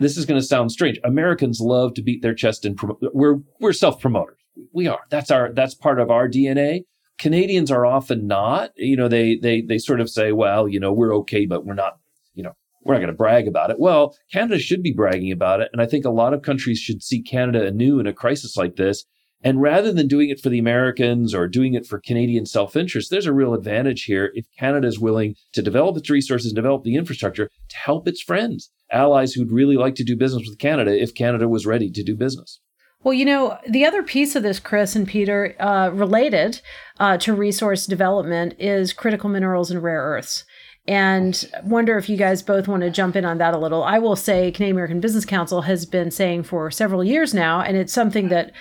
this 0.00 0.16
is 0.16 0.26
going 0.26 0.40
to 0.40 0.46
sound 0.46 0.72
strange. 0.72 0.98
Americans 1.04 1.60
love 1.60 1.94
to 1.94 2.02
beat 2.02 2.22
their 2.22 2.34
chest 2.34 2.64
and 2.64 2.76
promote. 2.76 2.98
We're, 3.12 3.36
we're 3.60 3.72
self 3.72 4.00
promoters. 4.00 4.38
We 4.72 4.88
are. 4.88 5.00
That's 5.10 5.30
our, 5.30 5.52
that's 5.52 5.74
part 5.74 6.00
of 6.00 6.10
our 6.10 6.28
DNA. 6.28 6.82
Canadians 7.18 7.70
are 7.70 7.86
often 7.86 8.26
not. 8.26 8.70
You 8.76 8.96
know, 8.96 9.08
they, 9.08 9.36
they, 9.36 9.60
they 9.60 9.78
sort 9.78 10.00
of 10.00 10.10
say, 10.10 10.32
well, 10.32 10.66
you 10.66 10.80
know, 10.80 10.92
we're 10.92 11.14
okay, 11.16 11.46
but 11.46 11.64
we're 11.64 11.74
not, 11.74 11.98
you 12.34 12.42
know, 12.42 12.52
we're 12.82 12.94
not 12.94 13.00
going 13.00 13.12
to 13.12 13.16
brag 13.16 13.46
about 13.46 13.70
it. 13.70 13.78
Well, 13.78 14.16
Canada 14.32 14.58
should 14.58 14.82
be 14.82 14.92
bragging 14.92 15.30
about 15.30 15.60
it. 15.60 15.68
And 15.72 15.82
I 15.82 15.86
think 15.86 16.04
a 16.04 16.10
lot 16.10 16.32
of 16.32 16.42
countries 16.42 16.78
should 16.78 17.02
see 17.02 17.22
Canada 17.22 17.66
anew 17.66 18.00
in 18.00 18.06
a 18.06 18.12
crisis 18.12 18.56
like 18.56 18.76
this. 18.76 19.04
And 19.42 19.62
rather 19.62 19.92
than 19.92 20.06
doing 20.06 20.28
it 20.28 20.40
for 20.40 20.50
the 20.50 20.58
Americans 20.58 21.34
or 21.34 21.48
doing 21.48 21.74
it 21.74 21.86
for 21.86 21.98
Canadian 21.98 22.44
self 22.44 22.76
interest, 22.76 23.10
there's 23.10 23.26
a 23.26 23.32
real 23.32 23.54
advantage 23.54 24.04
here 24.04 24.32
if 24.34 24.46
Canada 24.58 24.86
is 24.86 25.00
willing 25.00 25.34
to 25.52 25.62
develop 25.62 25.96
its 25.96 26.10
resources 26.10 26.52
and 26.52 26.56
develop 26.56 26.84
the 26.84 26.96
infrastructure 26.96 27.50
to 27.68 27.76
help 27.76 28.06
its 28.06 28.20
friends, 28.20 28.70
allies 28.92 29.32
who'd 29.32 29.50
really 29.50 29.76
like 29.76 29.94
to 29.94 30.04
do 30.04 30.16
business 30.16 30.46
with 30.48 30.58
Canada 30.58 31.00
if 31.00 31.14
Canada 31.14 31.48
was 31.48 31.66
ready 31.66 31.90
to 31.90 32.02
do 32.02 32.14
business. 32.14 32.60
Well, 33.02 33.14
you 33.14 33.24
know, 33.24 33.56
the 33.66 33.86
other 33.86 34.02
piece 34.02 34.36
of 34.36 34.42
this, 34.42 34.60
Chris 34.60 34.94
and 34.94 35.08
Peter, 35.08 35.56
uh, 35.58 35.88
related 35.88 36.60
uh, 36.98 37.16
to 37.18 37.32
resource 37.32 37.86
development 37.86 38.54
is 38.58 38.92
critical 38.92 39.30
minerals 39.30 39.70
and 39.70 39.82
rare 39.82 40.02
earths 40.02 40.44
and 40.86 41.50
wonder 41.62 41.96
if 41.98 42.08
you 42.08 42.16
guys 42.16 42.42
both 42.42 42.66
want 42.66 42.82
to 42.82 42.90
jump 42.90 43.14
in 43.14 43.24
on 43.24 43.38
that 43.38 43.54
a 43.54 43.58
little. 43.58 43.84
I 43.84 43.98
will 43.98 44.16
say 44.16 44.50
Canadian 44.50 44.76
American 44.76 45.00
Business 45.00 45.24
Council 45.24 45.62
has 45.62 45.86
been 45.86 46.10
saying 46.10 46.44
for 46.44 46.70
several 46.70 47.04
years 47.04 47.32
now, 47.32 47.60
and 47.60 47.76
it's 47.76 47.92
something 47.92 48.28
that 48.28 48.52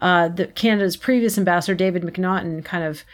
uh, 0.00 0.30
Canada's 0.54 0.96
previous 0.96 1.38
ambassador 1.38 1.74
David 1.74 2.02
McNaughton 2.02 2.64
kind 2.64 2.84
of 2.84 3.04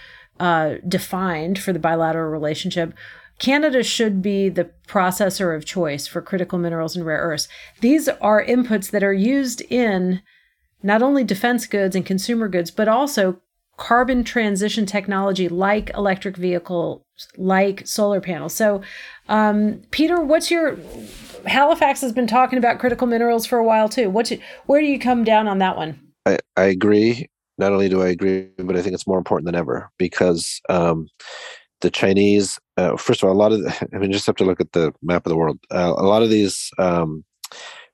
uh, 0.40 0.75
defined 0.87 1.59
for 1.59 1.73
the 1.73 1.79
bilateral 1.79 2.31
relationship. 2.31 2.94
Canada 3.38 3.83
should 3.83 4.23
be 4.23 4.49
the 4.49 4.70
processor 4.87 5.57
of 5.57 5.64
choice 5.64 6.07
for 6.07 6.23
critical 6.23 6.59
minerals 6.59 6.94
and 6.94 7.05
rare 7.05 7.20
earths. 7.20 7.49
These 7.81 8.09
are 8.09 8.44
inputs 8.44 8.90
that 8.90 9.03
are 9.03 9.12
used 9.12 9.61
in 9.62 10.23
not 10.83 11.03
only 11.03 11.25
defense 11.25 11.66
goods 11.66 11.97
and 11.97 12.07
consumer 12.07 12.49
goods, 12.49 12.70
but 12.70 12.88
also 12.88 13.40
carbon 13.77 14.23
transition 14.23 14.87
technology 14.87 15.49
like 15.49 15.90
electric 15.94 16.37
vehicles, 16.37 17.03
like 17.37 17.87
solar 17.87 18.20
panels. 18.20 18.55
So, 18.55 18.83
um, 19.29 19.83
Peter, 19.90 20.20
what's 20.20 20.51
your 20.51 20.79
Halifax 21.47 22.01
has 22.01 22.12
been 22.12 22.27
talking 22.27 22.59
about 22.59 22.79
critical 22.79 23.07
minerals 23.07 23.47
for 23.47 23.59
a 23.59 23.64
while 23.64 23.88
too. 23.88 24.11
What's 24.11 24.33
where 24.66 24.81
do 24.81 24.87
you 24.87 24.99
come 24.99 25.25
down 25.25 25.49
on 25.49 25.59
that 25.59 25.77
one? 25.77 26.01
I, 26.26 26.38
I 26.56 26.64
agree. 26.64 27.28
Not 27.58 27.72
only 27.72 27.88
do 27.88 28.02
I 28.02 28.08
agree, 28.08 28.48
but 28.58 28.76
I 28.76 28.82
think 28.82 28.94
it's 28.94 29.06
more 29.06 29.18
important 29.18 29.46
than 29.46 29.54
ever 29.54 29.90
because 29.98 30.60
um, 30.68 31.08
the 31.80 31.90
Chinese, 31.90 32.58
uh, 32.76 32.96
first 32.96 33.22
of 33.22 33.28
all, 33.28 33.34
a 33.34 33.38
lot 33.38 33.52
of, 33.52 33.62
the, 33.62 33.88
I 33.94 33.98
mean, 33.98 34.12
just 34.12 34.26
have 34.26 34.37
to 34.37 34.44
look 34.44 34.60
at 34.60 34.72
the 34.72 34.92
map 35.02 35.26
of 35.26 35.30
the 35.30 35.37
world. 35.37 35.58
Uh, 35.70 35.94
a 35.96 36.02
lot 36.02 36.22
of 36.22 36.30
these 36.30 36.70
um, 36.78 37.24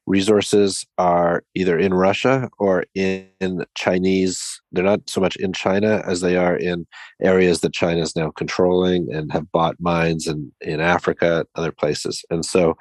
resources 0.06 0.86
are 0.98 1.42
either 1.54 1.78
in 1.78 1.92
Russia 1.92 2.48
or 2.58 2.84
in, 2.94 3.26
in 3.40 3.64
Chinese. 3.74 4.60
They're 4.72 4.84
not 4.84 5.08
so 5.10 5.20
much 5.20 5.36
in 5.36 5.52
China 5.52 6.02
as 6.06 6.20
they 6.20 6.36
are 6.36 6.56
in 6.56 6.86
areas 7.22 7.60
that 7.60 7.72
China 7.72 8.00
is 8.00 8.16
now 8.16 8.30
controlling 8.30 9.12
and 9.12 9.30
have 9.32 9.50
bought 9.52 9.76
mines 9.78 10.26
in, 10.26 10.52
in 10.60 10.80
Africa, 10.80 11.44
other 11.54 11.72
places. 11.72 12.24
And 12.30 12.44
so, 12.44 12.76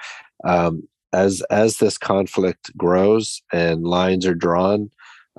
um, 0.46 0.88
as 1.12 1.42
as 1.50 1.78
this 1.78 1.98
conflict 1.98 2.76
grows 2.78 3.42
and 3.52 3.84
lines 3.84 4.28
are 4.28 4.36
drawn, 4.36 4.92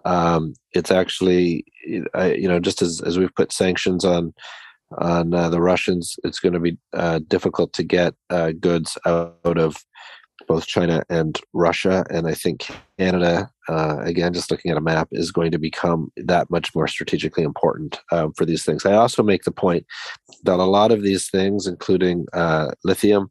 um, 0.04 0.54
it's 0.72 0.90
actually 0.90 1.64
you 1.86 2.48
know 2.48 2.60
just 2.60 2.82
as 2.82 3.00
as 3.00 3.18
we've 3.18 3.34
put 3.34 3.52
sanctions 3.52 4.04
on 4.04 4.32
on 4.98 5.32
uh, 5.34 5.48
the 5.48 5.60
Russians, 5.60 6.18
it's 6.24 6.40
going 6.40 6.52
to 6.52 6.60
be 6.60 6.76
uh, 6.92 7.20
difficult 7.28 7.72
to 7.74 7.84
get 7.84 8.14
uh, 8.30 8.52
goods 8.58 8.98
out 9.06 9.38
of 9.44 9.76
both 10.48 10.66
China 10.66 11.04
and 11.08 11.38
Russia. 11.52 12.04
And 12.10 12.26
I 12.26 12.34
think 12.34 12.66
Canada, 12.98 13.50
uh, 13.68 13.98
again, 14.00 14.32
just 14.32 14.50
looking 14.50 14.70
at 14.70 14.76
a 14.76 14.80
map, 14.80 15.08
is 15.12 15.30
going 15.30 15.52
to 15.52 15.58
become 15.58 16.10
that 16.16 16.50
much 16.50 16.74
more 16.74 16.88
strategically 16.88 17.44
important 17.44 18.00
um, 18.10 18.32
for 18.32 18.44
these 18.44 18.64
things. 18.64 18.84
I 18.84 18.94
also 18.94 19.22
make 19.22 19.44
the 19.44 19.52
point 19.52 19.86
that 20.44 20.58
a 20.58 20.64
lot 20.64 20.90
of 20.90 21.02
these 21.02 21.30
things, 21.30 21.66
including 21.66 22.26
uh, 22.32 22.72
lithium 22.82 23.30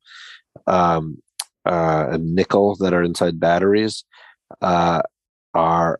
um, 0.67 1.21
uh, 1.65 2.07
and 2.11 2.35
nickel 2.35 2.75
that 2.77 2.93
are 2.93 3.03
inside 3.03 3.39
batteries, 3.39 4.05
are 4.61 5.99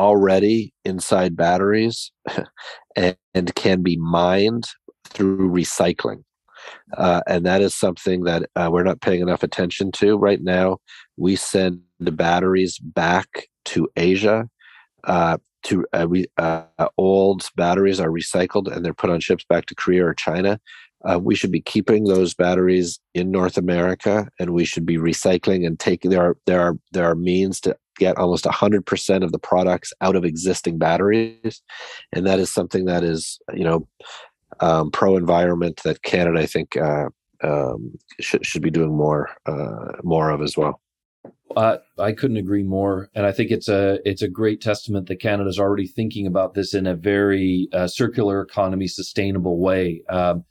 already 0.00 0.72
inside 0.84 1.36
batteries 1.36 2.10
and, 2.96 3.16
and 3.34 3.54
can 3.54 3.82
be 3.82 3.98
mined 3.98 4.64
through 5.04 5.50
recycling. 5.50 6.24
Uh, 6.96 7.20
and 7.26 7.44
that 7.44 7.60
is 7.60 7.74
something 7.74 8.24
that 8.24 8.48
uh, 8.56 8.68
we're 8.72 8.82
not 8.82 9.00
paying 9.00 9.20
enough 9.20 9.42
attention 9.42 9.92
to 9.92 10.16
right 10.16 10.42
now. 10.42 10.78
We 11.16 11.36
send 11.36 11.82
the 11.98 12.12
batteries 12.12 12.78
back 12.78 13.48
to 13.66 13.88
Asia. 13.96 14.48
Uh, 15.04 15.38
to 15.62 15.84
uh, 15.92 16.06
we 16.08 16.26
uh, 16.38 16.64
old 16.96 17.48
batteries 17.54 18.00
are 18.00 18.08
recycled 18.08 18.74
and 18.74 18.82
they're 18.82 18.94
put 18.94 19.10
on 19.10 19.20
ships 19.20 19.44
back 19.46 19.66
to 19.66 19.74
Korea 19.74 20.06
or 20.06 20.14
China. 20.14 20.58
Uh, 21.04 21.18
we 21.18 21.34
should 21.34 21.52
be 21.52 21.60
keeping 21.60 22.04
those 22.04 22.34
batteries 22.34 22.98
in 23.14 23.30
North 23.30 23.58
America, 23.58 24.28
and 24.38 24.50
we 24.50 24.64
should 24.64 24.86
be 24.86 24.96
recycling 24.96 25.66
and 25.66 25.78
taking. 25.78 26.10
There 26.10 26.22
are 26.22 26.36
there 26.46 26.60
are 26.60 26.78
there 26.92 27.04
are 27.10 27.14
means 27.14 27.60
to 27.62 27.76
get 28.00 28.16
almost 28.18 28.44
100% 28.44 29.24
of 29.24 29.30
the 29.30 29.38
products 29.38 29.92
out 30.00 30.16
of 30.16 30.24
existing 30.24 30.78
batteries 30.78 31.62
and 32.12 32.26
that 32.26 32.40
is 32.40 32.52
something 32.52 32.86
that 32.86 33.04
is 33.04 33.38
you 33.54 33.64
know 33.64 33.86
um, 34.60 34.90
pro 34.90 35.16
environment 35.16 35.80
that 35.84 36.02
Canada, 36.02 36.40
I 36.40 36.46
think, 36.46 36.76
uh, 36.76 37.08
um, 37.42 37.94
should 38.20 38.44
should 38.44 38.62
be 38.62 38.70
doing 38.70 38.94
more 38.94 39.30
uh, 39.46 39.92
more 40.02 40.30
of 40.30 40.42
as 40.42 40.56
well. 40.56 40.80
Uh, 41.56 41.78
I 41.98 42.12
couldn't 42.12 42.36
agree 42.36 42.62
more, 42.62 43.08
and 43.14 43.26
I 43.26 43.32
think 43.32 43.50
it's 43.50 43.68
a 43.68 43.98
it's 44.04 44.22
a 44.22 44.28
great 44.28 44.60
testament 44.60 45.08
that 45.08 45.20
Canada 45.20 45.48
is 45.48 45.58
already 45.58 45.86
thinking 45.86 46.26
about 46.26 46.54
this 46.54 46.74
in 46.74 46.86
a 46.86 46.94
very 46.94 47.68
uh, 47.72 47.86
circular 47.86 48.42
economy, 48.42 48.86
sustainable 48.88 49.58
way. 49.58 50.02
Um, 50.08 50.44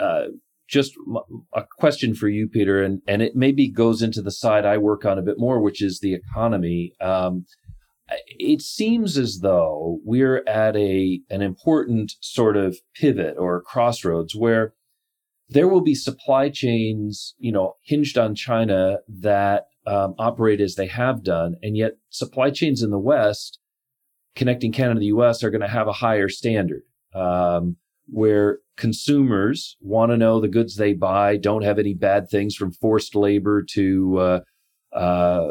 uh, 0.00 0.26
just 0.68 0.92
a 1.54 1.62
question 1.78 2.14
for 2.14 2.28
you, 2.28 2.46
Peter, 2.46 2.82
and 2.82 3.00
and 3.08 3.22
it 3.22 3.34
maybe 3.34 3.68
goes 3.68 4.02
into 4.02 4.22
the 4.22 4.30
side 4.30 4.64
I 4.64 4.78
work 4.78 5.04
on 5.04 5.18
a 5.18 5.22
bit 5.22 5.38
more, 5.38 5.60
which 5.60 5.82
is 5.82 6.00
the 6.00 6.14
economy. 6.14 6.92
Um, 7.00 7.46
it 8.38 8.62
seems 8.62 9.18
as 9.18 9.40
though 9.42 9.98
we're 10.04 10.44
at 10.46 10.76
a 10.76 11.20
an 11.30 11.42
important 11.42 12.12
sort 12.20 12.56
of 12.56 12.78
pivot 12.94 13.36
or 13.38 13.62
crossroads 13.62 14.36
where 14.36 14.74
there 15.48 15.68
will 15.68 15.80
be 15.80 15.94
supply 15.94 16.50
chains, 16.50 17.34
you 17.38 17.50
know, 17.50 17.74
hinged 17.82 18.18
on 18.18 18.34
China 18.34 18.98
that 19.08 19.64
um, 19.86 20.14
operate 20.18 20.60
as 20.60 20.74
they 20.74 20.86
have 20.86 21.24
done, 21.24 21.56
and 21.62 21.76
yet 21.76 21.92
supply 22.10 22.50
chains 22.50 22.82
in 22.82 22.90
the 22.90 22.98
West 22.98 23.58
connecting 24.36 24.70
Canada 24.70 24.94
to 24.94 25.00
the 25.00 25.06
U.S. 25.06 25.42
are 25.42 25.50
going 25.50 25.62
to 25.62 25.68
have 25.68 25.88
a 25.88 25.92
higher 25.92 26.28
standard, 26.28 26.82
um, 27.14 27.76
where 28.06 28.58
consumers 28.78 29.76
want 29.80 30.10
to 30.10 30.16
know 30.16 30.40
the 30.40 30.48
goods 30.48 30.76
they 30.76 30.94
buy 30.94 31.36
don't 31.36 31.62
have 31.62 31.78
any 31.78 31.92
bad 31.92 32.30
things 32.30 32.54
from 32.54 32.72
forced 32.72 33.14
labor 33.14 33.62
to 33.62 34.18
uh, 34.18 34.40
uh, 34.92 35.50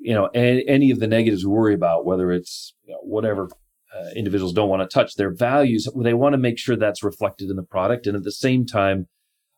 you 0.00 0.14
know, 0.14 0.26
any, 0.26 0.66
any, 0.68 0.90
of 0.92 1.00
the 1.00 1.08
negatives 1.08 1.44
we 1.44 1.50
worry 1.50 1.74
about, 1.74 2.06
whether 2.06 2.30
it's 2.30 2.72
you 2.84 2.92
know, 2.92 3.00
whatever 3.02 3.48
uh, 3.94 4.10
individuals 4.14 4.52
don't 4.52 4.68
want 4.68 4.88
to 4.88 4.94
touch 4.94 5.16
their 5.16 5.34
values, 5.34 5.88
they 5.96 6.14
want 6.14 6.34
to 6.34 6.38
make 6.38 6.58
sure 6.58 6.76
that's 6.76 7.02
reflected 7.02 7.50
in 7.50 7.56
the 7.56 7.64
product. 7.64 8.06
And 8.06 8.16
at 8.16 8.22
the 8.22 8.30
same 8.30 8.64
time, 8.64 9.08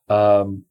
um, 0.08 0.64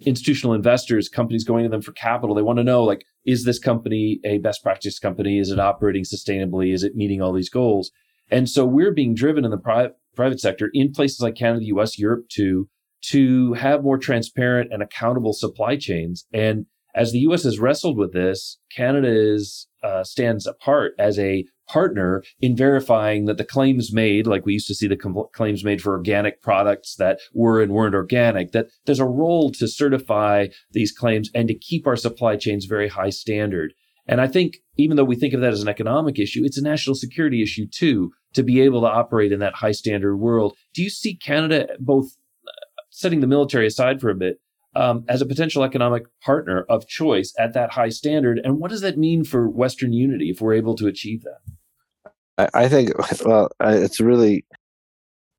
institutional 0.00 0.52
investors, 0.52 1.08
companies 1.08 1.44
going 1.44 1.64
to 1.64 1.70
them 1.70 1.80
for 1.80 1.92
capital, 1.92 2.34
they 2.34 2.42
want 2.42 2.58
to 2.58 2.64
know 2.64 2.84
like, 2.84 3.04
is 3.24 3.44
this 3.44 3.58
company 3.58 4.20
a 4.24 4.38
best 4.38 4.62
practice 4.62 4.98
company? 4.98 5.38
Is 5.38 5.50
it 5.50 5.58
operating 5.58 6.04
sustainably? 6.04 6.74
Is 6.74 6.82
it 6.82 6.94
meeting 6.94 7.22
all 7.22 7.32
these 7.32 7.48
goals? 7.48 7.90
And 8.30 8.48
so 8.48 8.66
we're 8.66 8.92
being 8.92 9.14
driven 9.14 9.44
in 9.44 9.50
the 9.50 9.58
private 9.58 9.96
private 10.14 10.40
sector 10.40 10.70
in 10.72 10.92
places 10.92 11.20
like 11.20 11.34
Canada, 11.34 11.60
the 11.60 11.66
US, 11.66 11.98
Europe 11.98 12.28
too, 12.28 12.68
to 13.10 13.54
have 13.54 13.82
more 13.82 13.98
transparent 13.98 14.72
and 14.72 14.82
accountable 14.82 15.32
supply 15.32 15.76
chains. 15.76 16.26
And 16.32 16.66
as 16.94 17.12
the 17.12 17.20
U.S. 17.20 17.44
has 17.44 17.58
wrestled 17.58 17.96
with 17.96 18.12
this, 18.12 18.58
Canada 18.74 19.08
is 19.10 19.66
uh, 19.82 20.04
stands 20.04 20.46
apart 20.46 20.92
as 20.98 21.18
a 21.18 21.44
partner 21.68 22.22
in 22.40 22.54
verifying 22.54 23.24
that 23.24 23.38
the 23.38 23.44
claims 23.44 23.92
made, 23.92 24.26
like 24.26 24.44
we 24.44 24.52
used 24.52 24.68
to 24.68 24.74
see 24.74 24.86
the 24.86 24.96
com- 24.96 25.24
claims 25.32 25.64
made 25.64 25.80
for 25.80 25.92
organic 25.92 26.42
products 26.42 26.96
that 26.96 27.18
were 27.32 27.62
and 27.62 27.72
weren't 27.72 27.94
organic, 27.94 28.52
that 28.52 28.66
there's 28.84 29.00
a 29.00 29.06
role 29.06 29.50
to 29.52 29.66
certify 29.66 30.48
these 30.72 30.92
claims 30.92 31.30
and 31.34 31.48
to 31.48 31.54
keep 31.54 31.86
our 31.86 31.96
supply 31.96 32.36
chains 32.36 32.66
very 32.66 32.88
high 32.88 33.10
standard. 33.10 33.72
And 34.06 34.20
I 34.20 34.26
think 34.26 34.58
even 34.76 34.96
though 34.96 35.04
we 35.04 35.16
think 35.16 35.34
of 35.34 35.40
that 35.40 35.52
as 35.52 35.62
an 35.62 35.68
economic 35.68 36.18
issue, 36.18 36.42
it's 36.44 36.58
a 36.58 36.62
national 36.62 36.96
security 36.96 37.42
issue 37.42 37.66
too, 37.66 38.12
to 38.34 38.42
be 38.42 38.60
able 38.60 38.80
to 38.80 38.88
operate 38.88 39.32
in 39.32 39.38
that 39.40 39.54
high 39.54 39.72
standard 39.72 40.16
world. 40.16 40.56
Do 40.74 40.82
you 40.82 40.90
see 40.90 41.14
Canada 41.14 41.68
both 41.78 42.16
uh, 42.46 42.82
setting 42.90 43.20
the 43.20 43.26
military 43.26 43.66
aside 43.66 44.00
for 44.00 44.10
a 44.10 44.14
bit, 44.14 44.40
um, 44.74 45.04
as 45.08 45.20
a 45.20 45.26
potential 45.26 45.62
economic 45.62 46.04
partner 46.24 46.64
of 46.68 46.88
choice 46.88 47.32
at 47.38 47.52
that 47.54 47.72
high 47.72 47.90
standard? 47.90 48.40
And 48.42 48.58
what 48.58 48.70
does 48.70 48.80
that 48.80 48.98
mean 48.98 49.24
for 49.24 49.48
Western 49.48 49.92
unity 49.92 50.30
if 50.30 50.40
we're 50.40 50.54
able 50.54 50.74
to 50.76 50.86
achieve 50.86 51.22
that? 51.22 52.08
I, 52.38 52.64
I 52.64 52.68
think, 52.68 52.90
well, 53.24 53.50
it's 53.60 54.00
a 54.00 54.04
really 54.04 54.44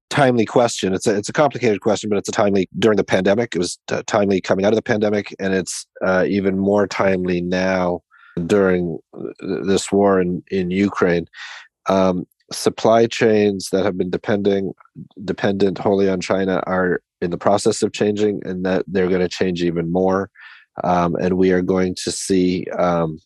timely 0.09 0.45
question. 0.45 0.93
It's 0.93 1.07
a 1.07 1.15
it's 1.15 1.29
a 1.29 1.33
complicated 1.33 1.81
question, 1.81 2.09
but 2.09 2.17
it's 2.17 2.29
a 2.29 2.31
timely 2.33 2.69
during 2.77 2.97
the 2.97 3.03
pandemic. 3.03 3.55
It 3.55 3.59
was 3.59 3.79
uh, 3.91 4.03
timely 4.05 4.39
coming 4.39 4.63
out 4.63 4.71
of 4.71 4.75
the 4.75 4.83
pandemic, 4.83 5.35
and 5.39 5.53
it's 5.53 5.87
uh, 6.05 6.25
even 6.27 6.59
more 6.59 6.87
timely 6.87 7.41
now 7.41 8.01
during 8.45 8.99
this 9.39 9.91
war 9.91 10.19
in 10.21 10.43
in 10.49 10.71
Ukraine. 10.71 11.27
Um, 11.87 12.25
supply 12.51 13.07
chains 13.07 13.69
that 13.71 13.85
have 13.85 13.97
been 13.97 14.09
depending 14.09 14.73
dependent 15.23 15.77
wholly 15.77 16.09
on 16.09 16.21
China 16.21 16.61
are 16.67 17.01
in 17.21 17.31
the 17.31 17.37
process 17.37 17.81
of 17.81 17.93
changing, 17.93 18.41
and 18.45 18.65
that 18.65 18.83
they're 18.87 19.07
going 19.07 19.21
to 19.21 19.29
change 19.29 19.63
even 19.63 19.91
more. 19.91 20.29
Um, 20.83 21.15
and 21.15 21.37
we 21.37 21.51
are 21.51 21.61
going 21.61 21.95
to 22.03 22.11
see 22.11 22.65
um, 22.77 23.19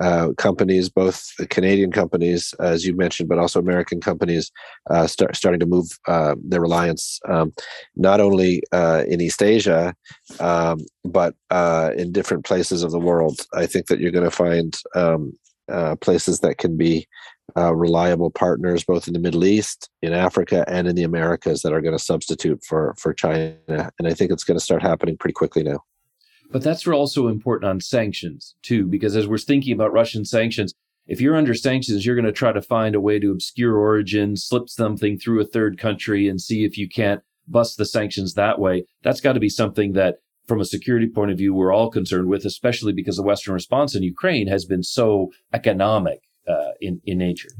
uh, 0.00 0.32
companies, 0.38 0.88
both 0.88 1.32
Canadian 1.50 1.92
companies, 1.92 2.54
as 2.60 2.86
you 2.86 2.96
mentioned, 2.96 3.28
but 3.28 3.38
also 3.38 3.58
American 3.58 4.00
companies, 4.00 4.50
uh, 4.90 5.06
start 5.06 5.36
starting 5.36 5.60
to 5.60 5.66
move 5.66 5.86
uh, 6.06 6.34
their 6.42 6.60
reliance 6.60 7.20
um, 7.28 7.52
not 7.96 8.20
only 8.20 8.62
uh, 8.72 9.04
in 9.08 9.20
East 9.20 9.42
Asia, 9.42 9.94
um, 10.40 10.78
but 11.04 11.34
uh, 11.50 11.90
in 11.96 12.12
different 12.12 12.44
places 12.44 12.82
of 12.82 12.90
the 12.90 12.98
world. 12.98 13.46
I 13.54 13.66
think 13.66 13.86
that 13.86 14.00
you're 14.00 14.12
going 14.12 14.24
to 14.24 14.30
find 14.30 14.76
um, 14.94 15.32
uh, 15.68 15.96
places 15.96 16.40
that 16.40 16.58
can 16.58 16.76
be 16.76 17.06
uh, 17.56 17.74
reliable 17.74 18.30
partners 18.30 18.84
both 18.84 19.06
in 19.06 19.14
the 19.14 19.18
Middle 19.18 19.44
East, 19.44 19.88
in 20.02 20.12
Africa, 20.12 20.64
and 20.68 20.86
in 20.86 20.96
the 20.96 21.02
Americas 21.02 21.62
that 21.62 21.72
are 21.72 21.80
going 21.80 21.96
to 21.96 22.02
substitute 22.02 22.62
for 22.64 22.94
for 22.98 23.12
China. 23.12 23.56
And 23.98 24.06
I 24.06 24.14
think 24.14 24.30
it's 24.30 24.44
going 24.44 24.58
to 24.58 24.64
start 24.64 24.82
happening 24.82 25.16
pretty 25.16 25.34
quickly 25.34 25.62
now. 25.62 25.80
But 26.50 26.62
that's 26.62 26.86
also 26.86 27.28
important 27.28 27.70
on 27.70 27.80
sanctions 27.80 28.54
too, 28.62 28.86
because 28.86 29.16
as 29.16 29.26
we're 29.26 29.38
thinking 29.38 29.72
about 29.72 29.92
Russian 29.92 30.24
sanctions, 30.24 30.72
if 31.06 31.20
you're 31.20 31.36
under 31.36 31.54
sanctions, 31.54 32.04
you're 32.04 32.14
going 32.14 32.24
to 32.24 32.32
try 32.32 32.52
to 32.52 32.62
find 32.62 32.94
a 32.94 33.00
way 33.00 33.18
to 33.18 33.30
obscure 33.30 33.76
origin, 33.76 34.36
slip 34.36 34.68
something 34.68 35.18
through 35.18 35.40
a 35.40 35.46
third 35.46 35.78
country, 35.78 36.28
and 36.28 36.40
see 36.40 36.64
if 36.64 36.76
you 36.76 36.88
can't 36.88 37.22
bust 37.46 37.78
the 37.78 37.86
sanctions 37.86 38.34
that 38.34 38.58
way. 38.58 38.84
That's 39.02 39.20
got 39.20 39.32
to 39.32 39.40
be 39.40 39.48
something 39.48 39.92
that 39.92 40.16
from 40.46 40.60
a 40.60 40.66
security 40.66 41.08
point 41.08 41.30
of 41.30 41.38
view, 41.38 41.54
we're 41.54 41.72
all 41.72 41.90
concerned 41.90 42.28
with, 42.28 42.44
especially 42.44 42.92
because 42.92 43.16
the 43.16 43.22
Western 43.22 43.54
response 43.54 43.94
in 43.94 44.02
Ukraine 44.02 44.48
has 44.48 44.64
been 44.64 44.82
so 44.82 45.30
economic 45.52 46.20
uh, 46.48 46.72
in 46.80 47.00
in 47.04 47.18
nature. 47.18 47.50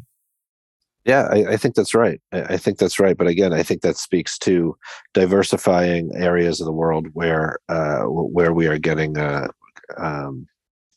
Yeah, 1.08 1.26
I, 1.32 1.52
I, 1.52 1.56
think 1.56 1.74
that's 1.74 1.94
right. 1.94 2.20
I 2.32 2.58
think 2.58 2.78
that's 2.78 3.00
right. 3.00 3.16
But 3.16 3.28
again, 3.28 3.54
I 3.54 3.62
think 3.62 3.80
that 3.80 3.96
speaks 3.96 4.36
to 4.40 4.76
diversifying 5.14 6.10
areas 6.14 6.60
of 6.60 6.66
the 6.66 6.72
world 6.72 7.06
where 7.14 7.58
uh, 7.70 8.02
where 8.02 8.52
we 8.52 8.66
are 8.66 8.76
getting 8.76 9.16
uh, 9.16 9.48
um, 9.96 10.46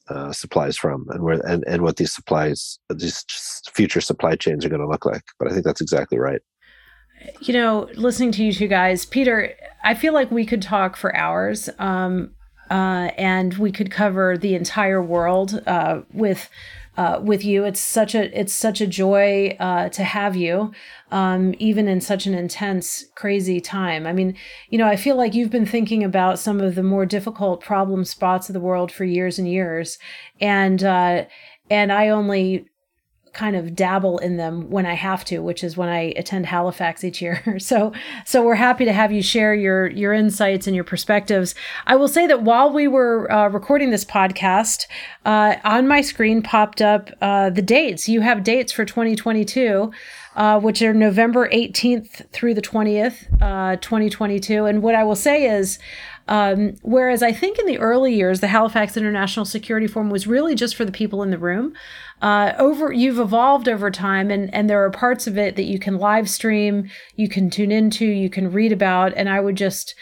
uh, 0.09 0.34
supplies 0.34 0.76
from, 0.76 1.05
and 1.12 1.24
where 1.24 1.39
and, 1.47 1.64
and 1.66 1.82
what 1.82 1.95
these 1.95 2.14
supplies, 2.14 2.78
these 2.93 3.24
future 3.72 4.01
supply 4.01 4.36
chains 4.36 4.66
are 4.66 4.70
going 4.70 4.82
to 4.82 4.88
look 4.88 5.05
like. 5.05 5.24
But 5.39 5.49
I 5.49 5.53
think 5.53 5.64
that's 5.64 5.80
exactly 5.80 6.20
right. 6.20 6.41
You 7.39 7.53
know, 7.53 7.88
listening 7.95 8.34
to 8.34 8.43
you 8.43 8.51
two 8.51 8.68
guys, 8.68 9.05
Peter, 9.05 9.53
I 9.86 9.93
feel 9.93 10.14
like 10.14 10.30
we 10.30 10.45
could 10.45 10.62
talk 10.62 10.97
for 10.97 11.16
hours. 11.16 11.70
Um, 11.80 12.32
uh, 12.70 13.12
and 13.18 13.53
we 13.55 13.72
could 13.72 13.91
cover 13.91 14.38
the 14.38 14.55
entire 14.55 15.01
world 15.01 15.62
uh, 15.68 16.01
with 16.14 16.49
uh, 16.97 17.19
with 17.21 17.45
you. 17.45 17.63
It's 17.63 17.79
such 17.79 18.15
a 18.15 18.37
it's 18.37 18.53
such 18.53 18.81
a 18.81 18.87
joy 18.87 19.55
uh, 19.59 19.89
to 19.89 20.03
have 20.03 20.35
you, 20.35 20.71
um, 21.11 21.55
even 21.59 21.87
in 21.87 22.01
such 22.01 22.25
an 22.25 22.33
intense, 22.33 23.05
crazy 23.15 23.61
time. 23.61 24.05
I 24.05 24.13
mean, 24.13 24.35
you 24.69 24.77
know, 24.77 24.87
I 24.87 24.95
feel 24.95 25.15
like 25.15 25.33
you've 25.33 25.49
been 25.49 25.65
thinking 25.65 26.03
about 26.03 26.39
some 26.39 26.59
of 26.59 26.75
the 26.75 26.83
more 26.83 27.05
difficult 27.05 27.61
problem 27.61 28.03
spots 28.03 28.49
of 28.49 28.53
the 28.53 28.59
world 28.59 28.91
for 28.91 29.05
years 29.05 29.39
and 29.39 29.47
years, 29.47 29.97
and 30.39 30.83
uh, 30.83 31.25
and 31.69 31.91
I 31.91 32.09
only 32.09 32.67
kind 33.34 33.55
of 33.55 33.75
dabble 33.75 34.17
in 34.17 34.38
them 34.38 34.69
when 34.69 34.86
I 34.86 34.93
have 34.93 35.23
to, 35.25 35.39
which 35.39 35.63
is 35.63 35.77
when 35.77 35.89
I 35.89 36.13
attend 36.17 36.45
Halifax 36.45 37.03
each 37.03 37.21
year. 37.21 37.41
so 37.59 37.93
so 38.25 38.43
we're 38.43 38.55
happy 38.55 38.86
to 38.86 38.93
have 38.93 39.11
you 39.11 39.21
share 39.21 39.53
your 39.53 39.88
your 39.88 40.13
insights 40.13 40.67
and 40.67 40.75
your 40.75 40.84
perspectives. 40.84 41.55
I 41.88 41.95
will 41.95 42.07
say 42.07 42.27
that 42.27 42.43
while 42.43 42.71
we 42.71 42.88
were 42.88 43.32
uh, 43.32 43.47
recording 43.49 43.91
this 43.91 44.05
podcast, 44.05 44.86
uh, 45.25 45.55
on 45.63 45.88
my 45.88 46.01
screen 46.01 46.41
popped 46.41 46.82
up 46.82 47.09
uh, 47.21 47.49
the 47.49 47.61
dates. 47.61 48.09
You 48.09 48.21
have 48.21 48.43
dates 48.43 48.71
for 48.71 48.86
2022. 48.86 49.91
Uh, 50.34 50.57
which 50.61 50.82
are 50.82 50.93
November 50.93 51.49
18th 51.49 52.29
through 52.32 52.53
the 52.53 52.61
20th, 52.61 53.27
uh, 53.41 53.75
2022. 53.82 54.63
And 54.63 54.82
what 54.82 54.95
I 54.95 55.03
will 55.03 55.15
say 55.15 55.43
is, 55.43 55.77
um, 56.29 56.77
whereas 56.84 57.21
I 57.21 57.34
think 57.34 57.59
in 57.59 57.65
the 57.65 57.79
early 57.79 58.13
years, 58.15 58.39
the 58.39 58.47
Halifax 58.47 58.95
International 58.95 59.43
Security 59.43 59.88
Forum 59.88 60.09
was 60.09 60.27
really 60.27 60.55
just 60.55 60.77
for 60.77 60.86
the 60.86 60.91
people 60.91 61.21
in 61.21 61.32
the 61.32 61.38
room. 61.38 61.73
Uh, 62.21 62.53
over 62.57 62.93
you've 62.93 63.19
evolved 63.19 63.67
over 63.67 63.91
time, 63.91 64.32
and 64.32 64.53
and 64.53 64.69
there 64.69 64.82
are 64.86 64.89
parts 64.89 65.27
of 65.27 65.38
it 65.38 65.57
that 65.57 65.65
you 65.65 65.79
can 65.79 65.97
live 65.97 66.29
stream, 66.29 66.89
you 67.15 67.27
can 67.27 67.49
tune 67.49 67.71
into, 67.71 68.05
you 68.05 68.29
can 68.29 68.53
read 68.53 68.71
about, 68.71 69.13
and 69.17 69.27
I 69.27 69.41
would 69.41 69.57
just 69.57 69.95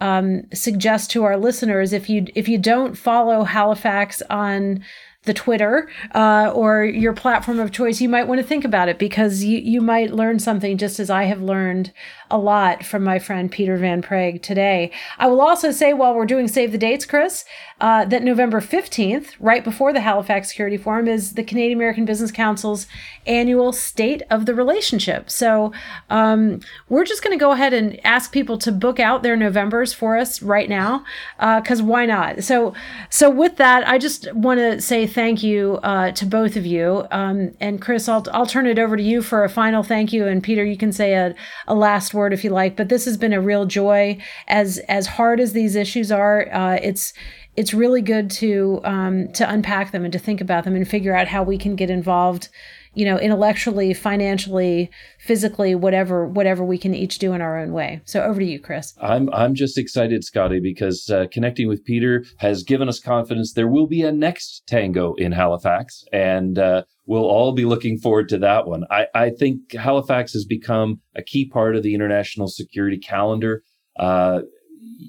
um, 0.00 0.42
suggest 0.52 1.10
to 1.12 1.24
our 1.24 1.36
listeners 1.36 1.92
if 1.92 2.10
you 2.10 2.26
if 2.34 2.48
you 2.48 2.58
don't 2.58 2.96
follow 2.96 3.44
Halifax 3.44 4.22
on 4.28 4.84
the 5.24 5.34
Twitter 5.34 5.88
uh, 6.14 6.50
or 6.52 6.84
your 6.84 7.12
platform 7.12 7.60
of 7.60 7.70
choice, 7.70 8.00
you 8.00 8.08
might 8.08 8.26
want 8.26 8.40
to 8.40 8.46
think 8.46 8.64
about 8.64 8.88
it 8.88 8.98
because 8.98 9.44
you, 9.44 9.58
you 9.58 9.80
might 9.80 10.12
learn 10.12 10.40
something 10.40 10.76
just 10.76 10.98
as 10.98 11.10
I 11.10 11.24
have 11.24 11.40
learned 11.40 11.92
a 12.30 12.38
lot 12.38 12.84
from 12.84 13.04
my 13.04 13.20
friend 13.20 13.50
Peter 13.50 13.76
Van 13.76 14.02
Praagh 14.02 14.42
today. 14.42 14.90
I 15.18 15.28
will 15.28 15.40
also 15.40 15.70
say 15.70 15.92
while 15.92 16.14
we're 16.14 16.26
doing 16.26 16.48
Save 16.48 16.72
the 16.72 16.78
Dates, 16.78 17.06
Chris, 17.06 17.44
uh, 17.82 18.04
that 18.04 18.22
November 18.22 18.60
15th, 18.60 19.34
right 19.40 19.64
before 19.64 19.92
the 19.92 20.00
Halifax 20.00 20.48
Security 20.48 20.76
Forum, 20.76 21.08
is 21.08 21.34
the 21.34 21.42
Canadian 21.42 21.76
American 21.76 22.04
Business 22.04 22.30
Council's 22.30 22.86
annual 23.26 23.72
State 23.72 24.22
of 24.30 24.46
the 24.46 24.54
Relationship. 24.54 25.28
So 25.28 25.72
um, 26.08 26.60
we're 26.88 27.04
just 27.04 27.24
going 27.24 27.36
to 27.36 27.42
go 27.42 27.50
ahead 27.50 27.72
and 27.72 27.98
ask 28.06 28.30
people 28.30 28.56
to 28.58 28.70
book 28.70 29.00
out 29.00 29.24
their 29.24 29.36
Novembers 29.36 29.92
for 29.92 30.16
us 30.16 30.40
right 30.40 30.68
now 30.68 31.04
because 31.36 31.80
uh, 31.80 31.84
why 31.84 32.06
not? 32.06 32.44
So, 32.44 32.72
so 33.10 33.28
with 33.28 33.56
that, 33.56 33.86
I 33.88 33.98
just 33.98 34.32
want 34.32 34.58
to 34.58 34.80
say 34.80 35.04
thank 35.04 35.42
you 35.42 35.80
uh, 35.82 36.12
to 36.12 36.24
both 36.24 36.54
of 36.54 36.64
you. 36.64 37.04
Um, 37.10 37.50
and 37.58 37.82
Chris, 37.82 38.08
I'll, 38.08 38.24
I'll 38.32 38.46
turn 38.46 38.66
it 38.66 38.78
over 38.78 38.96
to 38.96 39.02
you 39.02 39.22
for 39.22 39.42
a 39.42 39.48
final 39.48 39.82
thank 39.82 40.12
you. 40.12 40.28
And 40.28 40.40
Peter, 40.40 40.64
you 40.64 40.76
can 40.76 40.92
say 40.92 41.14
a, 41.14 41.34
a 41.66 41.74
last 41.74 42.14
word 42.14 42.32
if 42.32 42.44
you 42.44 42.50
like, 42.50 42.76
but 42.76 42.88
this 42.88 43.06
has 43.06 43.16
been 43.16 43.32
a 43.32 43.40
real 43.40 43.66
joy. 43.66 44.18
As 44.46 44.78
as 44.88 45.08
hard 45.08 45.40
as 45.40 45.52
these 45.52 45.74
issues 45.74 46.12
are, 46.12 46.48
uh, 46.52 46.78
it's 46.80 47.12
it's 47.56 47.74
really 47.74 48.02
good 48.02 48.30
to 48.30 48.80
um, 48.84 49.28
to 49.32 49.48
unpack 49.50 49.92
them 49.92 50.04
and 50.04 50.12
to 50.12 50.18
think 50.18 50.40
about 50.40 50.64
them 50.64 50.74
and 50.74 50.88
figure 50.88 51.14
out 51.14 51.28
how 51.28 51.42
we 51.42 51.58
can 51.58 51.76
get 51.76 51.90
involved 51.90 52.48
you 52.94 53.04
know 53.04 53.18
intellectually 53.18 53.94
financially 53.94 54.90
physically 55.18 55.74
whatever 55.74 56.26
whatever 56.26 56.64
we 56.64 56.78
can 56.78 56.94
each 56.94 57.18
do 57.18 57.32
in 57.32 57.40
our 57.40 57.58
own 57.58 57.72
way. 57.72 58.00
So 58.04 58.22
over 58.22 58.40
to 58.40 58.46
you 58.46 58.60
chris. 58.60 58.94
I'm 59.00 59.28
i'm 59.32 59.54
just 59.54 59.78
excited 59.78 60.24
scotty 60.24 60.60
because 60.60 61.08
uh, 61.10 61.26
connecting 61.30 61.68
with 61.68 61.84
peter 61.84 62.24
has 62.38 62.62
given 62.62 62.88
us 62.88 63.00
confidence 63.00 63.52
there 63.52 63.68
will 63.68 63.86
be 63.86 64.02
a 64.02 64.12
next 64.12 64.62
tango 64.66 65.14
in 65.14 65.32
halifax 65.32 66.04
and 66.12 66.58
uh, 66.58 66.82
we'll 67.06 67.24
all 67.24 67.52
be 67.52 67.64
looking 67.64 67.98
forward 67.98 68.28
to 68.30 68.38
that 68.38 68.66
one. 68.66 68.84
I 68.90 69.06
i 69.14 69.30
think 69.30 69.72
halifax 69.72 70.32
has 70.32 70.44
become 70.44 71.00
a 71.14 71.22
key 71.22 71.48
part 71.48 71.76
of 71.76 71.82
the 71.82 71.94
international 71.94 72.48
security 72.48 72.98
calendar. 72.98 73.62
Uh, 73.98 74.40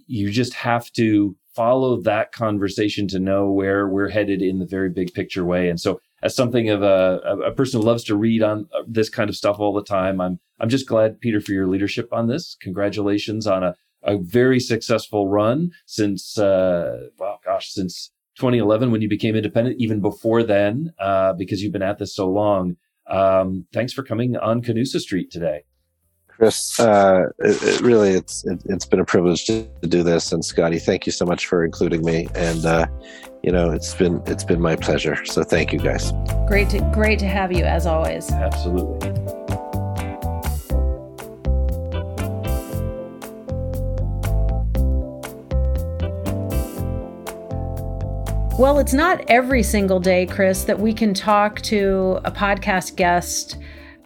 you 0.07 0.31
just 0.31 0.53
have 0.53 0.91
to 0.91 1.35
follow 1.55 2.01
that 2.01 2.31
conversation 2.31 3.07
to 3.07 3.19
know 3.19 3.51
where 3.51 3.87
we're 3.87 4.09
headed 4.09 4.41
in 4.41 4.59
the 4.59 4.65
very 4.65 4.89
big 4.89 5.13
picture 5.13 5.45
way 5.45 5.69
and 5.69 5.79
so 5.79 5.99
as 6.23 6.33
something 6.33 6.69
of 6.69 6.81
a, 6.81 7.19
a 7.45 7.51
person 7.51 7.81
who 7.81 7.85
loves 7.85 8.03
to 8.05 8.15
read 8.15 8.41
on 8.41 8.67
uh, 8.73 8.81
this 8.87 9.09
kind 9.09 9.29
of 9.29 9.35
stuff 9.35 9.59
all 9.59 9.73
the 9.73 9.83
time. 9.83 10.19
I'm 10.19 10.39
I'm 10.59 10.69
just 10.69 10.87
glad, 10.87 11.19
Peter, 11.19 11.41
for 11.41 11.51
your 11.51 11.67
leadership 11.67 12.07
on 12.13 12.27
this. 12.27 12.55
Congratulations 12.61 13.45
on 13.45 13.63
a, 13.63 13.75
a 14.01 14.17
very 14.17 14.59
successful 14.59 15.27
run 15.27 15.71
since 15.85 16.39
uh, 16.39 17.09
well, 17.19 17.39
gosh, 17.45 17.71
since 17.71 18.11
2011 18.37 18.89
when 18.89 19.01
you 19.01 19.09
became 19.09 19.35
independent. 19.35 19.75
Even 19.79 19.99
before 19.99 20.43
then, 20.43 20.93
uh, 20.97 21.33
because 21.33 21.61
you've 21.61 21.73
been 21.73 21.83
at 21.83 21.99
this 21.99 22.15
so 22.15 22.29
long. 22.29 22.77
Um, 23.05 23.67
thanks 23.73 23.91
for 23.91 24.01
coming 24.01 24.37
on 24.37 24.61
Canusa 24.61 24.99
Street 24.99 25.29
today. 25.29 25.63
Chris. 26.43 26.77
Uh, 26.77 27.29
it, 27.39 27.63
it 27.63 27.79
really, 27.79 28.11
it's 28.11 28.43
it, 28.43 28.61
has 28.69 28.85
been 28.85 28.99
a 28.99 29.05
privilege 29.05 29.45
to, 29.45 29.63
to, 29.81 29.87
do 29.87 30.03
this. 30.03 30.33
And 30.33 30.43
Scotty, 30.43 30.77
thank 30.77 31.05
you 31.05 31.13
so 31.13 31.25
much 31.25 31.45
for 31.45 31.63
including 31.63 32.03
me. 32.03 32.27
And 32.35 32.65
uh, 32.65 32.85
you 33.43 33.49
know, 33.49 33.71
it's 33.71 33.93
been 33.93 34.21
it's 34.25 34.43
been 34.43 34.59
my 34.59 34.75
pleasure. 34.75 35.23
So 35.23 35.43
thank 35.43 35.71
you, 35.71 35.79
guys. 35.79 36.11
Great 36.45 36.69
to 36.71 36.81
great 36.93 37.17
to 37.19 37.27
have 37.27 37.53
you 37.53 37.63
as 37.63 37.85
always. 37.85 38.29
Absolutely. 38.29 39.09
Well, 48.59 48.79
it's 48.79 48.93
not 48.93 49.23
every 49.29 49.63
single 49.63 50.01
day, 50.01 50.25
Chris, 50.25 50.65
that 50.65 50.77
we 50.77 50.93
can 50.93 51.13
talk 51.13 51.61
to 51.61 52.19
a 52.25 52.31
podcast 52.31 52.97
guest 52.97 53.57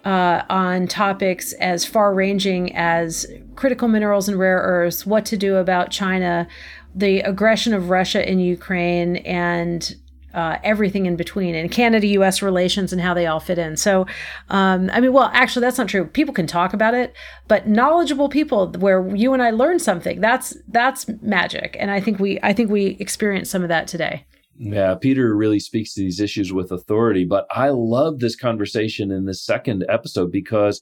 uh, 0.08 0.46
on 0.50 0.88
topics 0.88 1.52
as 1.54 1.84
far 1.84 2.14
ranging 2.14 2.74
as 2.74 3.26
critical 3.58 3.90
minerals 3.90 4.30
and 4.30 4.40
rare 4.40 4.60
earths, 4.60 5.06
what 5.06 5.26
to 5.26 5.36
do 5.36 5.58
about 5.58 5.92
China, 5.92 6.48
the 6.96 7.20
aggression 7.20 7.74
of 7.74 7.90
Russia 7.90 8.26
in 8.26 8.40
Ukraine, 8.40 9.18
and 9.18 9.98
uh, 10.34 10.60
everything 10.64 11.08
in 11.08 11.18
between, 11.18 11.56
and 11.56 11.70
Canada 11.70 12.08
US 12.08 12.42
relations 12.42 12.94
and 12.94 13.02
how 13.02 13.14
they 13.14 13.26
all 13.26 13.42
fit 13.42 13.58
in. 13.58 13.76
So, 13.76 14.06
um, 14.48 14.90
I 14.94 15.02
mean, 15.02 15.12
well, 15.12 15.30
actually, 15.34 15.66
that's 15.66 15.78
not 15.78 15.90
true. 15.90 16.06
People 16.06 16.34
can 16.34 16.48
talk 16.48 16.72
about 16.72 16.94
it, 16.94 17.14
but 17.50 17.68
knowledgeable 17.68 18.30
people 18.30 18.72
where 18.80 19.14
you 19.14 19.34
and 19.34 19.44
I 19.44 19.50
learn 19.50 19.78
something, 19.78 20.22
that's 20.22 20.56
that's 20.70 21.06
magic. 21.22 21.76
And 21.78 21.92
I 21.92 22.00
think 22.00 22.18
we 22.18 22.40
I 22.44 22.54
think 22.54 22.72
we 22.72 22.96
experienced 23.02 23.52
some 23.52 23.62
of 23.62 23.68
that 23.68 23.90
today. 23.90 24.26
Yeah, 24.60 24.96
Peter 24.96 25.36
really 25.36 25.60
speaks 25.60 25.94
to 25.94 26.02
these 26.02 26.20
issues 26.20 26.52
with 26.52 26.72
authority. 26.72 27.26
But 27.26 27.46
I 27.52 27.70
love 27.70 28.20
this 28.20 28.36
conversation 28.36 29.12
in 29.12 29.26
this 29.26 29.44
second 29.44 29.86
episode 29.88 30.32
because 30.32 30.82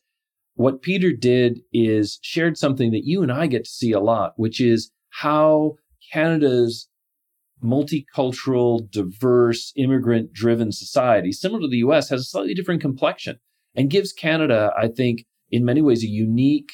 what 0.56 0.82
Peter 0.82 1.12
did 1.12 1.60
is 1.74 2.18
shared 2.22 2.58
something 2.58 2.92
that 2.92 3.04
you 3.04 3.22
and 3.22 3.32
I 3.32 3.48
get 3.48 3.66
to 3.66 3.70
see 3.70 3.92
a 3.92 4.00
lot, 4.00 4.34
which 4.38 4.62
is 4.62 4.92
how 5.10 5.76
Canada's 6.14 6.88
multicultural, 7.62 8.90
diverse, 8.90 9.74
immigrant 9.76 10.32
driven 10.32 10.72
society, 10.72 11.32
similar 11.32 11.62
to 11.62 11.68
the 11.68 11.78
US, 11.78 12.10
has 12.10 12.22
a 12.22 12.26
slightly 12.26 12.54
different 12.54 12.82
complexion 12.82 13.38
and 13.76 13.90
gives 13.90 14.14
Canada, 14.14 14.72
I 14.78 14.88
think, 14.88 15.26
in 15.52 15.66
many 15.66 15.82
ways, 15.82 16.04
a 16.04 16.08
unique 16.08 16.72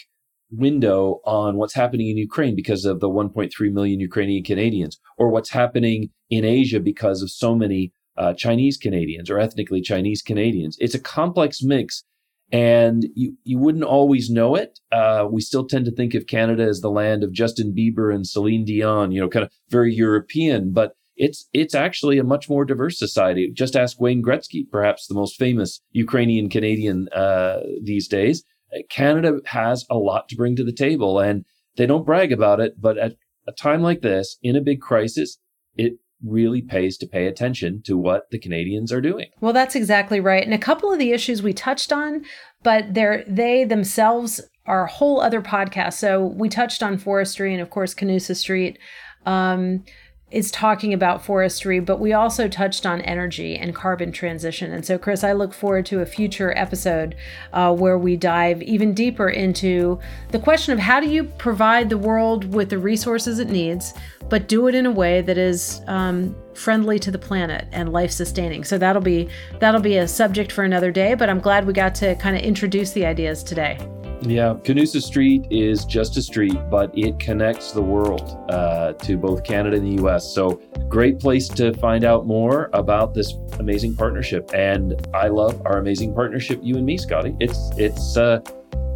window 0.52 1.20
on 1.26 1.58
what's 1.58 1.74
happening 1.74 2.10
in 2.10 2.18
Ukraine 2.18 2.56
because 2.56 2.86
of 2.86 2.99
the 2.99 3.10
1.3 3.10 3.49
million 3.72 3.99
Ukrainian 3.99 4.43
Canadians, 4.43 4.99
or 5.18 5.30
what's 5.30 5.49
happening 5.49 6.10
in 6.32 6.43
Asia 6.43 6.79
because 6.79 7.21
of 7.21 7.29
so 7.29 7.53
many 7.53 7.93
uh, 8.17 8.34
Chinese 8.34 8.77
Canadians 8.77 9.29
or 9.29 9.39
ethnically 9.39 9.82
Chinese 9.82 10.21
Canadians. 10.21 10.77
It's 10.79 10.95
a 10.95 10.99
complex 10.99 11.61
mix, 11.61 12.03
and 12.51 13.05
you 13.13 13.38
you 13.43 13.59
wouldn't 13.59 13.84
always 13.84 14.29
know 14.29 14.55
it. 14.55 14.79
Uh, 14.91 15.27
we 15.29 15.41
still 15.41 15.67
tend 15.67 15.86
to 15.86 15.91
think 15.91 16.15
of 16.15 16.25
Canada 16.27 16.63
as 16.63 16.82
the 16.82 16.89
land 16.89 17.23
of 17.23 17.32
Justin 17.32 17.73
Bieber 17.77 18.13
and 18.13 18.25
Celine 18.25 18.65
Dion, 18.65 19.11
you 19.11 19.21
know, 19.21 19.29
kind 19.29 19.45
of 19.45 19.51
very 19.69 19.93
European, 19.93 20.71
but 20.71 20.93
it's 21.15 21.47
it's 21.53 21.75
actually 21.75 22.17
a 22.17 22.23
much 22.23 22.49
more 22.49 22.65
diverse 22.65 22.97
society. 22.97 23.51
Just 23.53 23.75
ask 23.75 23.99
Wayne 23.99 24.23
Gretzky, 24.23 24.69
perhaps 24.69 25.07
the 25.07 25.13
most 25.13 25.38
famous 25.38 25.82
Ukrainian 25.91 26.49
Canadian 26.49 27.09
uh, 27.09 27.59
these 27.84 28.07
days. 28.07 28.43
Canada 28.89 29.39
has 29.45 29.86
a 29.89 29.97
lot 29.97 30.29
to 30.29 30.38
bring 30.38 30.55
to 30.55 30.63
the 30.63 30.71
table 30.71 31.19
and 31.19 31.43
they 31.75 31.86
don't 31.86 32.05
brag 32.05 32.32
about 32.32 32.61
it, 32.61 32.79
but 32.79 32.97
at 32.97 33.15
a 33.47 33.51
time 33.51 33.82
like 33.82 34.01
this, 34.01 34.38
in 34.41 34.55
a 34.55 34.61
big 34.61 34.79
crisis, 34.79 35.38
it 35.75 35.93
really 36.26 36.61
pays 36.61 36.97
to 36.97 37.07
pay 37.07 37.28
attention 37.28 37.82
to 37.84 37.97
what 37.97 38.30
the 38.32 38.39
Canadians 38.39 38.91
are 38.91 39.01
doing. 39.01 39.28
Well, 39.39 39.53
that's 39.53 39.76
exactly 39.76 40.19
right. 40.19 40.43
And 40.43 40.53
a 40.53 40.59
couple 40.59 40.91
of 40.91 40.99
the 40.99 41.11
issues 41.11 41.41
we 41.41 41.53
touched 41.53 41.91
on, 41.91 42.24
but 42.63 42.93
they're 42.93 43.24
they 43.28 43.63
themselves 43.63 44.41
are 44.65 44.86
a 44.86 44.91
whole 44.91 45.22
other 45.22 45.41
podcast. 45.41 45.93
So 45.93 46.26
we 46.26 46.49
touched 46.49 46.84
on 46.84 46.97
forestry 46.97 47.53
and 47.53 47.61
of 47.61 47.69
course 47.69 47.93
Canusa 47.93 48.36
Street. 48.36 48.78
Um, 49.26 49.84
is 50.32 50.49
talking 50.49 50.93
about 50.93 51.23
forestry, 51.23 51.79
but 51.79 51.99
we 51.99 52.13
also 52.13 52.47
touched 52.47 52.86
on 52.86 53.01
energy 53.01 53.57
and 53.57 53.75
carbon 53.75 54.11
transition. 54.11 54.71
And 54.71 54.86
so, 54.86 54.97
Chris, 54.97 55.23
I 55.23 55.34
look 55.34 55.53
forward 55.53 55.86
to 55.88 55.99
a 55.99 56.05
future 56.05 56.57
episode 56.57 57.15
uh, 57.51 57.75
where 57.75 57.97
we 57.97 58.15
dive 58.15 58.61
even 58.63 58.93
deeper 58.93 59.29
into 59.29 59.99
the 60.29 60.39
question 60.39 60.73
of 60.73 60.79
how 60.79 61.01
do 61.01 61.09
you 61.09 61.25
provide 61.25 61.89
the 61.89 61.97
world 61.97 62.53
with 62.53 62.69
the 62.69 62.79
resources 62.79 63.39
it 63.39 63.49
needs, 63.49 63.93
but 64.29 64.47
do 64.47 64.67
it 64.67 64.75
in 64.75 64.86
a 64.86 64.91
way 64.91 65.21
that 65.21 65.38
is 65.38 65.82
um, 65.88 66.34
friendly 66.53 66.97
to 66.99 67.11
the 67.11 67.19
planet 67.19 67.67
and 67.73 67.91
life 67.91 68.11
sustaining. 68.11 68.63
So 68.63 68.77
that'll 68.77 69.01
be 69.01 69.27
that'll 69.59 69.82
be 69.82 69.97
a 69.97 70.07
subject 70.07 70.51
for 70.51 70.63
another 70.63 70.91
day. 70.91 71.13
But 71.13 71.29
I'm 71.29 71.39
glad 71.39 71.67
we 71.67 71.73
got 71.73 71.93
to 71.95 72.15
kind 72.15 72.38
of 72.38 72.41
introduce 72.41 72.93
the 72.93 73.05
ideas 73.05 73.43
today. 73.43 73.77
Yeah, 74.22 74.53
Canusa 74.61 75.01
Street 75.01 75.47
is 75.49 75.84
just 75.84 76.15
a 76.15 76.22
street, 76.22 76.57
but 76.69 76.95
it 76.95 77.17
connects 77.17 77.72
the 77.72 77.82
world 77.82 78.38
uh, 78.49 78.93
to 78.93 79.17
both 79.17 79.43
Canada 79.43 79.78
and 79.78 79.97
the 79.97 80.03
US. 80.05 80.32
So, 80.32 80.61
great 80.88 81.19
place 81.19 81.47
to 81.49 81.74
find 81.74 82.03
out 82.03 82.28
more 82.28 82.69
about 82.74 83.15
this 83.15 83.34
amazing 83.57 83.95
partnership. 83.95 84.51
And 84.53 85.07
I 85.15 85.28
love 85.28 85.59
our 85.65 85.80
amazing 85.80 86.13
partnership, 86.13 86.59
you 86.61 86.78
and 86.78 86.86
me, 86.86 86.97
Scotty. 86.97 87.36
It's 87.39 87.72
it's 87.78 88.15
uh, 88.15 88.41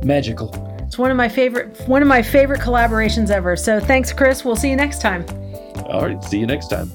magical. 0.03 0.53
It's 0.81 0.99
one 0.99 1.09
of 1.09 1.17
my 1.17 1.27
favorite 1.27 1.75
one 1.87 2.03
of 2.03 2.07
my 2.07 2.21
favorite 2.21 2.61
collaborations 2.61 3.31
ever. 3.31 3.55
So, 3.55 3.79
thanks, 3.79 4.13
Chris. 4.13 4.45
We'll 4.45 4.55
see 4.55 4.69
you 4.69 4.75
next 4.75 5.01
time. 5.01 5.25
All 5.87 6.05
right, 6.05 6.23
see 6.23 6.37
you 6.37 6.45
next 6.45 6.67
time. 6.67 6.89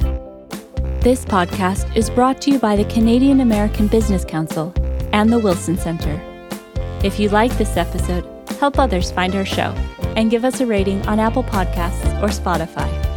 This 1.01 1.25
podcast 1.25 1.97
is 1.97 2.09
brought 2.11 2.41
to 2.43 2.53
you 2.53 2.61
by 2.61 2.77
the 2.77 2.85
Canadian 2.85 3.41
American 3.41 3.89
Business 3.89 4.25
Council 4.25 4.73
and 5.13 5.33
the 5.33 5.39
Wilson 5.39 5.77
Center. 5.77 6.30
If 7.03 7.19
you 7.19 7.31
like 7.31 7.57
this 7.57 7.79
episode, 7.79 8.27
help 8.59 8.79
others 8.79 9.11
find 9.11 9.35
our 9.35 9.47
show 9.47 9.73
and 10.17 10.31
give 10.31 10.45
us 10.45 10.61
a 10.61 10.67
rating 10.67 11.01
on 11.07 11.19
Apple 11.19 11.45
Podcasts 11.45 12.23
or 12.23 12.29
Spotify. 12.29 13.10